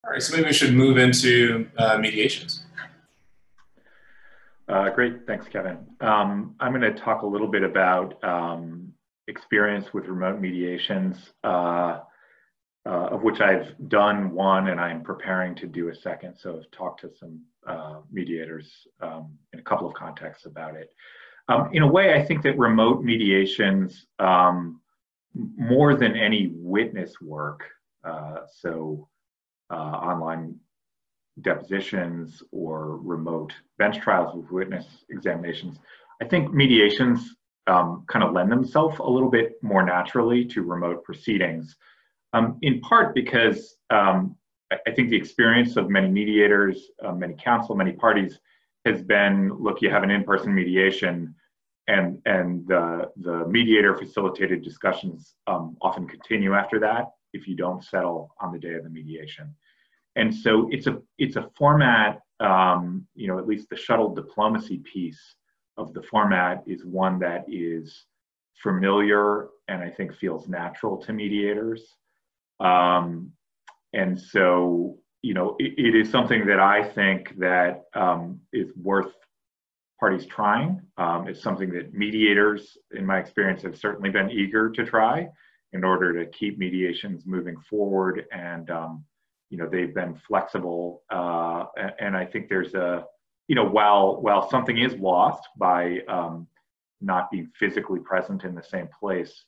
All 0.04 0.12
right, 0.12 0.22
so 0.22 0.36
maybe 0.36 0.46
we 0.46 0.52
should 0.52 0.74
move 0.74 0.96
into 0.96 1.68
uh, 1.76 1.98
mediations. 1.98 2.64
Uh, 4.68 4.90
great, 4.90 5.26
thanks, 5.26 5.46
Kevin. 5.48 5.78
Um, 6.00 6.54
I'm 6.60 6.72
going 6.72 6.82
to 6.82 7.00
talk 7.00 7.22
a 7.22 7.26
little 7.26 7.48
bit 7.48 7.62
about 7.62 8.22
um, 8.22 8.92
experience 9.28 9.94
with 9.94 10.06
remote 10.06 10.40
mediations, 10.40 11.32
uh, 11.44 12.00
uh, 12.86 13.08
of 13.10 13.22
which 13.22 13.40
I've 13.40 13.74
done 13.88 14.32
one 14.32 14.68
and 14.68 14.80
I'm 14.80 15.02
preparing 15.02 15.54
to 15.56 15.66
do 15.66 15.88
a 15.88 15.94
second. 15.94 16.36
So 16.38 16.58
I've 16.58 16.70
talked 16.70 17.00
to 17.00 17.10
some 17.18 17.40
uh, 17.66 18.00
mediators 18.10 18.70
um, 19.00 19.36
in 19.52 19.58
a 19.58 19.62
couple 19.62 19.86
of 19.86 19.94
contexts 19.94 20.46
about 20.46 20.74
it. 20.74 20.90
Um, 21.48 21.70
in 21.72 21.82
a 21.82 21.86
way, 21.86 22.14
I 22.14 22.24
think 22.24 22.42
that 22.42 22.58
remote 22.58 23.02
mediations, 23.02 24.06
um, 24.18 24.80
more 25.34 25.94
than 25.94 26.16
any 26.16 26.52
witness 26.54 27.20
work, 27.20 27.64
uh, 28.04 28.38
so 28.50 29.08
uh, 29.70 29.74
online 29.74 30.56
depositions 31.42 32.42
or 32.50 32.96
remote 32.98 33.52
bench 33.78 33.98
trials 33.98 34.34
with 34.34 34.50
witness 34.50 34.86
examinations, 35.10 35.78
I 36.20 36.24
think 36.24 36.52
mediations 36.52 37.36
um, 37.68 38.04
kind 38.08 38.24
of 38.24 38.32
lend 38.32 38.50
themselves 38.50 38.98
a 38.98 39.04
little 39.04 39.30
bit 39.30 39.62
more 39.62 39.84
naturally 39.84 40.44
to 40.46 40.62
remote 40.62 41.04
proceedings, 41.04 41.76
um, 42.32 42.58
in 42.62 42.80
part 42.80 43.14
because 43.14 43.76
um, 43.90 44.36
I, 44.70 44.90
think 44.90 45.10
the 45.10 45.16
experience 45.16 45.76
of 45.76 45.88
many 45.88 46.08
mediators, 46.08 46.90
uh, 47.04 47.12
many 47.12 47.34
counsel, 47.34 47.74
many 47.74 47.92
parties 47.92 48.38
has 48.84 49.02
been, 49.02 49.52
look, 49.58 49.80
you 49.82 49.90
have 49.90 50.02
an 50.02 50.10
in-person 50.10 50.54
mediation 50.54 51.34
and, 51.88 52.20
and 52.26 52.66
the, 52.68 53.10
the 53.16 53.46
mediator 53.48 53.96
facilitated 53.96 54.62
discussions 54.62 55.34
um, 55.46 55.76
often 55.82 56.06
continue 56.06 56.54
after 56.54 56.78
that 56.78 57.10
if 57.32 57.48
you 57.48 57.56
don't 57.56 57.82
settle 57.82 58.34
on 58.40 58.52
the 58.52 58.58
day 58.58 58.74
of 58.74 58.84
the 58.84 58.90
mediation. 58.90 59.54
And 60.16 60.34
so 60.34 60.68
it's 60.70 60.86
a 60.86 61.00
it's 61.18 61.36
a 61.36 61.48
format, 61.56 62.20
um, 62.40 63.06
you 63.14 63.28
know, 63.28 63.38
at 63.38 63.46
least 63.46 63.68
the 63.70 63.76
shuttle 63.76 64.14
diplomacy 64.14 64.78
piece 64.78 65.20
of 65.76 65.94
the 65.94 66.02
format 66.02 66.64
is 66.66 66.84
one 66.84 67.18
that 67.20 67.44
is 67.46 68.04
familiar 68.62 69.48
and 69.68 69.82
I 69.82 69.90
think 69.90 70.14
feels 70.14 70.48
natural 70.48 70.96
to 70.98 71.12
mediators. 71.12 71.94
Um, 72.58 73.32
and 73.92 74.18
so, 74.18 74.98
you 75.22 75.34
know, 75.34 75.54
it, 75.58 75.74
it 75.78 75.94
is 75.94 76.10
something 76.10 76.46
that 76.46 76.58
I 76.58 76.82
think 76.82 77.38
that 77.38 77.84
um, 77.94 78.40
is 78.52 78.72
worth 78.76 79.12
parties 79.98 80.26
trying. 80.26 80.80
Um, 80.96 81.28
it's 81.28 81.42
something 81.42 81.70
that 81.72 81.94
mediators, 81.94 82.76
in 82.92 83.04
my 83.04 83.18
experience, 83.18 83.62
have 83.62 83.76
certainly 83.76 84.10
been 84.10 84.30
eager 84.30 84.70
to 84.70 84.84
try 84.84 85.28
in 85.72 85.84
order 85.84 86.12
to 86.12 86.30
keep 86.30 86.58
mediations 86.58 87.24
moving 87.26 87.56
forward 87.68 88.24
and 88.32 88.70
um, 88.70 89.04
you 89.50 89.58
know 89.58 89.68
they've 89.68 89.94
been 89.94 90.14
flexible 90.26 91.02
uh, 91.10 91.64
and 91.98 92.16
i 92.16 92.24
think 92.24 92.48
there's 92.48 92.74
a 92.74 93.04
you 93.48 93.54
know 93.54 93.64
while 93.64 94.20
while 94.20 94.48
something 94.48 94.78
is 94.78 94.94
lost 94.94 95.42
by 95.58 95.98
um, 96.08 96.46
not 97.00 97.30
being 97.30 97.50
physically 97.58 98.00
present 98.00 98.44
in 98.44 98.54
the 98.54 98.62
same 98.62 98.88
place 98.98 99.44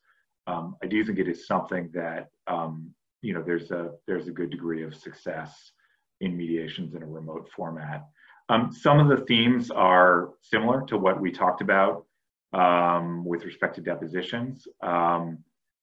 um, 0.47 0.77
i 0.83 0.87
do 0.87 1.05
think 1.05 1.19
it 1.19 1.29
is 1.29 1.47
something 1.47 1.91
that 1.93 2.29
um, 2.47 2.91
you 3.23 3.33
know 3.33 3.43
there's 3.43 3.71
a 3.71 3.91
there's 4.07 4.29
a 4.29 4.33
good 4.33 4.51
degree 4.51 4.83
of 4.83 4.95
success 4.95 5.73
in 6.21 6.37
mediations 6.37 6.95
in 6.95 7.03
a 7.03 7.07
remote 7.07 7.49
format 7.57 8.07
um, 8.51 8.73
some 8.73 8.99
of 8.99 9.09
the 9.09 9.25
themes 9.25 9.71
are 9.71 10.31
similar 10.43 10.83
to 10.87 10.99
what 10.99 11.21
we 11.21 11.31
talked 11.31 11.63
about 11.63 12.05
um, 12.53 13.25
with 13.25 13.45
respect 13.45 13.77
to 13.77 13.81
depositions 13.81 14.67
um, 14.83 15.39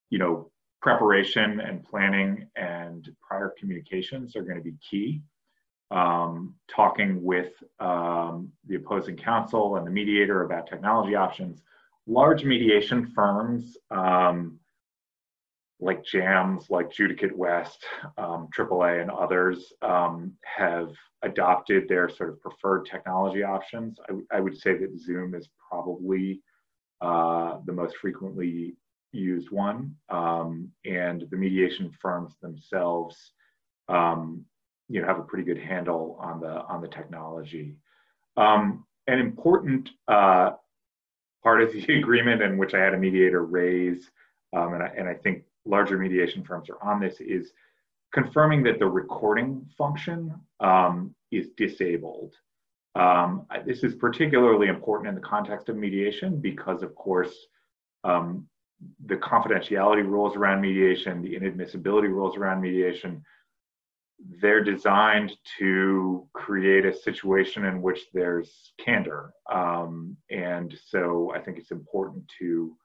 you 0.09 0.19
know 0.19 0.51
preparation 0.81 1.59
and 1.59 1.83
planning 1.83 2.47
and 2.55 3.09
prior 3.21 3.53
communications 3.59 4.35
are 4.35 4.43
going 4.43 4.57
to 4.57 4.63
be 4.63 4.75
key. 4.89 5.21
Um, 5.89 6.55
talking 6.69 7.23
with 7.23 7.53
um, 7.79 8.51
the 8.67 8.75
opposing 8.75 9.15
counsel 9.15 9.77
and 9.77 9.87
the 9.87 9.91
mediator 9.91 10.43
about 10.43 10.67
technology 10.67 11.15
options. 11.15 11.61
Large 12.07 12.43
mediation 12.43 13.07
firms 13.07 13.77
um, 13.89 14.59
like 15.79 16.03
JAMS, 16.03 16.69
like 16.69 16.91
Judicate 16.91 17.37
West, 17.37 17.85
AAA, 18.17 18.95
um, 18.95 19.01
and 19.01 19.11
others 19.11 19.73
um, 19.81 20.33
have 20.43 20.89
adopted 21.21 21.87
their 21.87 22.09
sort 22.09 22.29
of 22.29 22.41
preferred 22.41 22.85
technology 22.85 23.43
options. 23.43 23.99
I, 24.09 24.37
I 24.37 24.39
would 24.39 24.57
say 24.57 24.77
that 24.77 24.99
Zoom 24.99 25.35
is 25.35 25.47
probably 25.69 26.41
uh, 27.01 27.57
the 27.65 27.73
most 27.73 27.97
frequently 27.97 28.75
used 29.11 29.51
one, 29.51 29.95
um, 30.09 30.69
and 30.85 31.25
the 31.29 31.37
mediation 31.37 31.91
firms 32.01 32.33
themselves, 32.41 33.33
um, 33.87 34.43
you 34.89 35.01
know, 35.01 35.07
have 35.07 35.19
a 35.19 35.23
pretty 35.23 35.43
good 35.43 35.61
handle 35.61 36.17
on 36.19 36.39
the 36.39 36.63
on 36.63 36.81
the 36.81 36.87
technology. 36.87 37.75
Um, 38.35 38.85
an 39.07 39.19
important 39.19 39.89
uh, 40.07 40.51
part 41.43 41.61
of 41.61 41.71
the 41.71 41.83
agreement, 41.99 42.41
in 42.41 42.57
which 42.57 42.73
I 42.73 42.79
had 42.79 42.93
a 42.93 42.97
mediator 42.97 43.45
raise, 43.45 44.09
um, 44.55 44.73
and 44.73 44.83
I, 44.83 44.87
and 44.97 45.07
I 45.07 45.13
think 45.13 45.43
larger 45.67 45.97
mediation 45.97 46.43
firms 46.43 46.69
are 46.69 46.81
on 46.81 46.99
this, 46.99 47.19
is 47.19 47.51
confirming 48.13 48.63
that 48.63 48.79
the 48.79 48.85
recording 48.85 49.65
function 49.77 50.33
um, 50.59 51.13
is 51.31 51.49
disabled. 51.57 52.33
Um, 52.95 53.45
this 53.65 53.83
is 53.83 53.93
particularly 53.95 54.67
important 54.67 55.09
in 55.09 55.15
the 55.15 55.21
context 55.21 55.69
of 55.69 55.75
mediation 55.75 56.39
because, 56.39 56.81
of 56.81 56.95
course, 56.95 57.35
um, 58.03 58.47
the 59.05 59.15
confidentiality 59.17 60.05
rules 60.05 60.35
around 60.35 60.61
mediation, 60.61 61.21
the 61.21 61.35
inadmissibility 61.35 62.09
rules 62.09 62.37
around 62.37 62.61
mediation, 62.61 63.23
they're 64.41 64.63
designed 64.63 65.31
to 65.59 66.27
create 66.33 66.85
a 66.85 66.93
situation 66.93 67.65
in 67.65 67.81
which 67.81 68.07
there's 68.13 68.73
candor. 68.83 69.31
Um, 69.51 70.17
and 70.31 70.75
so 70.87 71.31
I 71.35 71.39
think 71.39 71.57
it's 71.57 71.71
important 71.71 72.23
to 72.39 72.75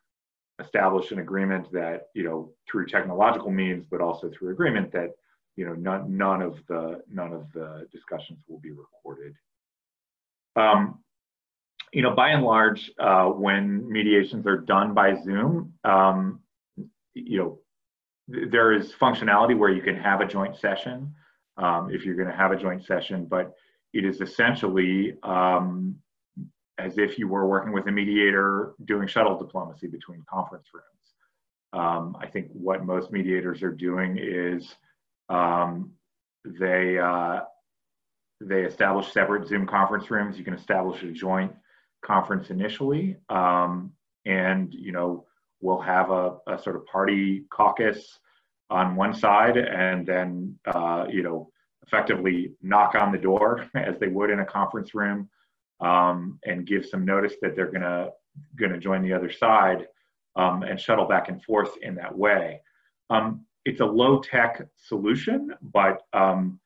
establish 0.65 1.11
an 1.13 1.19
agreement 1.19 1.71
that, 1.73 2.09
you 2.15 2.25
know, 2.25 2.51
through 2.71 2.87
technological 2.87 3.51
means, 3.51 3.85
but 3.91 4.01
also 4.01 4.31
through 4.31 4.51
agreement 4.51 4.93
that, 4.93 5.11
you 5.57 5.67
know, 5.67 5.75
none, 5.75 6.17
none 6.17 6.43
of 6.43 6.57
the 6.69 7.03
none 7.11 7.33
of 7.33 7.45
the 7.53 7.87
discussions 7.93 8.39
will 8.49 8.61
be 8.61 8.71
recorded. 8.71 9.35
Um, 10.57 10.99
you 11.93 12.03
know, 12.03 12.15
by 12.15 12.31
and 12.31 12.43
large, 12.43 12.91
uh, 12.99 13.27
when 13.27 13.91
mediations 13.91 14.47
are 14.47 14.57
done 14.57 14.95
by 14.95 15.15
Zoom, 15.23 15.75
um, 15.85 16.41
you 17.15 17.39
know, 17.39 17.59
th 18.33 18.51
there 18.51 18.73
is 18.73 18.93
functionality 19.05 19.57
where 19.61 19.73
you 19.77 19.83
can 19.83 19.97
have 19.97 20.21
a 20.23 20.27
joint 20.27 20.55
session 20.57 21.15
um, 21.57 21.91
if 21.95 22.05
you're 22.05 22.17
going 22.21 22.33
to 22.35 22.37
have 22.43 22.53
a 22.53 22.57
joint 22.57 22.83
session, 22.85 23.27
but 23.27 23.47
it 23.93 24.05
is 24.05 24.21
essentially 24.21 25.17
um, 25.23 25.97
as 26.79 26.99
if 26.99 27.19
you 27.19 27.29
were 27.29 27.47
working 27.47 27.73
with 27.73 27.87
a 27.87 27.93
mediator 27.93 28.75
doing 28.85 29.07
shuttle 29.07 29.39
diplomacy 29.39 29.87
between 29.87 30.23
conference 30.29 30.69
rooms. 30.73 30.87
Um, 31.73 32.17
I 32.21 32.27
think 32.27 32.49
what 32.53 32.85
most 32.85 33.13
mediators 33.13 33.63
are 33.63 33.73
doing 33.73 34.19
is 34.19 34.75
um, 35.29 35.93
they 36.45 36.99
uh, 36.99 37.41
they 38.41 38.63
establish 38.63 39.13
separate 39.13 39.47
Zoom 39.47 39.67
conference 39.67 40.11
rooms. 40.11 40.39
You 40.39 40.45
can 40.45 40.55
establish 40.55 41.03
a 41.03 41.13
joint 41.13 41.53
conference 42.05 42.51
initially, 42.51 43.17
um, 43.29 43.93
and 44.27 44.73
you 44.75 44.93
know 44.93 45.27
we'll 45.61 45.81
have 45.81 46.11
a, 46.11 46.37
a, 46.49 46.59
sort 46.59 46.75
of 46.77 46.85
party 46.87 47.45
caucus 47.51 48.19
on 48.69 48.97
one 48.97 49.15
side, 49.15 49.57
and 49.57 50.07
then 50.07 50.59
uh, 50.67 51.07
you 51.09 51.23
know 51.23 51.51
effectively 51.87 52.53
knock 52.63 52.95
on 52.95 53.13
the 53.13 53.19
door 53.19 53.67
as 53.75 53.99
they 53.99 54.09
would 54.09 54.31
in 54.31 54.41
a 54.41 54.45
conference 54.47 54.95
room, 54.95 55.29
um, 55.83 56.39
and 56.45 56.67
give 56.67 56.87
some 56.87 57.05
notice 57.05 57.35
that 57.43 57.55
they're 57.55 57.71
gonna 57.71 58.11
gonna 58.59 58.79
join 58.79 59.03
the 59.03 59.13
other 59.13 59.31
side, 59.31 59.87
um, 60.37 60.63
and 60.63 60.81
shuttle 60.81 61.07
back 61.07 61.29
and 61.29 61.43
forth 61.43 61.77
in 61.83 61.95
that 61.97 62.17
way. 62.17 62.61
Um, 63.11 63.45
it's 63.65 63.81
a 63.81 63.87
low 63.87 64.21
tech 64.21 64.63
solution, 64.77 65.55
but 65.61 66.03
um, 66.13 66.59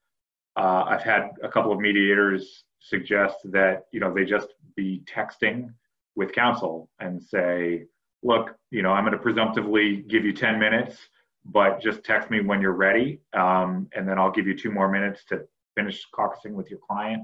uh, 0.56 0.84
I've 0.86 1.02
had 1.02 1.30
a 1.42 1.48
couple 1.48 1.72
of 1.72 1.80
mediators 1.80 2.64
suggest 2.80 3.36
that 3.46 3.84
you 3.92 4.00
know 4.00 4.12
they 4.14 4.24
just 4.24 4.48
be 4.76 5.02
texting 5.12 5.70
with 6.16 6.32
counsel 6.32 6.88
and 7.00 7.22
say, 7.22 7.84
look, 8.22 8.56
you 8.70 8.82
know, 8.82 8.90
I'm 8.90 9.04
going 9.04 9.12
to 9.12 9.22
presumptively 9.22 10.04
give 10.08 10.24
you 10.24 10.32
10 10.32 10.58
minutes, 10.58 10.96
but 11.44 11.80
just 11.80 12.02
text 12.02 12.30
me 12.30 12.40
when 12.40 12.60
you're 12.60 12.72
ready, 12.72 13.20
um, 13.34 13.88
and 13.94 14.08
then 14.08 14.18
I'll 14.18 14.32
give 14.32 14.46
you 14.46 14.56
two 14.56 14.72
more 14.72 14.90
minutes 14.90 15.24
to 15.28 15.42
finish 15.76 16.04
caucusing 16.12 16.52
with 16.52 16.70
your 16.70 16.80
client, 16.80 17.22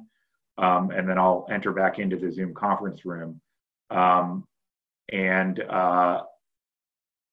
um, 0.58 0.90
and 0.90 1.08
then 1.08 1.18
I'll 1.18 1.46
enter 1.50 1.72
back 1.72 1.98
into 1.98 2.16
the 2.16 2.30
Zoom 2.30 2.54
conference 2.54 3.04
room, 3.04 3.40
um, 3.90 4.46
and 5.10 5.60
uh, 5.60 6.22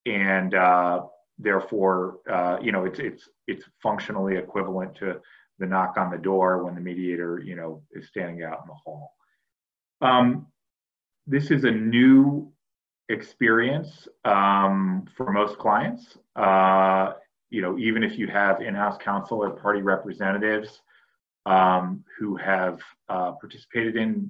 and 0.06 0.54
uh, 0.54 1.02
therefore, 1.38 2.20
uh, 2.30 2.58
you 2.62 2.72
know, 2.72 2.86
it's 2.86 3.00
it's 3.00 3.30
it's 3.48 3.66
functionally 3.82 4.38
equivalent 4.38 4.96
to 4.96 5.20
the 5.60 5.66
knock 5.66 5.96
on 5.98 6.10
the 6.10 6.18
door 6.18 6.64
when 6.64 6.76
the 6.76 6.82
mediator, 6.82 7.42
you 7.44 7.56
know, 7.56 7.84
is 7.92 8.08
standing 8.08 8.44
out 8.44 8.60
in 8.62 8.68
the 8.68 8.74
hall. 8.74 9.14
Um, 10.02 10.48
this 11.28 11.52
is 11.52 11.66
a 11.66 11.72
new 11.72 12.52
experience 13.10 14.08
um, 14.24 15.06
for 15.18 15.32
most 15.32 15.58
clients. 15.58 16.18
uh, 16.36 17.14
you 17.50 17.62
know, 17.62 17.78
even 17.78 18.04
if 18.04 18.18
you 18.18 18.28
have 18.28 18.62
in-house 18.62 18.98
counsel 19.02 19.44
or 19.44 19.52
party 19.52 19.82
representatives 19.82 20.82
um, 21.50 22.04
who 22.18 22.36
have 22.38 22.80
uh, 23.10 23.32
participated 23.32 23.98
in 23.98 24.30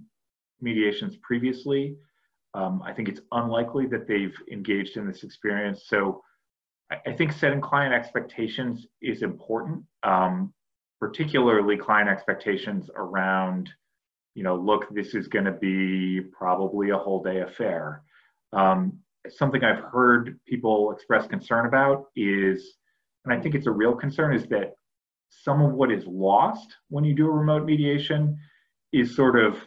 mediations 0.62 1.18
previously, 1.22 1.98
um, 2.54 2.82
I 2.84 2.94
think 2.94 3.10
it's 3.10 3.20
unlikely 3.34 3.88
that 3.88 4.08
they've 4.08 4.36
engaged 4.52 4.96
in 4.98 5.06
this 5.06 5.24
experience. 5.24 5.84
So 5.88 6.24
I, 6.90 6.96
I 7.08 7.14
think 7.14 7.34
setting 7.34 7.62
client 7.62 7.94
expectations 7.94 8.88
is 9.02 9.22
important, 9.22 9.84
um, 10.04 10.54
particularly 11.00 11.78
client 11.78 12.10
expectations 12.10 12.90
around, 12.96 13.70
you 14.34 14.44
know, 14.44 14.56
look, 14.56 14.88
this 14.96 15.14
is 15.14 15.28
going 15.28 15.46
to 15.46 15.52
be 15.52 16.22
probably 16.32 16.92
a 16.92 16.98
whole 16.98 17.22
day 17.22 17.42
affair. 17.42 18.02
Um, 18.54 19.00
something 19.28 19.62
I've 19.62 19.84
heard 19.84 20.40
people 20.48 20.94
express 20.94 21.28
concern 21.28 21.66
about 21.66 22.06
is, 22.16 22.76
and 23.26 23.34
I 23.34 23.42
think 23.42 23.56
it's 23.56 23.68
a 23.68 23.72
real 23.72 23.94
concern, 23.94 24.34
is 24.34 24.48
that 24.48 24.76
some 25.30 25.62
of 25.62 25.74
what 25.74 25.92
is 25.92 26.06
lost 26.06 26.76
when 26.90 27.04
you 27.04 27.14
do 27.14 27.28
a 27.28 27.32
remote 27.32 27.66
mediation 27.66 28.38
is 28.92 29.16
sort 29.16 29.40
of 29.40 29.58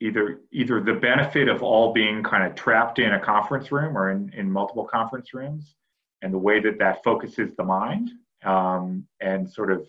either 0.00 0.40
either 0.52 0.80
the 0.80 0.94
benefit 0.94 1.48
of 1.48 1.62
all 1.62 1.92
being 1.92 2.22
kind 2.22 2.44
of 2.44 2.54
trapped 2.54 2.98
in 2.98 3.12
a 3.12 3.20
conference 3.20 3.70
room 3.70 3.96
or 3.96 4.10
in, 4.10 4.30
in 4.36 4.50
multiple 4.50 4.84
conference 4.84 5.32
rooms 5.32 5.74
and 6.22 6.32
the 6.32 6.38
way 6.38 6.60
that 6.60 6.78
that 6.78 7.02
focuses 7.04 7.54
the 7.56 7.64
mind 7.64 8.10
um, 8.44 9.06
and 9.20 9.48
sort 9.48 9.70
of 9.70 9.86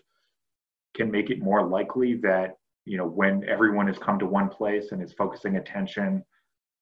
can 0.95 1.09
make 1.09 1.29
it 1.29 1.41
more 1.41 1.65
likely 1.67 2.15
that 2.15 2.57
you 2.85 2.97
know 2.97 3.07
when 3.07 3.43
everyone 3.47 3.87
has 3.87 3.97
come 3.97 4.19
to 4.19 4.25
one 4.25 4.49
place 4.49 4.91
and 4.91 5.01
is 5.01 5.13
focusing 5.13 5.57
attention 5.57 6.23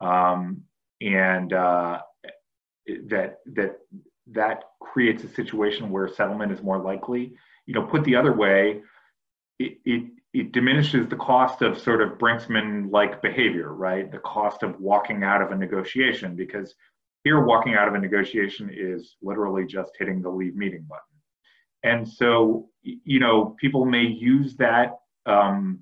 um, 0.01 0.61
and 1.01 1.53
uh, 1.53 1.99
that 3.07 3.39
that 3.45 3.77
that 4.29 4.63
creates 4.81 5.23
a 5.23 5.29
situation 5.29 5.89
where 5.89 6.07
settlement 6.07 6.51
is 6.51 6.61
more 6.61 6.79
likely 6.79 7.33
you 7.67 7.75
know 7.75 7.83
put 7.83 8.03
the 8.03 8.15
other 8.15 8.33
way 8.33 8.81
it, 9.59 9.77
it 9.85 10.03
it 10.33 10.51
diminishes 10.51 11.07
the 11.07 11.15
cost 11.15 11.61
of 11.61 11.79
sort 11.79 12.01
of 12.01 12.17
Brinksman 12.19 12.91
like 12.91 13.21
behavior, 13.21 13.73
right? 13.73 14.11
The 14.11 14.19
cost 14.19 14.61
of 14.61 14.79
walking 14.79 15.23
out 15.23 15.41
of 15.41 15.51
a 15.51 15.55
negotiation, 15.55 16.35
because 16.35 16.75
here 17.23 17.43
walking 17.43 17.73
out 17.73 17.87
of 17.87 17.95
a 17.95 17.99
negotiation 17.99 18.69
is 18.71 19.15
literally 19.21 19.65
just 19.65 19.91
hitting 19.97 20.21
the 20.21 20.29
leave 20.29 20.55
meeting 20.55 20.85
button. 20.87 21.01
And 21.83 22.07
so, 22.07 22.69
you 22.83 23.19
know, 23.19 23.55
people 23.59 23.85
may 23.85 24.03
use 24.03 24.55
that 24.57 24.99
um, 25.25 25.79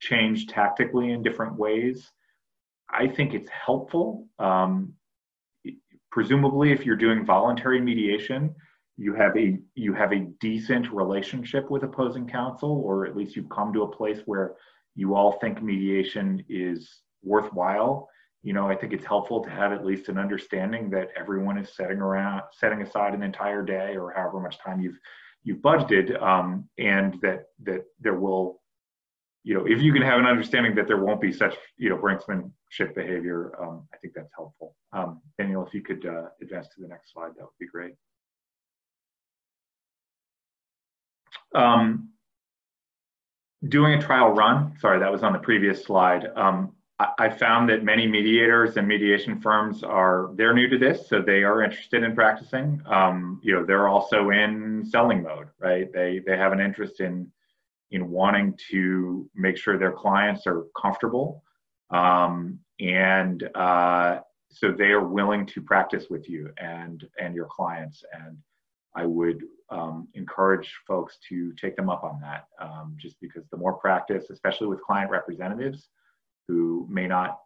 change 0.00 0.46
tactically 0.46 1.10
in 1.10 1.22
different 1.22 1.56
ways. 1.56 2.10
I 2.88 3.06
think 3.06 3.34
it's 3.34 3.50
helpful. 3.50 4.26
Um, 4.38 4.94
presumably, 6.10 6.72
if 6.72 6.86
you're 6.86 6.96
doing 6.96 7.26
voluntary 7.26 7.80
mediation, 7.80 8.54
you 9.00 9.14
have 9.14 9.34
a 9.36 9.58
you 9.74 9.94
have 9.94 10.12
a 10.12 10.26
decent 10.40 10.92
relationship 10.92 11.70
with 11.70 11.82
opposing 11.84 12.26
counsel 12.28 12.82
or 12.84 13.06
at 13.06 13.16
least 13.16 13.34
you've 13.34 13.48
come 13.48 13.72
to 13.72 13.82
a 13.82 13.96
place 13.96 14.20
where 14.26 14.56
you 14.94 15.14
all 15.14 15.32
think 15.40 15.62
mediation 15.62 16.44
is 16.50 17.00
worthwhile 17.22 18.08
you 18.42 18.52
know 18.52 18.68
i 18.68 18.76
think 18.76 18.92
it's 18.92 19.06
helpful 19.06 19.42
to 19.42 19.48
have 19.48 19.72
at 19.72 19.86
least 19.86 20.10
an 20.10 20.18
understanding 20.18 20.90
that 20.90 21.08
everyone 21.18 21.56
is 21.56 21.74
setting 21.74 21.96
around 21.98 22.42
setting 22.52 22.82
aside 22.82 23.14
an 23.14 23.22
entire 23.22 23.62
day 23.62 23.96
or 23.96 24.12
however 24.12 24.38
much 24.38 24.58
time 24.58 24.80
you've 24.80 24.98
you've 25.44 25.62
budgeted 25.62 26.20
um, 26.22 26.68
and 26.78 27.18
that 27.22 27.44
that 27.62 27.84
there 28.00 28.18
will 28.18 28.60
you 29.44 29.54
know 29.54 29.64
if 29.66 29.80
you 29.80 29.94
can 29.94 30.02
have 30.02 30.18
an 30.18 30.26
understanding 30.26 30.74
that 30.74 30.86
there 30.86 31.02
won't 31.02 31.22
be 31.22 31.32
such 31.32 31.54
you 31.78 31.88
know 31.88 31.96
brinksmanship 31.96 32.94
behavior 32.94 33.54
um, 33.62 33.88
i 33.94 33.96
think 33.96 34.12
that's 34.14 34.32
helpful. 34.36 34.76
Um, 34.92 35.22
daniel 35.38 35.66
if 35.66 35.72
you 35.72 35.80
could 35.80 36.04
uh, 36.04 36.28
advance 36.42 36.68
to 36.74 36.82
the 36.82 36.88
next 36.88 37.14
slide 37.14 37.30
that 37.38 37.44
would 37.44 37.58
be 37.58 37.66
great 37.66 37.94
Um, 41.54 42.10
doing 43.68 43.94
a 43.94 44.02
trial 44.02 44.30
run, 44.30 44.74
sorry, 44.80 44.98
that 45.00 45.12
was 45.12 45.22
on 45.22 45.32
the 45.32 45.38
previous 45.38 45.84
slide. 45.84 46.26
Um, 46.36 46.72
I, 46.98 47.08
I, 47.18 47.28
found 47.30 47.68
that 47.68 47.84
many 47.84 48.06
mediators 48.06 48.76
and 48.76 48.86
mediation 48.86 49.40
firms 49.40 49.82
are, 49.82 50.30
they're 50.34 50.54
new 50.54 50.68
to 50.68 50.78
this, 50.78 51.08
so 51.08 51.20
they 51.20 51.42
are 51.42 51.62
interested 51.62 52.02
in 52.02 52.14
practicing. 52.14 52.80
Um, 52.86 53.40
you 53.42 53.54
know, 53.54 53.64
they're 53.64 53.88
also 53.88 54.30
in 54.30 54.84
selling 54.88 55.22
mode, 55.22 55.48
right? 55.58 55.92
They, 55.92 56.20
they 56.26 56.36
have 56.36 56.52
an 56.52 56.60
interest 56.60 57.00
in, 57.00 57.30
in 57.90 58.08
wanting 58.10 58.56
to 58.70 59.28
make 59.34 59.56
sure 59.56 59.78
their 59.78 59.92
clients 59.92 60.46
are 60.46 60.64
comfortable. 60.80 61.42
Um, 61.90 62.60
and 62.78 63.48
uh, 63.54 64.20
so 64.50 64.72
they 64.72 64.92
are 64.92 65.04
willing 65.04 65.46
to 65.46 65.60
practice 65.60 66.06
with 66.08 66.28
you 66.28 66.50
and, 66.56 67.06
and 67.18 67.34
your 67.34 67.46
clients. 67.46 68.04
And 68.12 68.38
I 68.94 69.06
would 69.06 69.42
um, 69.70 70.08
encourage 70.14 70.72
folks 70.86 71.18
to 71.28 71.52
take 71.54 71.76
them 71.76 71.88
up 71.88 72.02
on 72.02 72.20
that 72.20 72.46
um, 72.60 72.96
just 72.98 73.16
because 73.20 73.44
the 73.50 73.56
more 73.56 73.74
practice, 73.74 74.30
especially 74.30 74.66
with 74.66 74.82
client 74.82 75.10
representatives 75.10 75.88
who 76.48 76.86
may 76.90 77.06
not 77.06 77.38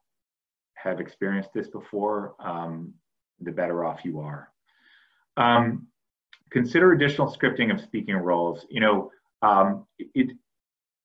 have 0.75 1.01
experienced 1.01 1.51
this 1.55 1.69
before, 1.69 2.35
um, 2.41 2.93
the 3.41 3.53
better 3.53 3.85
off 3.85 4.05
you 4.05 4.21
are. 4.21 4.49
Um, 5.37 5.87
consider 6.51 6.93
additional 6.93 7.35
scripting 7.35 7.73
of 7.73 7.81
speaking 7.81 8.17
roles. 8.17 8.67
You 8.71 8.81
know, 8.81 9.11
um, 9.43 9.87
it, 9.99 10.37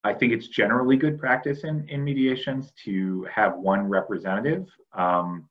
I 0.04 0.14
think 0.14 0.32
it's 0.32 0.48
generally 0.48 0.96
good 0.96 1.20
practice 1.20 1.64
in, 1.64 1.88
in 1.90 2.04
mediations 2.04 2.72
to 2.86 3.28
have 3.34 3.58
one 3.58 3.88
representative 3.88 4.68
um, 4.94 5.50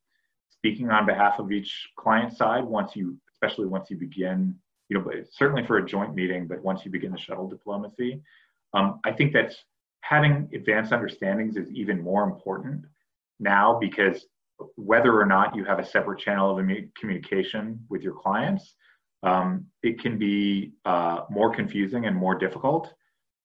speaking 0.50 0.90
on 0.90 1.04
behalf 1.04 1.38
of 1.38 1.52
each 1.52 1.90
client 1.96 2.36
side 2.36 2.64
once 2.64 2.96
you, 2.96 3.16
especially 3.32 3.66
once 3.66 3.90
you 3.90 3.96
begin 3.96 4.54
you 4.88 4.96
know, 4.96 5.04
but 5.04 5.14
certainly 5.30 5.66
for 5.66 5.78
a 5.78 5.86
joint 5.86 6.14
meeting, 6.14 6.46
but 6.46 6.62
once 6.62 6.84
you 6.84 6.90
begin 6.90 7.12
the 7.12 7.18
shuttle 7.18 7.48
diplomacy, 7.48 8.22
um, 8.74 9.00
I 9.04 9.12
think 9.12 9.32
that 9.34 9.54
having 10.00 10.48
advanced 10.54 10.92
understandings 10.92 11.56
is 11.56 11.70
even 11.70 12.00
more 12.00 12.24
important 12.24 12.84
now 13.40 13.78
because 13.78 14.26
whether 14.76 15.20
or 15.20 15.26
not 15.26 15.54
you 15.54 15.64
have 15.64 15.78
a 15.78 15.86
separate 15.86 16.18
channel 16.18 16.58
of 16.58 16.66
communication 16.98 17.80
with 17.88 18.02
your 18.02 18.14
clients, 18.14 18.74
um, 19.22 19.66
it 19.82 20.00
can 20.00 20.18
be 20.18 20.72
uh, 20.84 21.20
more 21.30 21.54
confusing 21.54 22.06
and 22.06 22.16
more 22.16 22.34
difficult. 22.34 22.92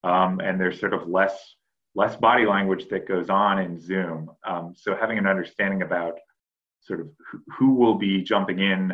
Um, 0.04 0.40
and 0.40 0.60
there's 0.60 0.80
sort 0.80 0.94
of 0.94 1.08
less 1.08 1.56
less 1.96 2.16
body 2.16 2.46
language 2.46 2.88
that 2.90 3.08
goes 3.08 3.30
on 3.30 3.60
in 3.60 3.80
Zoom. 3.80 4.32
Um, 4.48 4.74
so 4.76 4.96
having 4.96 5.20
an 5.20 5.28
understanding 5.28 5.84
about 5.84 6.18
sort 6.82 7.00
of 7.00 7.08
who 7.58 7.76
will 7.76 7.96
be 7.96 8.24
jumping 8.24 8.60
in 8.60 8.94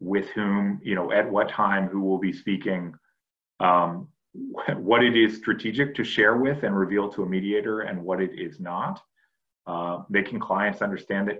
with 0.00 0.28
whom, 0.30 0.80
you 0.82 0.94
know, 0.94 1.12
at 1.12 1.30
what 1.30 1.48
time, 1.48 1.88
who 1.88 2.00
will 2.02 2.18
be 2.18 2.32
speaking, 2.32 2.94
um, 3.60 4.08
what 4.76 5.02
it 5.02 5.16
is 5.16 5.36
strategic 5.36 5.94
to 5.94 6.04
share 6.04 6.36
with 6.36 6.62
and 6.62 6.76
reveal 6.76 7.08
to 7.08 7.22
a 7.22 7.26
mediator 7.26 7.80
and 7.80 8.02
what 8.02 8.20
it 8.20 8.38
is 8.38 8.60
not. 8.60 9.00
Uh, 9.66 10.02
making 10.08 10.38
clients 10.38 10.82
understand 10.82 11.28
that, 11.28 11.38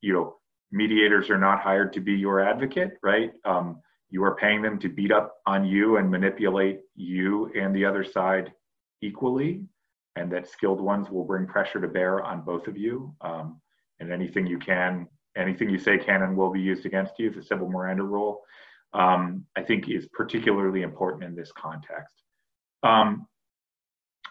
you 0.00 0.12
know, 0.12 0.36
mediators 0.70 1.30
are 1.30 1.38
not 1.38 1.60
hired 1.60 1.92
to 1.92 2.00
be 2.00 2.12
your 2.12 2.40
advocate, 2.40 2.98
right? 3.02 3.32
Um, 3.44 3.80
you 4.10 4.22
are 4.22 4.36
paying 4.36 4.62
them 4.62 4.78
to 4.78 4.88
beat 4.88 5.10
up 5.10 5.36
on 5.46 5.64
you 5.64 5.96
and 5.96 6.10
manipulate 6.10 6.80
you 6.94 7.50
and 7.54 7.74
the 7.74 7.84
other 7.84 8.04
side 8.04 8.52
equally, 9.00 9.64
and 10.16 10.30
that 10.30 10.48
skilled 10.48 10.80
ones 10.80 11.10
will 11.10 11.24
bring 11.24 11.46
pressure 11.46 11.80
to 11.80 11.88
bear 11.88 12.22
on 12.22 12.42
both 12.42 12.68
of 12.68 12.76
you. 12.76 13.14
Um, 13.22 13.60
and 14.00 14.12
anything 14.12 14.46
you 14.46 14.58
can 14.58 15.08
anything 15.36 15.70
you 15.70 15.78
say 15.78 15.98
can 15.98 16.22
and 16.22 16.36
will 16.36 16.50
be 16.50 16.60
used 16.60 16.86
against 16.86 17.18
you, 17.18 17.30
the 17.30 17.42
civil 17.42 17.68
Miranda 17.68 18.02
rule, 18.02 18.42
um, 18.92 19.46
I 19.56 19.62
think 19.62 19.88
is 19.88 20.06
particularly 20.12 20.82
important 20.82 21.24
in 21.24 21.34
this 21.34 21.52
context. 21.52 22.14
Um, 22.82 23.26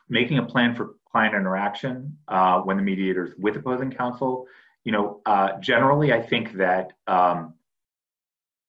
making 0.10 0.38
a 0.39 0.45
plan 0.45 0.76
for 0.76 0.95
client 1.12 1.36
interaction 1.36 2.18
uh, 2.28 2.60
when 2.62 2.78
the 2.78 2.84
mediator 2.84 3.26
is 3.26 3.34
with 3.38 3.56
opposing 3.56 3.91
counsel, 3.91 4.45
you 4.84 4.91
know, 4.91 5.22
uh, 5.26 5.60
generally 5.60 6.14
I 6.14 6.22
think 6.22 6.54
that 6.54 6.93
um, 7.08 7.54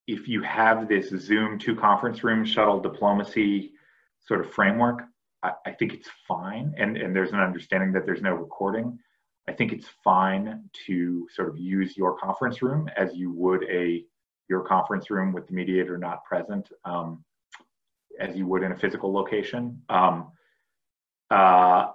if 0.06 0.28
you 0.28 0.42
have 0.42 0.88
this 0.88 1.08
Zoom 1.10 1.58
to 1.60 1.74
conference 1.74 2.24
room 2.24 2.44
shuttle 2.44 2.80
diplomacy 2.80 3.72
sort 4.26 4.40
of 4.40 4.52
framework, 4.52 5.02
I, 5.42 5.52
I 5.66 5.70
think 5.72 5.94
it's 5.94 6.08
fine. 6.26 6.74
And, 6.76 6.96
and 6.96 7.14
there's 7.14 7.32
an 7.32 7.40
understanding 7.40 7.92
that 7.92 8.04
there's 8.06 8.22
no 8.22 8.34
recording. 8.34 8.98
I 9.48 9.52
think 9.52 9.72
it's 9.72 9.88
fine 10.04 10.68
to 10.86 11.26
sort 11.34 11.48
of 11.48 11.58
use 11.58 11.96
your 11.96 12.16
conference 12.16 12.62
room 12.62 12.88
as 12.96 13.14
you 13.14 13.32
would 13.32 13.64
a 13.64 14.04
your 14.48 14.62
conference 14.62 15.10
room 15.10 15.32
with 15.32 15.46
the 15.46 15.54
mediator 15.54 15.96
not 15.96 16.24
present, 16.24 16.68
um, 16.84 17.24
as 18.20 18.36
you 18.36 18.46
would 18.46 18.62
in 18.62 18.72
a 18.72 18.76
physical 18.76 19.12
location. 19.12 19.82
Um, 19.88 20.32
uh, 21.30 21.88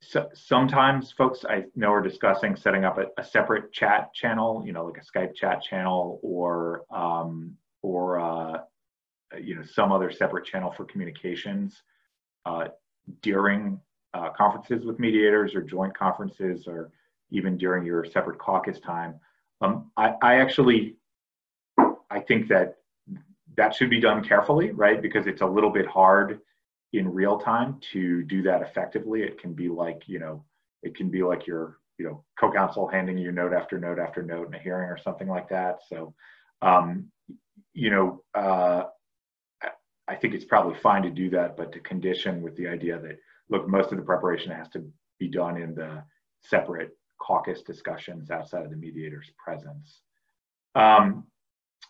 so 0.00 0.28
sometimes 0.32 1.12
folks 1.12 1.44
I 1.48 1.64
know 1.74 1.92
are 1.92 2.00
discussing 2.00 2.56
setting 2.56 2.84
up 2.84 2.98
a, 2.98 3.06
a, 3.18 3.24
separate 3.24 3.72
chat 3.72 4.14
channel, 4.14 4.62
you 4.64 4.72
know, 4.72 4.86
like 4.86 5.02
a 5.02 5.18
Skype 5.18 5.34
chat 5.34 5.62
channel 5.62 6.20
or 6.22 6.84
um, 6.90 7.56
or 7.82 8.20
uh, 8.20 8.58
you 9.40 9.56
know 9.56 9.62
some 9.64 9.92
other 9.92 10.10
separate 10.10 10.46
channel 10.46 10.72
for 10.76 10.84
communications 10.84 11.82
uh, 12.46 12.68
during 13.22 13.80
uh, 14.14 14.30
conferences 14.30 14.84
with 14.84 14.98
mediators 14.98 15.54
or 15.54 15.62
joint 15.62 15.96
conferences 15.96 16.66
or 16.66 16.90
even 17.30 17.58
during 17.58 17.84
your 17.84 18.04
separate 18.04 18.38
caucus 18.38 18.80
time. 18.80 19.14
Um, 19.60 19.90
I, 19.96 20.14
I 20.22 20.34
actually, 20.36 20.96
I 22.10 22.20
think 22.20 22.48
that 22.48 22.76
that 23.56 23.74
should 23.74 23.90
be 23.90 24.00
done 24.00 24.24
carefully, 24.24 24.70
right? 24.70 25.02
Because 25.02 25.26
it's 25.26 25.42
a 25.42 25.46
little 25.46 25.70
bit 25.70 25.86
hard 25.86 26.40
in 26.92 27.12
real 27.12 27.38
time 27.38 27.80
to 27.92 28.22
do 28.22 28.42
that 28.42 28.62
effectively. 28.62 29.22
It 29.22 29.40
can 29.40 29.52
be 29.52 29.68
like, 29.68 30.04
you 30.06 30.18
know, 30.18 30.44
it 30.82 30.96
can 30.96 31.10
be 31.10 31.22
like 31.22 31.46
your, 31.46 31.78
you 31.98 32.06
know, 32.06 32.24
co-counsel 32.38 32.86
handing 32.86 33.18
you 33.18 33.32
note 33.32 33.52
after 33.52 33.78
note 33.78 33.98
after 33.98 34.22
note 34.22 34.48
in 34.48 34.54
a 34.54 34.58
hearing 34.58 34.88
or 34.88 34.96
something 34.96 35.28
like 35.28 35.48
that. 35.48 35.80
So, 35.88 36.14
um, 36.62 37.10
you 37.74 37.90
know, 37.90 38.22
uh, 38.34 38.84
I 40.06 40.14
think 40.14 40.34
it's 40.34 40.44
probably 40.44 40.78
fine 40.80 41.02
to 41.02 41.10
do 41.10 41.28
that, 41.30 41.56
but 41.56 41.72
to 41.72 41.80
condition 41.80 42.40
with 42.40 42.56
the 42.56 42.68
idea 42.68 42.98
that, 42.98 43.18
look, 43.50 43.68
most 43.68 43.92
of 43.92 43.98
the 43.98 44.04
preparation 44.04 44.52
has 44.52 44.68
to 44.70 44.84
be 45.18 45.28
done 45.28 45.56
in 45.56 45.74
the 45.74 46.02
separate 46.42 46.96
caucus 47.20 47.62
discussions 47.62 48.30
outside 48.30 48.64
of 48.64 48.70
the 48.70 48.76
mediator's 48.76 49.30
presence. 49.42 50.00
Um, 50.74 51.24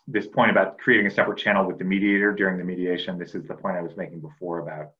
this 0.07 0.27
point 0.27 0.49
about 0.49 0.77
creating 0.79 1.07
a 1.07 1.11
separate 1.11 1.37
channel 1.37 1.65
with 1.65 1.77
the 1.77 1.83
mediator 1.83 2.33
during 2.33 2.57
the 2.57 2.63
mediation, 2.63 3.17
this 3.17 3.35
is 3.35 3.45
the 3.45 3.53
point 3.53 3.77
I 3.77 3.81
was 3.81 3.95
making 3.95 4.21
before 4.21 4.59
about, 4.59 4.91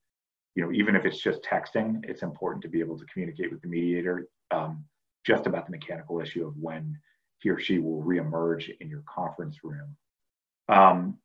you 0.55 0.64
know, 0.64 0.72
even 0.72 0.95
if 0.95 1.05
it's 1.05 1.20
just 1.20 1.41
texting, 1.41 2.01
it's 2.07 2.22
important 2.22 2.62
to 2.64 2.70
be 2.70 2.80
able 2.80 2.97
to 2.97 3.05
communicate 3.05 3.51
with 3.51 3.62
the 3.62 3.68
mediator 3.68 4.28
um, 4.51 4.86
just 5.26 5.47
about 5.47 5.66
the 5.66 5.72
mechanical 5.72 6.22
issue 6.22 6.45
of 6.45 6.55
when 6.57 6.97
he 7.39 7.49
or 7.49 7.60
she 7.60 7.80
will 7.80 8.03
reemerge 8.03 8.70
in 8.80 8.89
your 8.89 9.03
conference 9.07 9.57
room. 9.64 9.95
Um, 10.68 11.18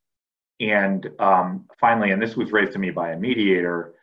and 0.60 1.10
um, 1.18 1.66
finally, 1.78 2.12
and 2.12 2.22
this 2.22 2.36
was 2.36 2.52
raised 2.52 2.72
to 2.72 2.78
me 2.78 2.90
by 2.90 3.12
a 3.12 3.18
mediator, 3.18 3.94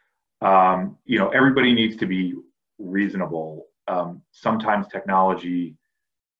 um, 0.42 0.98
you 1.06 1.20
know, 1.20 1.30
everybody 1.30 1.74
needs 1.74 1.96
to 1.98 2.06
be 2.06 2.36
reasonable. 2.80 3.68
Um, 3.88 4.22
sometimes 4.32 4.88
technology 4.88 5.76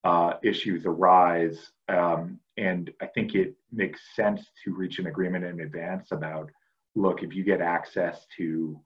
uh, 0.04 0.34
issues 0.44 0.86
arise, 0.86 1.72
um, 1.90 2.40
and 2.58 2.92
I 3.02 3.08
think 3.08 3.36
it 3.36 3.56
makes 3.72 4.00
sense 4.16 4.42
to 4.64 4.74
reach 4.74 5.00
an 5.00 5.08
agreement 5.08 5.46
in 5.46 5.62
advance 5.62 6.12
about, 6.12 6.50
look, 6.96 7.24
if 7.24 7.36
you 7.36 7.44
get 7.44 7.62
access 7.62 8.26
to 8.38 8.80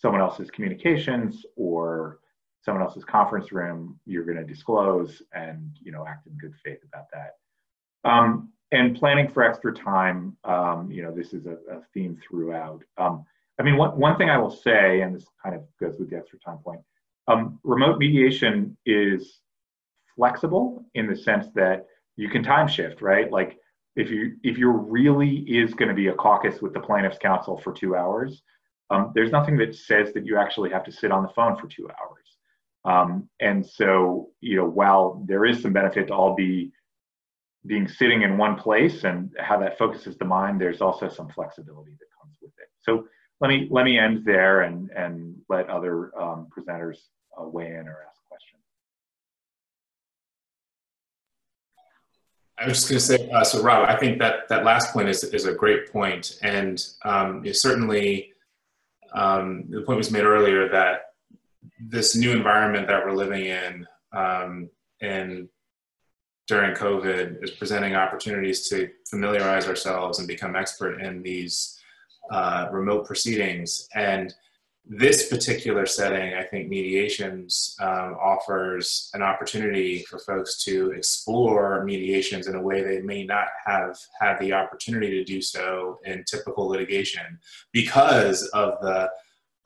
someone 0.00 0.20
else's 0.20 0.50
communications 0.50 1.44
or 1.56 2.20
someone 2.60 2.84
else's 2.84 3.04
conference 3.04 3.52
room, 3.52 3.98
you're 4.04 4.24
going 4.24 4.36
to 4.36 4.44
disclose 4.44 5.22
and 5.32 5.70
you 5.82 5.92
know 5.92 6.06
act 6.06 6.26
in 6.26 6.36
good 6.36 6.54
faith 6.64 6.78
about 6.86 7.06
that. 7.12 7.36
Um, 8.08 8.50
and 8.70 8.96
planning 8.96 9.28
for 9.30 9.42
extra 9.42 9.72
time, 9.72 10.36
um, 10.44 10.90
you 10.90 11.02
know, 11.02 11.12
this 11.12 11.32
is 11.32 11.46
a, 11.46 11.56
a 11.72 11.80
theme 11.94 12.18
throughout. 12.28 12.82
I 13.58 13.64
mean, 13.64 13.76
one, 13.76 13.98
one 13.98 14.16
thing 14.16 14.30
I 14.30 14.38
will 14.38 14.50
say, 14.50 15.00
and 15.00 15.14
this 15.14 15.26
kind 15.42 15.56
of 15.56 15.62
goes 15.80 15.98
with 15.98 16.10
the 16.10 16.16
extra 16.16 16.38
time 16.38 16.58
point, 16.58 16.80
um, 17.26 17.58
remote 17.64 17.98
mediation 17.98 18.76
is 18.86 19.40
flexible 20.16 20.84
in 20.94 21.06
the 21.06 21.16
sense 21.16 21.46
that 21.54 21.86
you 22.16 22.28
can 22.28 22.42
time 22.42 22.68
shift, 22.68 23.02
right? 23.02 23.30
Like 23.30 23.58
if 23.96 24.10
you 24.10 24.36
if 24.42 24.58
you 24.58 24.70
really 24.70 25.38
is 25.38 25.74
going 25.74 25.88
to 25.88 25.94
be 25.94 26.08
a 26.08 26.14
caucus 26.14 26.62
with 26.62 26.72
the 26.72 26.80
plaintiff's 26.80 27.18
counsel 27.18 27.58
for 27.58 27.72
two 27.72 27.96
hours, 27.96 28.42
um, 28.90 29.12
there's 29.14 29.32
nothing 29.32 29.56
that 29.58 29.74
says 29.74 30.12
that 30.14 30.24
you 30.24 30.38
actually 30.38 30.70
have 30.70 30.84
to 30.84 30.92
sit 30.92 31.12
on 31.12 31.22
the 31.22 31.28
phone 31.30 31.56
for 31.56 31.68
two 31.68 31.88
hours. 31.90 32.36
Um, 32.84 33.28
and 33.40 33.64
so, 33.64 34.30
you 34.40 34.56
know, 34.56 34.64
while 34.64 35.24
there 35.26 35.44
is 35.44 35.60
some 35.60 35.72
benefit 35.72 36.06
to 36.08 36.14
all 36.14 36.34
be 36.34 36.72
being 37.66 37.86
sitting 37.86 38.22
in 38.22 38.38
one 38.38 38.56
place 38.56 39.04
and 39.04 39.30
how 39.38 39.58
that 39.58 39.76
focuses 39.76 40.16
the 40.16 40.24
mind, 40.24 40.60
there's 40.60 40.80
also 40.80 41.08
some 41.08 41.28
flexibility 41.28 41.92
that 41.92 42.06
comes 42.20 42.36
with 42.40 42.52
it. 42.58 42.68
So 42.80 43.04
let 43.40 43.48
me 43.48 43.68
let 43.70 43.84
me 43.84 43.98
end 43.98 44.24
there 44.24 44.62
and 44.62 44.90
and 44.90 45.36
let 45.48 45.68
other 45.68 46.16
um, 46.20 46.48
presenters 46.56 46.98
uh, 47.38 47.44
weigh 47.44 47.68
in 47.68 47.88
or 47.88 48.04
ask 48.08 48.20
questions. 48.28 48.62
I 52.58 52.66
was 52.66 52.78
just 52.78 52.88
going 52.88 52.98
to 52.98 53.04
say, 53.04 53.30
uh, 53.30 53.44
so 53.44 53.62
Rob, 53.62 53.88
I 53.88 53.96
think 53.96 54.18
that 54.18 54.48
that 54.48 54.64
last 54.64 54.92
point 54.92 55.08
is 55.08 55.22
is 55.24 55.46
a 55.46 55.54
great 55.54 55.92
point, 55.92 56.38
and 56.42 56.84
um, 57.04 57.44
certainly 57.52 58.32
um, 59.14 59.64
the 59.70 59.82
point 59.82 59.98
was 59.98 60.10
made 60.10 60.24
earlier 60.24 60.68
that 60.68 61.12
this 61.80 62.16
new 62.16 62.32
environment 62.32 62.88
that 62.88 63.04
we're 63.04 63.12
living 63.12 63.46
in 63.46 63.86
um, 64.12 64.68
and 65.00 65.48
during 66.48 66.74
COVID 66.74 67.44
is 67.44 67.50
presenting 67.52 67.94
opportunities 67.94 68.68
to 68.68 68.90
familiarize 69.08 69.68
ourselves 69.68 70.18
and 70.18 70.26
become 70.26 70.56
expert 70.56 71.00
in 71.00 71.22
these 71.22 71.77
uh, 72.30 72.68
remote 72.70 73.06
proceedings. 73.06 73.88
And 73.94 74.34
this 74.90 75.28
particular 75.28 75.84
setting, 75.84 76.32
I 76.34 76.42
think 76.42 76.70
mediations 76.70 77.76
um, 77.78 78.16
offers 78.20 79.10
an 79.12 79.22
opportunity 79.22 80.02
for 80.04 80.18
folks 80.18 80.64
to 80.64 80.92
explore 80.92 81.84
mediations 81.84 82.46
in 82.46 82.54
a 82.54 82.62
way 82.62 82.82
they 82.82 83.02
may 83.02 83.24
not 83.24 83.48
have 83.66 83.98
had 84.18 84.38
the 84.40 84.54
opportunity 84.54 85.10
to 85.10 85.24
do 85.24 85.42
so 85.42 85.98
in 86.06 86.24
typical 86.24 86.66
litigation 86.66 87.38
because 87.70 88.44
of 88.54 88.80
the 88.80 89.10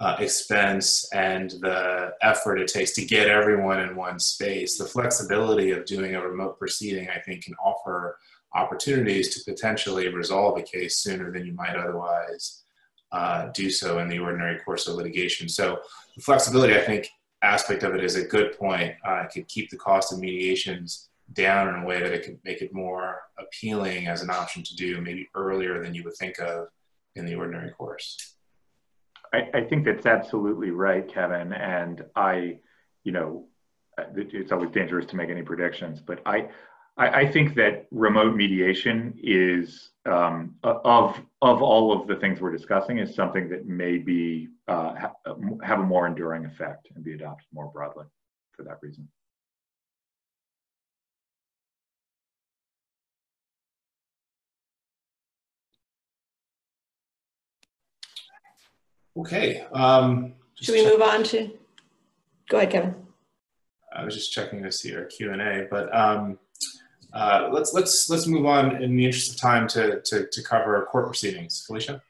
uh, 0.01 0.17
expense 0.19 1.09
and 1.13 1.53
the 1.61 2.13
effort 2.23 2.59
it 2.59 2.67
takes 2.67 2.91
to 2.91 3.05
get 3.05 3.29
everyone 3.29 3.79
in 3.79 3.95
one 3.95 4.19
space. 4.19 4.77
The 4.77 4.85
flexibility 4.85 5.71
of 5.71 5.85
doing 5.85 6.17
a 6.17 6.21
remote 6.21 6.59
proceeding, 6.59 7.09
I 7.09 7.21
think, 7.21 7.45
can 7.45 7.55
offer 7.65 8.19
opportunities 8.55 9.35
to 9.35 9.51
potentially 9.51 10.09
resolve 10.09 10.59
a 10.59 10.63
case 10.63 10.99
sooner 10.99 11.31
than 11.31 11.47
you 11.47 11.53
might 11.53 11.77
otherwise 11.77 12.65
uh, 13.13 13.49
do 13.55 13.71
so 13.71 13.99
in 13.99 14.09
the 14.09 14.19
ordinary 14.19 14.59
course 14.61 14.87
of 14.89 14.97
litigation. 14.97 15.49
So 15.49 15.81
the 16.17 16.23
flexibility, 16.23 16.75
I 16.75 16.81
think, 16.81 17.09
aspect 17.43 17.83
of 17.83 17.95
it 17.95 18.05
is 18.05 18.17
a 18.17 18.25
good 18.25 18.57
point. 18.59 18.95
Uh, 19.07 19.25
it 19.25 19.33
could 19.33 19.49
keep 19.49 19.71
the 19.71 19.77
cost 19.77 20.13
of 20.13 20.19
mediations 20.19 21.09
down 21.33 21.69
in 21.69 21.83
a 21.83 21.87
way 21.87 22.01
that 22.01 22.13
it 22.13 22.25
could 22.25 22.39
make 22.45 22.63
it 22.63 22.75
more 22.75 23.21
appealing 23.39 24.07
as 24.07 24.23
an 24.23 24.31
option 24.31 24.63
to 24.63 24.77
do 24.77 25.01
maybe 25.01 25.29
earlier 25.35 25.83
than 25.83 25.95
you 25.95 26.05
would 26.05 26.17
think 26.17 26.39
of 26.39 26.69
in 27.17 27.25
the 27.27 27.35
ordinary 27.35 27.71
course. 27.71 28.35
I, 29.33 29.49
I 29.55 29.61
think 29.63 29.85
that's 29.85 30.07
absolutely 30.07 30.71
right, 30.71 31.07
Kevin. 31.07 31.53
And 31.53 32.05
I, 32.15 32.59
you 33.05 33.13
know, 33.13 33.47
it's 34.17 34.53
always 34.53 34.71
dangerous 34.71 35.07
to 35.07 35.17
make 35.17 35.31
any 35.31 35.43
predictions, 35.43 36.01
but 36.01 36.21
I, 36.27 36.49
I, 36.97 37.09
I 37.21 37.33
think 37.33 37.55
that 37.55 37.87
remote 37.91 38.37
mediation 38.37 39.19
is 39.23 39.91
um, 40.05 40.55
of 40.63 41.21
of 41.41 41.63
all 41.63 41.99
of 41.99 42.07
the 42.07 42.17
things 42.17 42.41
we're 42.41 42.53
discussing 42.53 42.99
is 42.99 43.15
something 43.15 43.49
that 43.49 43.67
may 43.67 43.99
be 43.99 44.49
uh, 44.69 44.95
ha 44.95 45.13
have 45.63 45.81
a 45.81 45.83
more 45.83 46.07
enduring 46.07 46.45
effect 46.45 46.89
and 46.95 47.03
be 47.03 47.15
adopted 47.15 47.47
more 47.53 47.71
broadly 47.73 48.07
for 48.53 48.63
that 48.65 48.79
reason. 48.83 49.09
Okay. 59.17 59.67
Um, 59.73 60.35
Should 60.55 60.75
we 60.75 60.87
move 60.87 61.03
on 61.03 61.23
to? 61.25 61.51
Go 62.49 62.57
ahead, 62.57 62.71
Kevin. 62.71 62.95
I 63.95 64.05
was 64.05 64.15
just 64.15 64.33
checking 64.33 64.63
to 64.63 64.73
see 64.73 64.95
our 64.97 65.05
Q 65.05 65.33
and 65.33 65.43
A, 65.43 65.67
but 65.71 65.95
um, 65.95 66.39
uh, 67.15 67.49
let's 67.53 67.73
let's 67.73 68.09
let's 68.09 68.27
move 68.27 68.47
on 68.47 68.83
in 68.83 68.97
the 68.97 69.05
interest 69.05 69.33
of 69.33 69.41
time 69.41 69.69
to 69.69 70.01
to, 70.03 70.27
to 70.31 70.43
cover 70.43 70.87
court 70.91 71.07
proceedings. 71.07 71.65
Felicia. 71.67 72.03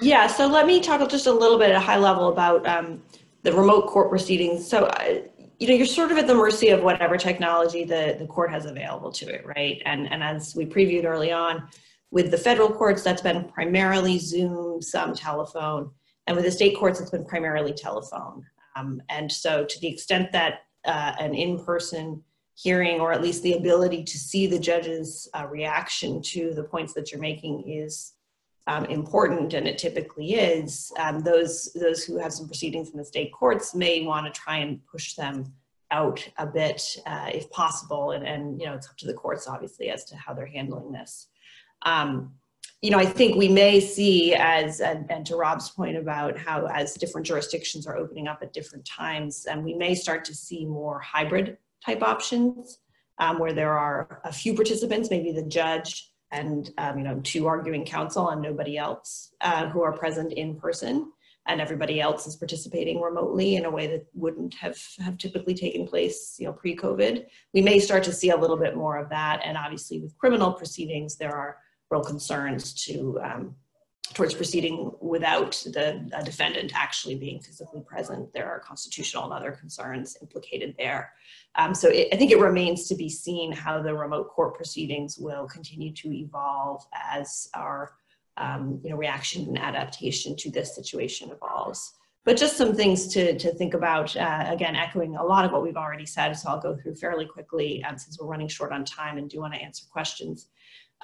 Yeah. 0.00 0.26
So 0.26 0.46
let 0.46 0.66
me 0.66 0.80
talk 0.80 1.08
just 1.08 1.26
a 1.26 1.32
little 1.32 1.58
bit 1.58 1.70
at 1.70 1.76
a 1.76 1.80
high 1.80 1.98
level 1.98 2.28
about 2.28 2.66
um, 2.66 3.02
the 3.42 3.52
remote 3.52 3.86
court 3.88 4.10
proceedings. 4.10 4.66
So. 4.68 4.84
Uh, 4.84 5.22
you 5.58 5.68
know, 5.68 5.74
you're 5.74 5.86
sort 5.86 6.10
of 6.10 6.18
at 6.18 6.26
the 6.26 6.34
mercy 6.34 6.70
of 6.70 6.82
whatever 6.82 7.16
technology 7.16 7.84
the, 7.84 8.16
the 8.18 8.26
court 8.26 8.50
has 8.50 8.66
available 8.66 9.12
to 9.12 9.26
it, 9.26 9.46
right? 9.46 9.80
And, 9.86 10.10
and 10.12 10.20
as 10.20 10.56
we 10.56 10.66
previewed 10.66 11.04
early 11.04 11.30
on, 11.30 11.68
with 12.10 12.32
the 12.32 12.36
federal 12.36 12.68
courts, 12.68 13.02
that's 13.02 13.22
been 13.22 13.44
primarily 13.44 14.18
Zoom, 14.18 14.82
some 14.82 15.14
telephone. 15.14 15.90
And 16.26 16.36
with 16.36 16.44
the 16.44 16.50
state 16.50 16.76
courts, 16.76 17.00
it's 17.00 17.10
been 17.10 17.24
primarily 17.24 17.72
telephone. 17.72 18.44
Um, 18.74 19.02
and 19.08 19.30
so, 19.30 19.64
to 19.64 19.80
the 19.80 19.86
extent 19.86 20.32
that 20.32 20.60
uh, 20.84 21.14
an 21.18 21.34
in 21.34 21.64
person 21.64 22.22
hearing, 22.54 23.00
or 23.00 23.12
at 23.12 23.22
least 23.22 23.42
the 23.42 23.54
ability 23.54 24.04
to 24.04 24.18
see 24.18 24.46
the 24.46 24.58
judge's 24.58 25.28
uh, 25.34 25.46
reaction 25.46 26.20
to 26.22 26.52
the 26.54 26.64
points 26.64 26.92
that 26.94 27.10
you're 27.10 27.20
making, 27.20 27.68
is 27.68 28.12
um, 28.66 28.84
important, 28.86 29.54
and 29.54 29.66
it 29.66 29.78
typically 29.78 30.34
is, 30.34 30.92
um, 30.98 31.20
those, 31.20 31.72
those 31.74 32.04
who 32.04 32.18
have 32.18 32.32
some 32.32 32.46
proceedings 32.46 32.90
in 32.90 32.98
the 32.98 33.04
state 33.04 33.32
courts 33.32 33.74
may 33.74 34.04
want 34.04 34.32
to 34.32 34.40
try 34.40 34.58
and 34.58 34.80
push 34.86 35.14
them 35.14 35.52
out 35.90 36.26
a 36.38 36.46
bit 36.46 36.96
uh, 37.06 37.28
if 37.32 37.50
possible. 37.50 38.12
And, 38.12 38.26
and, 38.26 38.60
you 38.60 38.66
know, 38.66 38.74
it's 38.74 38.88
up 38.88 38.96
to 38.98 39.06
the 39.06 39.14
courts, 39.14 39.48
obviously, 39.48 39.90
as 39.90 40.04
to 40.06 40.16
how 40.16 40.32
they're 40.32 40.46
handling 40.46 40.92
this. 40.92 41.28
Um, 41.82 42.34
you 42.80 42.90
know, 42.90 42.98
I 42.98 43.04
think 43.04 43.36
we 43.36 43.48
may 43.48 43.78
see 43.78 44.34
as, 44.34 44.80
and, 44.80 45.10
and, 45.10 45.24
to 45.26 45.36
Rob's 45.36 45.70
point 45.70 45.96
about 45.96 46.36
how 46.36 46.66
as 46.66 46.94
different 46.94 47.26
jurisdictions 47.26 47.86
are 47.86 47.96
opening 47.96 48.26
up 48.26 48.40
at 48.42 48.52
different 48.52 48.84
times, 48.84 49.46
and 49.46 49.64
we 49.64 49.74
may 49.74 49.94
start 49.94 50.24
to 50.26 50.34
see 50.34 50.66
more 50.66 50.98
hybrid 50.98 51.58
type 51.84 52.02
options 52.02 52.78
um, 53.18 53.38
where 53.38 53.52
there 53.52 53.76
are 53.76 54.20
a 54.24 54.32
few 54.32 54.54
participants, 54.54 55.10
maybe 55.10 55.32
the 55.32 55.44
judge 55.44 56.10
and, 56.30 56.70
um, 56.78 56.98
you 56.98 57.04
know, 57.04 57.20
two 57.22 57.46
arguing 57.46 57.84
counsel 57.84 58.30
and 58.30 58.40
nobody 58.40 58.78
else 58.78 59.34
uh, 59.42 59.68
who 59.68 59.82
are 59.82 59.92
present 59.92 60.32
in 60.32 60.58
person 60.58 61.12
and 61.46 61.60
everybody 61.60 62.00
else 62.00 62.26
is 62.26 62.36
participating 62.36 63.00
remotely 63.00 63.56
in 63.56 63.64
a 63.64 63.70
way 63.70 63.86
that 63.88 64.06
wouldn't 64.14 64.54
have, 64.54 64.78
have 65.00 65.18
typically 65.18 65.54
taken 65.54 65.86
place, 65.86 66.36
you 66.38 66.46
know, 66.46 66.52
pre-COVID. 66.52 67.26
We 67.52 67.62
may 67.62 67.80
start 67.80 68.04
to 68.04 68.12
see 68.12 68.30
a 68.30 68.36
little 68.36 68.56
bit 68.56 68.76
more 68.76 68.96
of 68.96 69.08
that. 69.10 69.40
And 69.44 69.56
obviously 69.56 70.00
with 70.00 70.16
criminal 70.16 70.52
proceedings, 70.52 71.16
there 71.16 71.34
are 71.34 71.58
real 71.90 72.04
concerns 72.04 72.74
to 72.84 73.20
um, 73.22 73.56
towards 74.14 74.34
proceeding 74.34 74.92
without 75.00 75.52
the 75.72 76.02
defendant 76.24 76.72
actually 76.74 77.14
being 77.14 77.40
physically 77.40 77.80
present. 77.80 78.32
There 78.32 78.46
are 78.50 78.60
constitutional 78.60 79.24
and 79.24 79.32
other 79.32 79.52
concerns 79.52 80.18
implicated 80.20 80.74
there. 80.78 81.12
Um, 81.54 81.74
so 81.74 81.88
it, 81.88 82.08
I 82.12 82.16
think 82.16 82.30
it 82.30 82.38
remains 82.38 82.88
to 82.88 82.94
be 82.94 83.08
seen 83.08 83.52
how 83.52 83.80
the 83.80 83.94
remote 83.94 84.28
court 84.28 84.54
proceedings 84.54 85.18
will 85.18 85.46
continue 85.46 85.92
to 85.94 86.12
evolve 86.12 86.84
as 86.92 87.48
our 87.54 87.94
um, 88.36 88.80
you 88.82 88.90
know, 88.90 88.96
reaction 88.96 89.46
and 89.46 89.58
adaptation 89.58 90.36
to 90.36 90.50
this 90.50 90.74
situation 90.74 91.30
evolves. 91.30 91.94
But 92.24 92.36
just 92.36 92.56
some 92.56 92.74
things 92.74 93.08
to, 93.08 93.36
to 93.36 93.52
think 93.54 93.74
about, 93.74 94.16
uh, 94.16 94.44
again, 94.46 94.76
echoing 94.76 95.16
a 95.16 95.24
lot 95.24 95.44
of 95.44 95.50
what 95.50 95.62
we've 95.62 95.76
already 95.76 96.06
said, 96.06 96.32
so 96.34 96.50
I'll 96.50 96.60
go 96.60 96.76
through 96.76 96.94
fairly 96.94 97.26
quickly 97.26 97.82
um, 97.84 97.98
since 97.98 98.18
we're 98.18 98.28
running 98.28 98.46
short 98.46 98.72
on 98.72 98.84
time 98.84 99.18
and 99.18 99.28
do 99.28 99.40
want 99.40 99.54
to 99.54 99.60
answer 99.60 99.84
questions. 99.90 100.48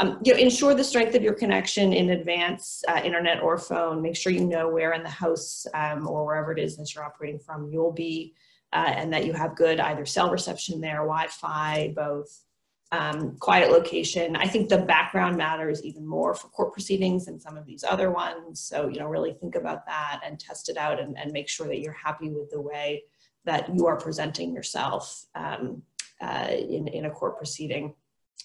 Um, 0.00 0.18
you 0.24 0.32
know, 0.32 0.38
ensure 0.38 0.74
the 0.74 0.84
strength 0.84 1.16
of 1.16 1.22
your 1.22 1.34
connection 1.34 1.92
in 1.92 2.10
advance, 2.10 2.84
uh, 2.88 3.00
internet 3.04 3.42
or 3.42 3.58
phone. 3.58 4.00
Make 4.00 4.16
sure 4.16 4.32
you 4.32 4.44
know 4.46 4.68
where 4.68 4.92
in 4.92 5.02
the 5.02 5.10
house 5.10 5.66
um, 5.74 6.06
or 6.06 6.24
wherever 6.24 6.52
it 6.52 6.60
is 6.60 6.76
that 6.76 6.94
you're 6.94 7.04
operating 7.04 7.40
from 7.40 7.68
you'll 7.68 7.92
be, 7.92 8.34
uh, 8.72 8.92
and 8.94 9.12
that 9.12 9.26
you 9.26 9.32
have 9.32 9.56
good 9.56 9.80
either 9.80 10.06
cell 10.06 10.30
reception 10.30 10.80
there, 10.80 10.98
Wi-Fi, 10.98 11.92
both. 11.94 12.44
Um, 12.90 13.36
quiet 13.38 13.70
location. 13.70 14.34
I 14.34 14.46
think 14.46 14.70
the 14.70 14.78
background 14.78 15.36
matters 15.36 15.84
even 15.84 16.06
more 16.06 16.32
for 16.32 16.48
court 16.48 16.72
proceedings 16.72 17.26
than 17.26 17.38
some 17.38 17.58
of 17.58 17.66
these 17.66 17.84
other 17.84 18.10
ones. 18.10 18.60
So, 18.60 18.88
you 18.88 18.98
know, 18.98 19.08
really 19.08 19.34
think 19.34 19.56
about 19.56 19.84
that 19.84 20.22
and 20.24 20.40
test 20.40 20.70
it 20.70 20.78
out 20.78 20.98
and, 20.98 21.18
and 21.18 21.30
make 21.30 21.50
sure 21.50 21.66
that 21.66 21.80
you're 21.80 21.92
happy 21.92 22.30
with 22.30 22.50
the 22.50 22.62
way 22.62 23.02
that 23.44 23.68
you 23.76 23.86
are 23.86 23.98
presenting 23.98 24.54
yourself 24.54 25.26
um, 25.34 25.82
uh, 26.22 26.48
in, 26.50 26.88
in 26.88 27.04
a 27.04 27.10
court 27.10 27.36
proceeding 27.36 27.94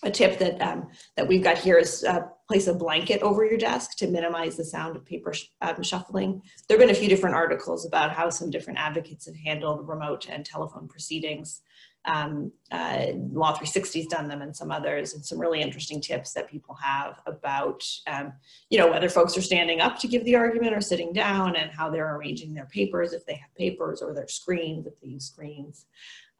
a 0.01 0.11
tip 0.11 0.39
that 0.39 0.61
um, 0.61 0.89
that 1.15 1.27
we've 1.27 1.43
got 1.43 1.57
here 1.57 1.77
is 1.77 2.03
uh, 2.03 2.21
place 2.47 2.67
a 2.67 2.73
blanket 2.73 3.21
over 3.21 3.45
your 3.45 3.57
desk 3.57 3.97
to 3.97 4.07
minimize 4.07 4.57
the 4.57 4.65
sound 4.65 4.95
of 4.95 5.05
paper 5.05 5.33
sh 5.33 5.45
um, 5.61 5.81
shuffling. 5.81 6.41
There 6.67 6.77
have 6.77 6.85
been 6.85 6.95
a 6.95 6.99
few 6.99 7.09
different 7.09 7.35
articles 7.35 7.85
about 7.85 8.11
how 8.11 8.29
some 8.29 8.49
different 8.49 8.79
advocates 8.79 9.25
have 9.25 9.35
handled 9.35 9.87
remote 9.87 10.27
and 10.29 10.45
telephone 10.45 10.87
proceedings. 10.87 11.61
Um, 12.05 12.51
uh, 12.69 13.13
Law 13.31 13.55
360's 13.55 14.07
done 14.07 14.27
them 14.27 14.41
and 14.41 14.53
some 14.53 14.71
others, 14.71 15.13
and 15.13 15.25
some 15.25 15.39
really 15.39 15.61
interesting 15.61 16.01
tips 16.01 16.33
that 16.33 16.49
people 16.49 16.75
have 16.75 17.21
about, 17.25 17.81
um, 18.07 18.33
you 18.69 18.77
know, 18.77 18.91
whether 18.91 19.07
folks 19.07 19.37
are 19.37 19.41
standing 19.41 19.79
up 19.79 19.97
to 19.99 20.09
give 20.09 20.25
the 20.25 20.35
argument 20.35 20.75
or 20.75 20.81
sitting 20.81 21.13
down 21.13 21.55
and 21.55 21.71
how 21.71 21.89
they're 21.89 22.17
arranging 22.17 22.53
their 22.53 22.65
papers 22.65 23.13
if 23.13 23.25
they 23.25 23.35
have 23.35 23.55
papers 23.55 24.01
or 24.01 24.13
their 24.13 24.27
screens 24.27 24.85
if 24.85 24.99
they 24.99 25.07
use 25.07 25.27
screens. 25.27 25.85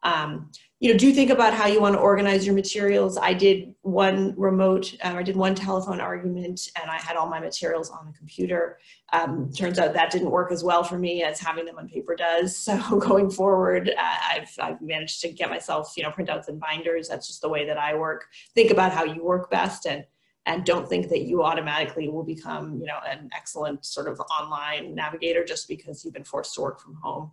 Um, 0.04 0.50
you 0.80 0.92
know, 0.92 0.98
do 0.98 1.12
think 1.14 1.30
about 1.30 1.54
how 1.54 1.66
you 1.66 1.80
want 1.80 1.94
to 1.94 1.98
organize 1.98 2.44
your 2.44 2.54
materials. 2.54 3.16
I 3.16 3.32
did 3.32 3.74
one 3.80 4.34
remote, 4.36 4.94
uh, 5.02 5.14
I 5.16 5.22
did 5.22 5.34
one 5.34 5.54
telephone 5.54 5.98
argument 5.98 6.68
and 6.78 6.90
I 6.90 6.98
had 6.98 7.16
all 7.16 7.26
my 7.26 7.40
materials 7.40 7.88
on 7.88 8.04
the 8.04 8.12
computer. 8.12 8.78
Um, 9.14 9.50
turns 9.50 9.78
out 9.78 9.94
that 9.94 10.10
didn't 10.10 10.30
work 10.30 10.52
as 10.52 10.62
well 10.62 10.84
for 10.84 10.98
me 10.98 11.22
as 11.22 11.40
having 11.40 11.64
them 11.64 11.78
on 11.78 11.88
paper 11.88 12.14
does. 12.14 12.54
So 12.74 12.98
going 12.98 13.30
forward, 13.30 13.90
uh, 13.96 14.16
I've, 14.30 14.50
I've 14.60 14.82
managed 14.82 15.20
to 15.22 15.28
get 15.28 15.48
myself, 15.48 15.94
you 15.96 16.02
know, 16.02 16.10
printouts 16.10 16.48
and 16.48 16.60
binders. 16.60 17.08
That's 17.08 17.26
just 17.26 17.40
the 17.40 17.48
way 17.48 17.66
that 17.66 17.78
I 17.78 17.94
work. 17.94 18.26
Think 18.54 18.70
about 18.70 18.92
how 18.92 19.04
you 19.04 19.22
work 19.24 19.50
best 19.50 19.86
and 19.86 20.04
and 20.46 20.64
don't 20.66 20.86
think 20.86 21.08
that 21.08 21.22
you 21.22 21.42
automatically 21.42 22.08
will 22.08 22.22
become, 22.22 22.78
you 22.78 22.86
know, 22.86 22.98
an 23.06 23.30
excellent 23.34 23.84
sort 23.86 24.08
of 24.08 24.20
online 24.20 24.94
navigator 24.94 25.42
just 25.42 25.68
because 25.68 26.04
you've 26.04 26.12
been 26.12 26.24
forced 26.24 26.54
to 26.54 26.60
work 26.60 26.80
from 26.80 26.94
home. 26.96 27.30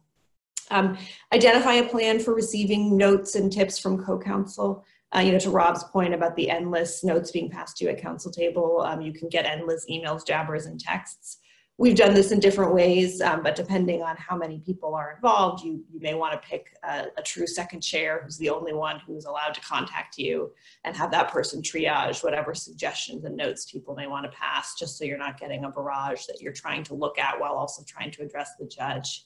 Um, 0.72 0.98
identify 1.34 1.74
a 1.74 1.88
plan 1.88 2.20
for 2.20 2.34
receiving 2.34 2.98
notes 2.98 3.36
and 3.36 3.52
tips 3.52 3.78
from 3.78 4.04
co-counsel. 4.04 4.86
Uh, 5.14 5.20
you 5.20 5.34
know, 5.34 5.40
to 5.40 5.50
Rob's 5.50 5.84
point 5.84 6.14
about 6.14 6.36
the 6.38 6.50
endless 6.50 7.04
notes 7.04 7.32
being 7.32 7.50
passed 7.50 7.78
to 7.78 7.86
you 7.86 7.92
at 7.92 8.02
counsel 8.02 8.32
table, 8.32 8.82
um, 8.82 9.02
you 9.02 9.12
can 9.12 9.28
get 9.28 9.46
endless 9.46 9.86
emails, 9.90 10.26
jabbers, 10.26 10.66
and 10.66 10.80
texts. 10.80 11.40
We've 11.78 11.98
done 11.98 12.14
this 12.14 12.32
in 12.32 12.40
different 12.40 12.76
ways, 12.76 13.22
um, 13.22 13.42
but 13.42 13.56
depending 13.56 14.04
on 14.04 14.16
how 14.16 14.38
many 14.38 14.60
people 14.60 14.94
are 14.94 15.14
involved, 15.16 15.64
you, 15.64 15.84
you 15.92 16.00
may 16.00 16.14
want 16.14 16.40
to 16.40 16.48
pick 16.48 16.78
a, 16.84 17.06
a, 17.18 17.24
true 17.24 17.48
second 17.48 17.82
chair 17.82 18.22
who's 18.24 18.38
the 18.38 18.52
only 18.52 18.72
one 18.72 19.00
who's 19.00 19.26
allowed 19.26 19.56
to 19.56 19.62
contact 19.62 20.18
you 20.20 20.52
and 20.84 20.96
have 20.96 21.10
that 21.10 21.30
person 21.30 21.62
triage 21.62 22.24
whatever 22.24 22.54
suggestions 22.54 23.26
and 23.26 23.36
notes 23.36 23.72
people 23.72 23.96
may 23.96 24.06
want 24.06 24.26
to 24.26 24.38
pass, 24.38 24.76
just 24.76 24.96
so 24.96 25.06
you're 25.06 25.18
not 25.18 25.40
getting 25.40 25.64
a 25.64 25.72
barrage 25.72 26.26
that 26.28 26.40
you're 26.40 26.54
trying 26.54 26.84
to 26.84 26.94
look 26.94 27.18
at 27.18 27.40
while 27.40 27.54
also 27.54 27.84
trying 27.88 28.12
to 28.12 28.22
address 28.22 28.52
the 28.60 28.68
judge. 28.68 29.26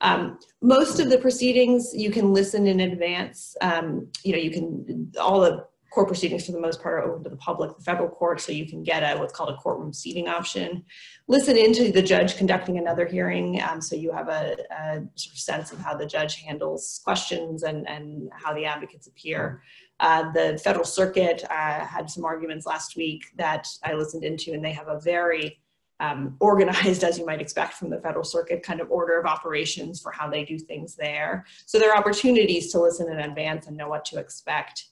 Um, 0.00 0.38
most 0.62 0.98
of 0.98 1.10
the 1.10 1.18
proceedings 1.18 1.92
you 1.94 2.10
can 2.10 2.32
listen 2.32 2.66
in 2.66 2.80
advance. 2.80 3.56
Um, 3.60 4.08
you 4.24 4.32
know, 4.32 4.38
you 4.38 4.50
can, 4.50 5.12
all 5.20 5.40
the 5.40 5.66
court 5.90 6.06
proceedings 6.06 6.46
for 6.46 6.52
the 6.52 6.60
most 6.60 6.82
part 6.82 6.94
are 6.94 7.02
open 7.02 7.24
to 7.24 7.30
the 7.30 7.36
public, 7.36 7.76
the 7.76 7.82
federal 7.82 8.08
court, 8.08 8.40
so 8.40 8.52
you 8.52 8.66
can 8.66 8.82
get 8.82 9.02
a 9.02 9.18
what's 9.18 9.32
called 9.32 9.50
a 9.50 9.56
courtroom 9.56 9.92
seating 9.92 10.28
option. 10.28 10.84
Listen 11.26 11.56
into 11.56 11.90
the 11.90 12.02
judge 12.02 12.36
conducting 12.36 12.78
another 12.78 13.06
hearing, 13.06 13.60
um, 13.62 13.80
so 13.80 13.96
you 13.96 14.12
have 14.12 14.28
a, 14.28 14.56
a, 14.70 15.02
sort 15.16 15.32
of 15.32 15.38
sense 15.38 15.72
of 15.72 15.78
how 15.80 15.96
the 15.96 16.06
judge 16.06 16.36
handles 16.36 17.00
questions 17.04 17.64
and, 17.64 17.88
and 17.88 18.30
how 18.32 18.54
the 18.54 18.64
advocates 18.64 19.08
appear. 19.08 19.62
Uh, 19.98 20.30
the 20.32 20.58
federal 20.62 20.84
circuit 20.84 21.44
uh, 21.50 21.84
had 21.84 22.08
some 22.08 22.24
arguments 22.24 22.66
last 22.66 22.96
week 22.96 23.24
that 23.36 23.66
I 23.84 23.94
listened 23.94 24.24
into, 24.24 24.52
and 24.52 24.64
they 24.64 24.72
have 24.72 24.88
a 24.88 25.00
very 25.00 25.60
um, 26.00 26.36
organized, 26.40 27.04
as 27.04 27.18
you 27.18 27.26
might 27.26 27.40
expect 27.40 27.74
from 27.74 27.90
the 27.90 28.00
federal 28.00 28.24
circuit, 28.24 28.62
kind 28.62 28.80
of 28.80 28.90
order 28.90 29.18
of 29.20 29.26
operations 29.26 30.00
for 30.00 30.10
how 30.10 30.28
they 30.28 30.44
do 30.44 30.58
things 30.58 30.96
there. 30.96 31.44
So 31.66 31.78
there 31.78 31.92
are 31.92 31.98
opportunities 31.98 32.72
to 32.72 32.80
listen 32.80 33.10
in 33.10 33.20
advance 33.20 33.66
and 33.66 33.76
know 33.76 33.88
what 33.88 34.04
to 34.06 34.18
expect. 34.18 34.86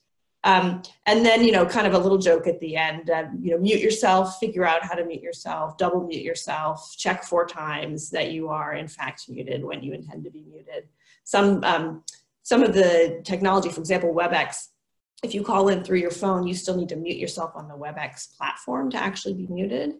Um, 0.45 0.83
and 1.05 1.25
then, 1.25 1.43
you 1.43 1.51
know, 1.51 1.65
kind 1.65 1.85
of 1.85 1.93
a 1.93 1.97
little 1.97 2.17
joke 2.17 2.47
at 2.47 2.61
the 2.61 2.77
end, 2.77 3.09
uh, 3.09 3.25
you 3.41 3.51
know, 3.51 3.57
mute 3.57 3.81
yourself, 3.81 4.39
figure 4.39 4.65
out 4.65 4.85
how 4.85 4.95
to 4.95 5.03
mute 5.03 5.21
yourself, 5.21 5.77
double 5.77 6.07
mute 6.07 6.23
yourself, 6.23 6.95
check 6.97 7.23
four 7.23 7.45
times 7.45 8.09
that 8.11 8.31
you 8.31 8.47
are 8.47 8.73
in 8.73 8.87
fact 8.87 9.27
muted 9.27 9.65
when 9.65 9.83
you 9.83 9.91
intend 9.91 10.23
to 10.23 10.31
be 10.31 10.45
muted. 10.49 10.87
Some, 11.25 11.61
um, 11.65 12.03
some 12.43 12.63
of 12.63 12.73
the 12.73 13.21
technology, 13.25 13.69
for 13.69 13.81
example, 13.81 14.13
WebEx, 14.13 14.67
if 15.23 15.35
you 15.35 15.43
call 15.43 15.67
in 15.67 15.83
through 15.83 15.97
your 15.97 16.09
phone, 16.11 16.47
you 16.47 16.53
still 16.53 16.77
need 16.77 16.89
to 16.89 16.95
mute 16.95 17.17
yourself 17.17 17.51
on 17.55 17.67
the 17.67 17.75
WebEx 17.75 18.37
platform 18.37 18.89
to 18.91 18.97
actually 18.97 19.33
be 19.33 19.47
muted 19.47 19.95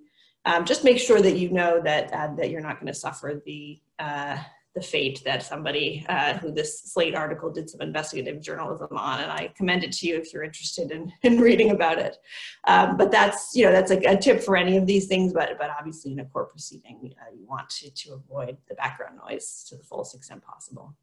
um, 0.45 0.65
just 0.65 0.83
make 0.83 0.99
sure 0.99 1.21
that 1.21 1.37
you 1.37 1.49
know 1.49 1.81
that 1.83 2.11
uh, 2.13 2.33
that 2.35 2.49
you're 2.49 2.61
not 2.61 2.79
going 2.79 2.91
to 2.91 2.97
suffer 2.97 3.41
the 3.45 3.79
uh, 3.99 4.37
the 4.75 4.81
fate 4.81 5.21
that 5.25 5.43
somebody 5.43 6.05
uh, 6.09 6.35
who 6.35 6.51
this 6.51 6.81
Slate 6.81 7.15
article 7.15 7.51
did 7.51 7.69
some 7.69 7.81
investigative 7.81 8.41
journalism 8.41 8.95
on, 8.95 9.19
and 9.19 9.31
I 9.31 9.51
commend 9.55 9.83
it 9.83 9.91
to 9.93 10.07
you 10.07 10.17
if 10.17 10.31
you're 10.31 10.43
interested 10.43 10.91
in, 10.91 11.11
in 11.23 11.39
reading 11.39 11.71
about 11.71 11.99
it. 11.99 12.17
Um, 12.65 12.95
but 12.95 13.11
that's 13.11 13.55
you 13.55 13.65
know 13.65 13.71
that's 13.71 13.91
a, 13.91 13.97
a, 13.97 14.17
tip 14.17 14.41
for 14.41 14.55
any 14.55 14.77
of 14.77 14.85
these 14.85 15.07
things, 15.07 15.33
but 15.33 15.57
but 15.57 15.69
obviously 15.77 16.11
in 16.11 16.19
a 16.19 16.25
court 16.25 16.51
proceeding, 16.51 17.13
uh, 17.19 17.35
you 17.35 17.45
want 17.47 17.69
to 17.69 17.89
to 17.91 18.13
avoid 18.13 18.57
the 18.67 18.75
background 18.75 19.19
noise 19.27 19.65
to 19.69 19.75
the 19.75 19.83
fullest 19.83 20.15
extent 20.15 20.43
possible. 20.43 20.95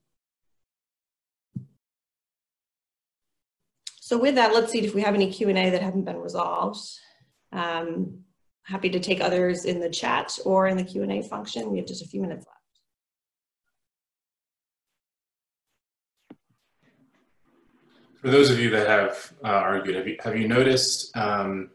So 4.00 4.16
with 4.16 4.36
that, 4.36 4.54
let's 4.54 4.70
see 4.70 4.84
if 4.84 4.94
we 4.94 5.02
have 5.02 5.16
any 5.16 5.32
Q&A 5.32 5.70
that 5.70 5.82
haven't 5.82 6.04
been 6.04 6.20
resolved. 6.20 6.78
Um, 7.50 8.20
happy 8.66 8.90
to 8.90 8.98
take 8.98 9.20
others 9.20 9.64
in 9.64 9.80
the 9.80 9.88
chat 9.88 10.36
or 10.44 10.66
in 10.66 10.76
the 10.76 10.82
Q&A 10.82 11.22
function. 11.22 11.70
We 11.70 11.78
have 11.78 11.86
just 11.86 12.02
a 12.02 12.08
few 12.08 12.20
minutes 12.20 12.44
left. 12.46 12.56
For 18.20 18.30
those 18.30 18.50
of 18.50 18.58
you 18.58 18.70
that 18.70 18.88
have 18.88 19.32
uh, 19.44 19.48
argued, 19.48 19.94
have 19.94 20.08
you, 20.08 20.16
have 20.24 20.36
you 20.36 20.48
noticed 20.48 21.16
um, 21.16 21.70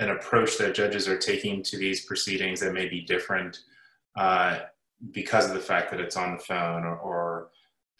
an 0.00 0.10
approach 0.10 0.58
that 0.58 0.74
judges 0.74 1.06
are 1.06 1.18
taking 1.18 1.62
to 1.64 1.76
these 1.76 2.04
proceedings 2.04 2.58
that 2.60 2.72
may 2.72 2.88
be 2.88 3.02
different 3.02 3.60
uh, 4.16 4.60
because 5.12 5.46
of 5.46 5.54
the 5.54 5.60
fact 5.60 5.90
that 5.92 6.00
it's 6.00 6.16
on 6.16 6.36
the 6.36 6.42
phone 6.42 6.82
or, 6.82 6.96
or 6.96 7.50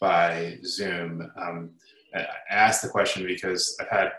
by 0.01 0.57
Zoom? 0.65 1.31
Um, 1.37 1.69
I 2.13 2.25
asked 2.49 2.81
the 2.81 2.89
question 2.89 3.25
because 3.25 3.77
I've 3.79 3.87
had 3.87 4.11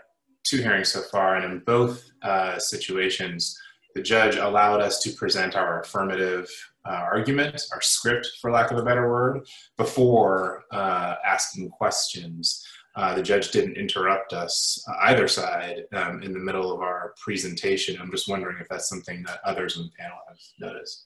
two 0.43 0.57
hearings 0.57 0.91
so 0.91 1.01
far, 1.01 1.35
and 1.37 1.45
in 1.51 1.59
both 1.59 2.09
uh, 2.21 2.59
situations, 2.59 3.57
the 3.95 4.01
judge 4.01 4.35
allowed 4.35 4.81
us 4.81 4.99
to 4.99 5.11
present 5.11 5.55
our 5.55 5.81
affirmative 5.81 6.49
uh, 6.85 6.93
argument, 6.93 7.61
our 7.71 7.81
script, 7.81 8.27
for 8.41 8.51
lack 8.51 8.71
of 8.71 8.77
a 8.77 8.83
better 8.83 9.09
word, 9.09 9.45
before 9.77 10.63
uh, 10.71 11.15
asking 11.25 11.69
questions. 11.69 12.65
Uh, 12.95 13.15
the 13.15 13.23
judge 13.23 13.51
didn't 13.51 13.77
interrupt 13.77 14.33
us, 14.33 14.83
uh, 14.87 14.93
either 15.03 15.27
side, 15.27 15.83
um, 15.93 16.21
in 16.21 16.31
the 16.31 16.39
middle 16.39 16.71
of 16.71 16.81
our 16.81 17.13
presentation. 17.23 17.99
I'm 17.99 18.11
just 18.11 18.29
wondering 18.29 18.57
if 18.59 18.67
that's 18.69 18.89
something 18.89 19.23
that 19.23 19.39
others 19.43 19.77
on 19.77 19.83
the 19.83 19.91
panel 19.97 20.17
have 20.27 20.37
noticed. 20.59 21.05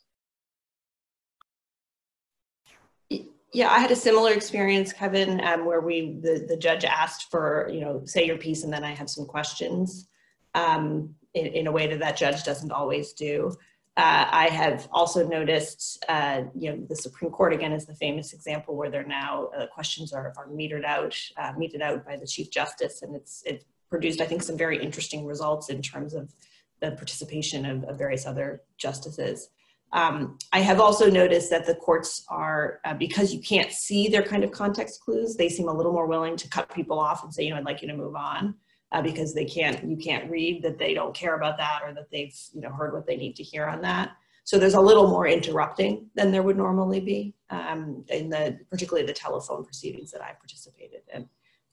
Yeah, 3.57 3.71
I 3.71 3.79
had 3.79 3.89
a 3.89 3.95
similar 3.95 4.33
experience, 4.33 4.93
Kevin, 4.93 5.41
um, 5.43 5.65
where 5.65 5.81
we 5.81 6.19
the, 6.21 6.45
the 6.47 6.55
judge 6.55 6.85
asked 6.85 7.31
for, 7.31 7.67
you 7.73 7.79
know, 7.79 8.03
say 8.05 8.23
your 8.23 8.37
piece 8.37 8.63
and 8.63 8.71
then 8.71 8.83
I 8.83 8.91
have 8.93 9.09
some 9.09 9.25
questions 9.25 10.07
um, 10.53 11.15
in, 11.33 11.47
in, 11.47 11.65
a 11.65 11.71
way 11.71 11.87
that 11.87 11.97
that 11.97 12.17
judge 12.17 12.43
doesn't 12.43 12.71
always 12.71 13.13
do. 13.13 13.51
Uh, 13.97 14.27
I 14.29 14.49
have 14.49 14.87
also 14.91 15.27
noticed, 15.27 16.05
uh, 16.07 16.43
you 16.53 16.69
know, 16.69 16.85
the 16.87 16.95
Supreme 16.95 17.31
Court 17.31 17.51
again 17.51 17.71
is 17.71 17.87
the 17.87 17.95
famous 17.95 18.31
example 18.31 18.75
where 18.75 18.91
they're 18.91 19.03
now 19.07 19.47
uh, 19.57 19.65
questions 19.65 20.13
are, 20.13 20.35
are 20.37 20.47
metered 20.49 20.85
out, 20.85 21.19
uh, 21.37 21.53
meted 21.57 21.81
out 21.81 22.05
by 22.05 22.15
the 22.15 22.27
Chief 22.27 22.51
Justice, 22.51 23.01
and 23.01 23.15
it's 23.15 23.41
it's 23.43 23.65
produced, 23.89 24.21
I 24.21 24.27
think, 24.27 24.43
some 24.43 24.55
very 24.55 24.79
interesting 24.79 25.25
results 25.25 25.69
in 25.69 25.81
terms 25.81 26.13
of 26.13 26.31
the 26.79 26.91
participation 26.91 27.65
of, 27.65 27.85
of 27.85 27.97
various 27.97 28.27
other 28.27 28.61
justices. 28.77 29.49
Um, 29.93 30.37
I 30.51 30.59
have 30.59 30.79
also 30.79 31.09
noticed 31.09 31.49
that 31.49 31.65
the 31.65 31.75
courts 31.75 32.25
are, 32.29 32.81
uh, 32.85 32.93
because 32.93 33.33
you 33.33 33.41
can't 33.41 33.71
see 33.71 34.07
their 34.09 34.23
kind 34.23 34.43
of 34.43 34.51
context 34.51 35.01
clues, 35.01 35.35
they 35.35 35.49
seem 35.49 35.69
a 35.69 35.73
little 35.73 35.93
more 35.93 36.07
willing 36.07 36.35
to 36.37 36.49
cut 36.49 36.73
people 36.73 36.99
off 36.99 37.23
and 37.23 37.33
say, 37.33 37.43
you 37.43 37.51
know, 37.51 37.57
I'd 37.57 37.65
like 37.65 37.81
you 37.81 37.87
to 37.87 37.95
move 37.95 38.15
on. 38.15 38.55
Uh, 38.93 39.01
because 39.01 39.33
they 39.33 39.43
can't, 39.43 39.83
you 39.83 39.97
can't 39.97 40.31
read 40.31 40.63
that 40.63 40.79
they 40.79 40.93
don't 40.93 41.13
care 41.13 41.35
about 41.35 41.57
that 41.57 41.81
or 41.83 41.93
that 41.93 42.09
they've, 42.09 42.33
you 42.53 42.61
know, 42.61 42.69
heard 42.69 42.93
what 42.93 43.05
they 43.05 43.17
need 43.17 43.35
to 43.35 43.43
hear 43.43 43.65
on 43.65 43.81
that. 43.81 44.11
So 44.45 44.57
there's 44.57 44.75
a 44.75 44.79
little 44.79 45.09
more 45.09 45.27
interrupting 45.27 46.09
than 46.15 46.31
there 46.31 46.41
would 46.41 46.55
normally 46.55 47.01
be 47.01 47.35
um, 47.49 48.05
in 48.07 48.29
the, 48.29 48.57
particularly 48.69 49.05
the 49.05 49.11
telephone 49.11 49.65
proceedings 49.65 50.09
that 50.11 50.21
I 50.21 50.31
participated 50.39 51.01
in. 51.13 51.27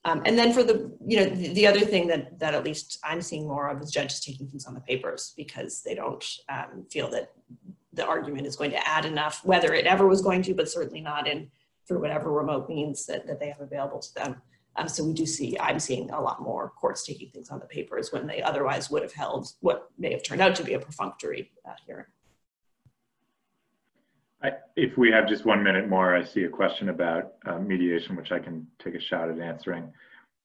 Um, 0.04 0.22
and 0.26 0.36
then 0.36 0.52
for 0.52 0.64
the, 0.64 0.92
you 1.06 1.18
know, 1.18 1.26
the, 1.26 1.52
the, 1.52 1.68
other 1.68 1.80
thing 1.80 2.08
that, 2.08 2.38
that 2.40 2.52
at 2.52 2.64
least 2.64 2.98
I'm 3.04 3.22
seeing 3.22 3.46
more 3.46 3.68
of 3.68 3.80
is 3.80 3.92
judges 3.92 4.18
taking 4.18 4.48
things 4.48 4.66
on 4.66 4.74
the 4.74 4.80
papers 4.80 5.34
because 5.36 5.82
they 5.82 5.94
don't 5.94 6.24
um, 6.48 6.84
feel 6.90 7.08
that 7.10 7.30
the 7.94 8.06
argument 8.06 8.46
is 8.46 8.56
going 8.56 8.70
to 8.70 8.88
add 8.88 9.04
enough, 9.04 9.44
whether 9.44 9.72
it 9.72 9.86
ever 9.86 10.06
was 10.06 10.20
going 10.20 10.42
to, 10.42 10.54
but 10.54 10.68
certainly 10.68 11.00
not 11.00 11.26
in 11.26 11.50
through 11.86 12.00
whatever 12.00 12.32
remote 12.32 12.68
means 12.68 13.06
that, 13.06 13.26
that 13.26 13.38
they 13.40 13.48
have 13.48 13.60
available 13.60 13.98
to 13.98 14.14
them. 14.14 14.40
Um, 14.76 14.88
so 14.88 15.04
we 15.04 15.12
do 15.12 15.26
see, 15.26 15.56
I'm 15.60 15.78
seeing 15.78 16.10
a 16.10 16.20
lot 16.20 16.42
more 16.42 16.70
courts 16.70 17.04
taking 17.04 17.30
things 17.30 17.50
on 17.50 17.60
the 17.60 17.66
papers 17.66 18.12
when 18.12 18.26
they 18.26 18.42
otherwise 18.42 18.90
would 18.90 19.02
have 19.02 19.12
held 19.12 19.48
what 19.60 19.90
may 19.98 20.10
have 20.12 20.22
turned 20.22 20.40
out 20.40 20.56
to 20.56 20.64
be 20.64 20.74
a 20.74 20.78
perfunctory 20.78 21.52
uh, 21.68 21.74
hearing. 21.86 22.06
I, 24.42 24.52
if 24.76 24.98
we 24.98 25.10
have 25.10 25.28
just 25.28 25.44
one 25.44 25.62
minute 25.62 25.88
more, 25.88 26.14
I 26.14 26.24
see 26.24 26.44
a 26.44 26.48
question 26.48 26.88
about 26.88 27.34
uh, 27.46 27.58
mediation, 27.58 28.16
which 28.16 28.32
I 28.32 28.38
can 28.40 28.66
take 28.82 28.94
a 28.94 29.00
shot 29.00 29.30
at 29.30 29.38
answering. 29.38 29.92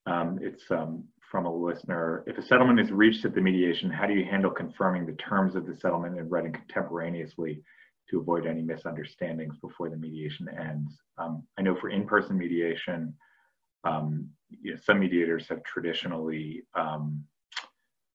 Um, 0.06 0.39
it's 0.41 0.64
um, 0.70 1.04
from 1.30 1.46
a 1.46 1.56
listener. 1.56 2.24
If 2.28 2.38
a 2.38 2.42
settlement 2.42 2.80
is 2.80 2.92
reached 2.92 3.24
at 3.26 3.36
the 3.36 3.42
mediation, 3.42 3.90
how 3.90 4.08
do 4.08 4.14
you 4.14 4.26
handle 4.26 4.52
confirming 4.52 5.06
the 5.06 5.14
terms 5.14 5.56
of 5.56 5.66
the 5.66 5.76
settlement 5.76 6.20
and 6.20 6.30
writing 6.30 6.54
contemporaneously 6.54 7.62
to 8.10 8.20
avoid 8.20 8.48
any 8.48 8.62
misunderstandings 8.62 9.58
before 9.60 9.90
the 9.90 9.98
mediation 9.98 10.50
ends? 10.50 10.98
Um, 11.18 11.44
I 11.58 11.62
know 11.62 11.76
for 11.76 11.90
in-person 11.90 12.38
mediation, 12.38 13.14
um, 13.84 14.30
you 14.50 14.74
know, 14.74 14.80
some 14.84 15.00
mediators 15.00 15.48
have 15.50 15.64
traditionally 15.64 16.64
um, 16.74 17.24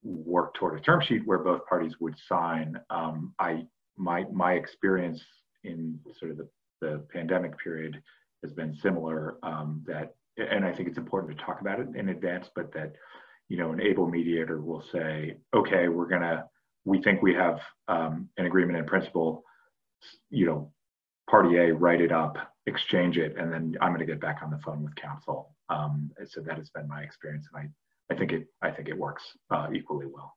worked 0.03 0.57
toward 0.57 0.79
a 0.79 0.83
term 0.83 1.01
sheet 1.01 1.23
where 1.25 1.39
both 1.39 1.67
parties 1.67 2.01
would 2.01 2.17
sign. 2.19 2.79
Um, 2.91 3.33
I 3.39 3.67
my 3.97 4.25
my 4.33 4.55
experience 4.55 5.23
in 5.63 5.99
sort 6.19 6.33
of 6.33 6.39
the, 6.39 6.49
the 6.81 6.99
pandemic 7.13 7.57
period 7.59 8.03
has 8.43 8.53
been 8.53 8.75
similar 8.75 9.39
um, 9.43 9.83
that 9.87 10.15
and 10.37 10.65
I 10.65 10.73
think 10.73 10.89
it's 10.89 10.99
important 10.99 11.37
to 11.37 11.45
talk 11.45 11.61
about 11.61 11.81
it 11.81 11.89
in 11.95 12.09
advance, 12.09 12.49
but 12.55 12.73
that 12.73 12.93
you 13.49 13.57
know 13.57 13.73
an 13.73 13.81
able 13.81 14.09
mediator 14.09 14.61
will 14.61 14.83
say, 14.93 15.37
okay, 15.55 15.89
we're 15.89 16.09
gonna 16.09 16.47
we 16.85 17.03
think 17.03 17.23
we 17.23 17.35
have 17.35 17.61
um, 17.89 18.29
an 18.37 18.47
agreement 18.47 18.79
in 18.79 18.85
principle, 18.85 19.43
you 20.31 20.47
know, 20.47 20.73
party 21.31 21.57
A 21.57 21.73
write 21.73 22.01
it 22.01 22.13
up, 22.13 22.37
exchange 22.67 23.19
it, 23.19 23.37
and 23.39 23.53
then 23.53 23.77
I'm 23.81 23.93
gonna 23.93 24.07
get 24.07 24.21
back 24.21 24.41
on 24.43 24.51
the 24.51 24.59
phone 24.59 24.83
with 24.83 24.95
counsel. 24.97 25.55
Um, 25.71 26.11
so 26.29 26.41
that 26.43 26.59
has 26.59 26.71
been 26.71 26.89
my 26.89 27.03
experience, 27.03 27.47
and 27.53 27.71
I 28.11 28.15
I 28.15 28.19
think 28.19 28.33
it 28.33 28.47
I 28.63 28.71
think 28.71 28.89
it 28.89 28.99
works 28.99 29.23
uh, 29.51 29.69
equally 29.73 30.07
well. 30.07 30.35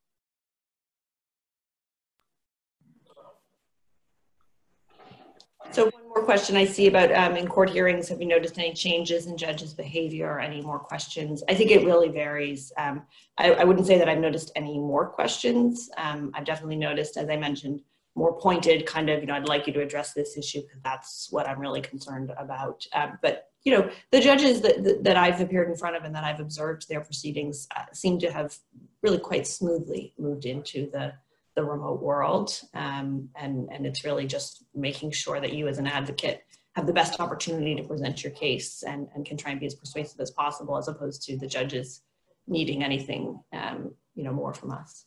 So 5.72 5.86
one 5.86 6.08
more 6.08 6.24
question 6.24 6.56
I 6.56 6.66
see 6.66 6.88
about 6.88 7.14
um, 7.14 7.36
in 7.36 7.48
court 7.48 7.70
hearings, 7.70 8.10
have 8.10 8.22
you 8.22 8.28
noticed 8.28 8.58
any 8.58 8.74
changes 8.74 9.28
in 9.28 9.38
judges' 9.38 9.74
behavior 9.74 10.28
or 10.28 10.40
any 10.40 10.62
more 10.62 10.80
questions? 10.80 11.44
I 11.48 11.54
think 11.54 11.72
it 11.72 11.86
really 11.86 12.10
varies. 12.10 12.72
Um, 12.78 13.04
I, 13.38 13.52
I, 13.52 13.64
wouldn't 13.64 13.86
say 13.86 13.98
that 13.98 14.10
I've 14.10 14.20
noticed 14.20 14.52
any 14.56 14.80
more 14.80 15.08
questions. 15.08 15.90
Um, 15.98 16.32
I've 16.34 16.46
definitely 16.46 16.78
noticed, 16.78 17.18
as 17.18 17.30
I 17.30 17.38
mentioned, 17.38 17.82
more 18.16 18.40
pointed 18.40 18.86
kind 18.86 19.10
of, 19.10 19.22
you 19.22 19.28
know, 19.28 19.36
I'd 19.36 19.48
like 19.48 19.68
you 19.68 19.74
to 19.74 19.82
address 19.82 20.14
this 20.14 20.38
issue 20.38 20.62
because 20.62 20.82
that's 20.84 21.28
what 21.30 21.48
I'm 21.48 21.60
really 21.60 21.82
concerned 21.82 22.32
about. 22.38 22.84
Um, 22.94 23.20
but, 23.22 23.52
you 23.64 23.72
know, 23.72 23.90
the 24.12 24.20
judges 24.20 24.62
that, 24.62 25.04
that 25.04 25.18
I've 25.18 25.40
appeared 25.40 25.70
in 25.70 25.76
front 25.76 25.96
of 25.96 26.04
and 26.04 26.16
that 26.16 26.24
I've 26.24 26.40
observed 26.40 26.90
their 26.90 27.02
proceedings 27.02 27.68
uh, 27.76 27.84
seem 27.94 28.18
to 28.20 28.32
have 28.32 28.58
really 29.04 29.20
quite 29.20 29.46
smoothly 29.46 30.14
moved 30.18 30.46
into 30.46 30.90
the 30.92 31.14
the 31.58 31.64
remote 31.64 32.02
world. 32.02 32.62
Um, 32.76 33.30
and, 33.36 33.68
and 33.72 33.86
it's 33.86 34.06
really 34.06 34.28
just 34.28 34.64
making 34.76 35.12
sure 35.12 35.42
that 35.42 35.54
you 35.54 35.68
as 35.68 35.80
an 35.80 35.88
advocate 35.88 36.44
have 36.76 36.86
the 36.86 36.94
best 36.94 37.20
opportunity 37.20 37.76
to 37.76 37.84
present 37.84 38.24
your 38.24 38.32
case 38.32 38.84
and, 38.84 39.08
and 39.16 39.26
can 39.26 39.36
try 39.36 39.52
and 39.52 39.60
be 39.60 39.66
as 39.66 39.74
persuasive 39.74 40.20
as 40.22 40.30
possible 40.30 40.78
as 40.78 40.88
opposed 40.88 41.24
to 41.24 41.36
the 41.36 41.48
judges 41.48 42.04
needing 42.46 42.84
anything 42.84 43.40
um, 43.54 43.92
you 44.14 44.24
know, 44.24 44.32
more 44.32 44.54
from 44.54 44.72
us. 44.72 45.06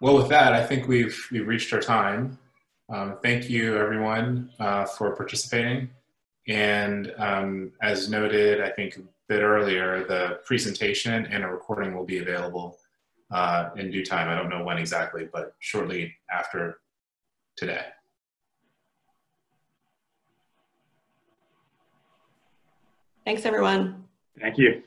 Well, 0.00 0.16
with 0.16 0.28
that, 0.28 0.52
I 0.52 0.64
think 0.66 0.88
we've 0.88 1.18
we've 1.30 1.46
reached 1.46 1.72
our 1.72 1.80
time. 1.80 2.38
Um, 2.92 3.18
thank 3.22 3.48
you, 3.48 3.76
everyone, 3.78 4.50
uh, 4.58 4.84
for 4.84 5.14
participating. 5.16 5.90
And 6.46 7.12
um, 7.16 7.72
as 7.80 8.10
noted, 8.10 8.60
I 8.60 8.70
think 8.70 8.96
a 8.96 9.02
bit 9.28 9.40
earlier, 9.40 10.04
the 10.04 10.40
presentation 10.44 11.26
and 11.26 11.44
a 11.44 11.48
recording 11.48 11.94
will 11.94 12.04
be 12.04 12.18
available 12.18 12.78
uh, 13.30 13.70
in 13.76 13.90
due 13.90 14.04
time. 14.04 14.28
I 14.28 14.34
don't 14.34 14.50
know 14.50 14.62
when 14.62 14.76
exactly, 14.76 15.28
but 15.32 15.54
shortly 15.60 16.14
after 16.30 16.80
today. 17.56 17.86
Thanks, 23.24 23.46
everyone. 23.46 24.04
Thank 24.38 24.58
you. 24.58 24.82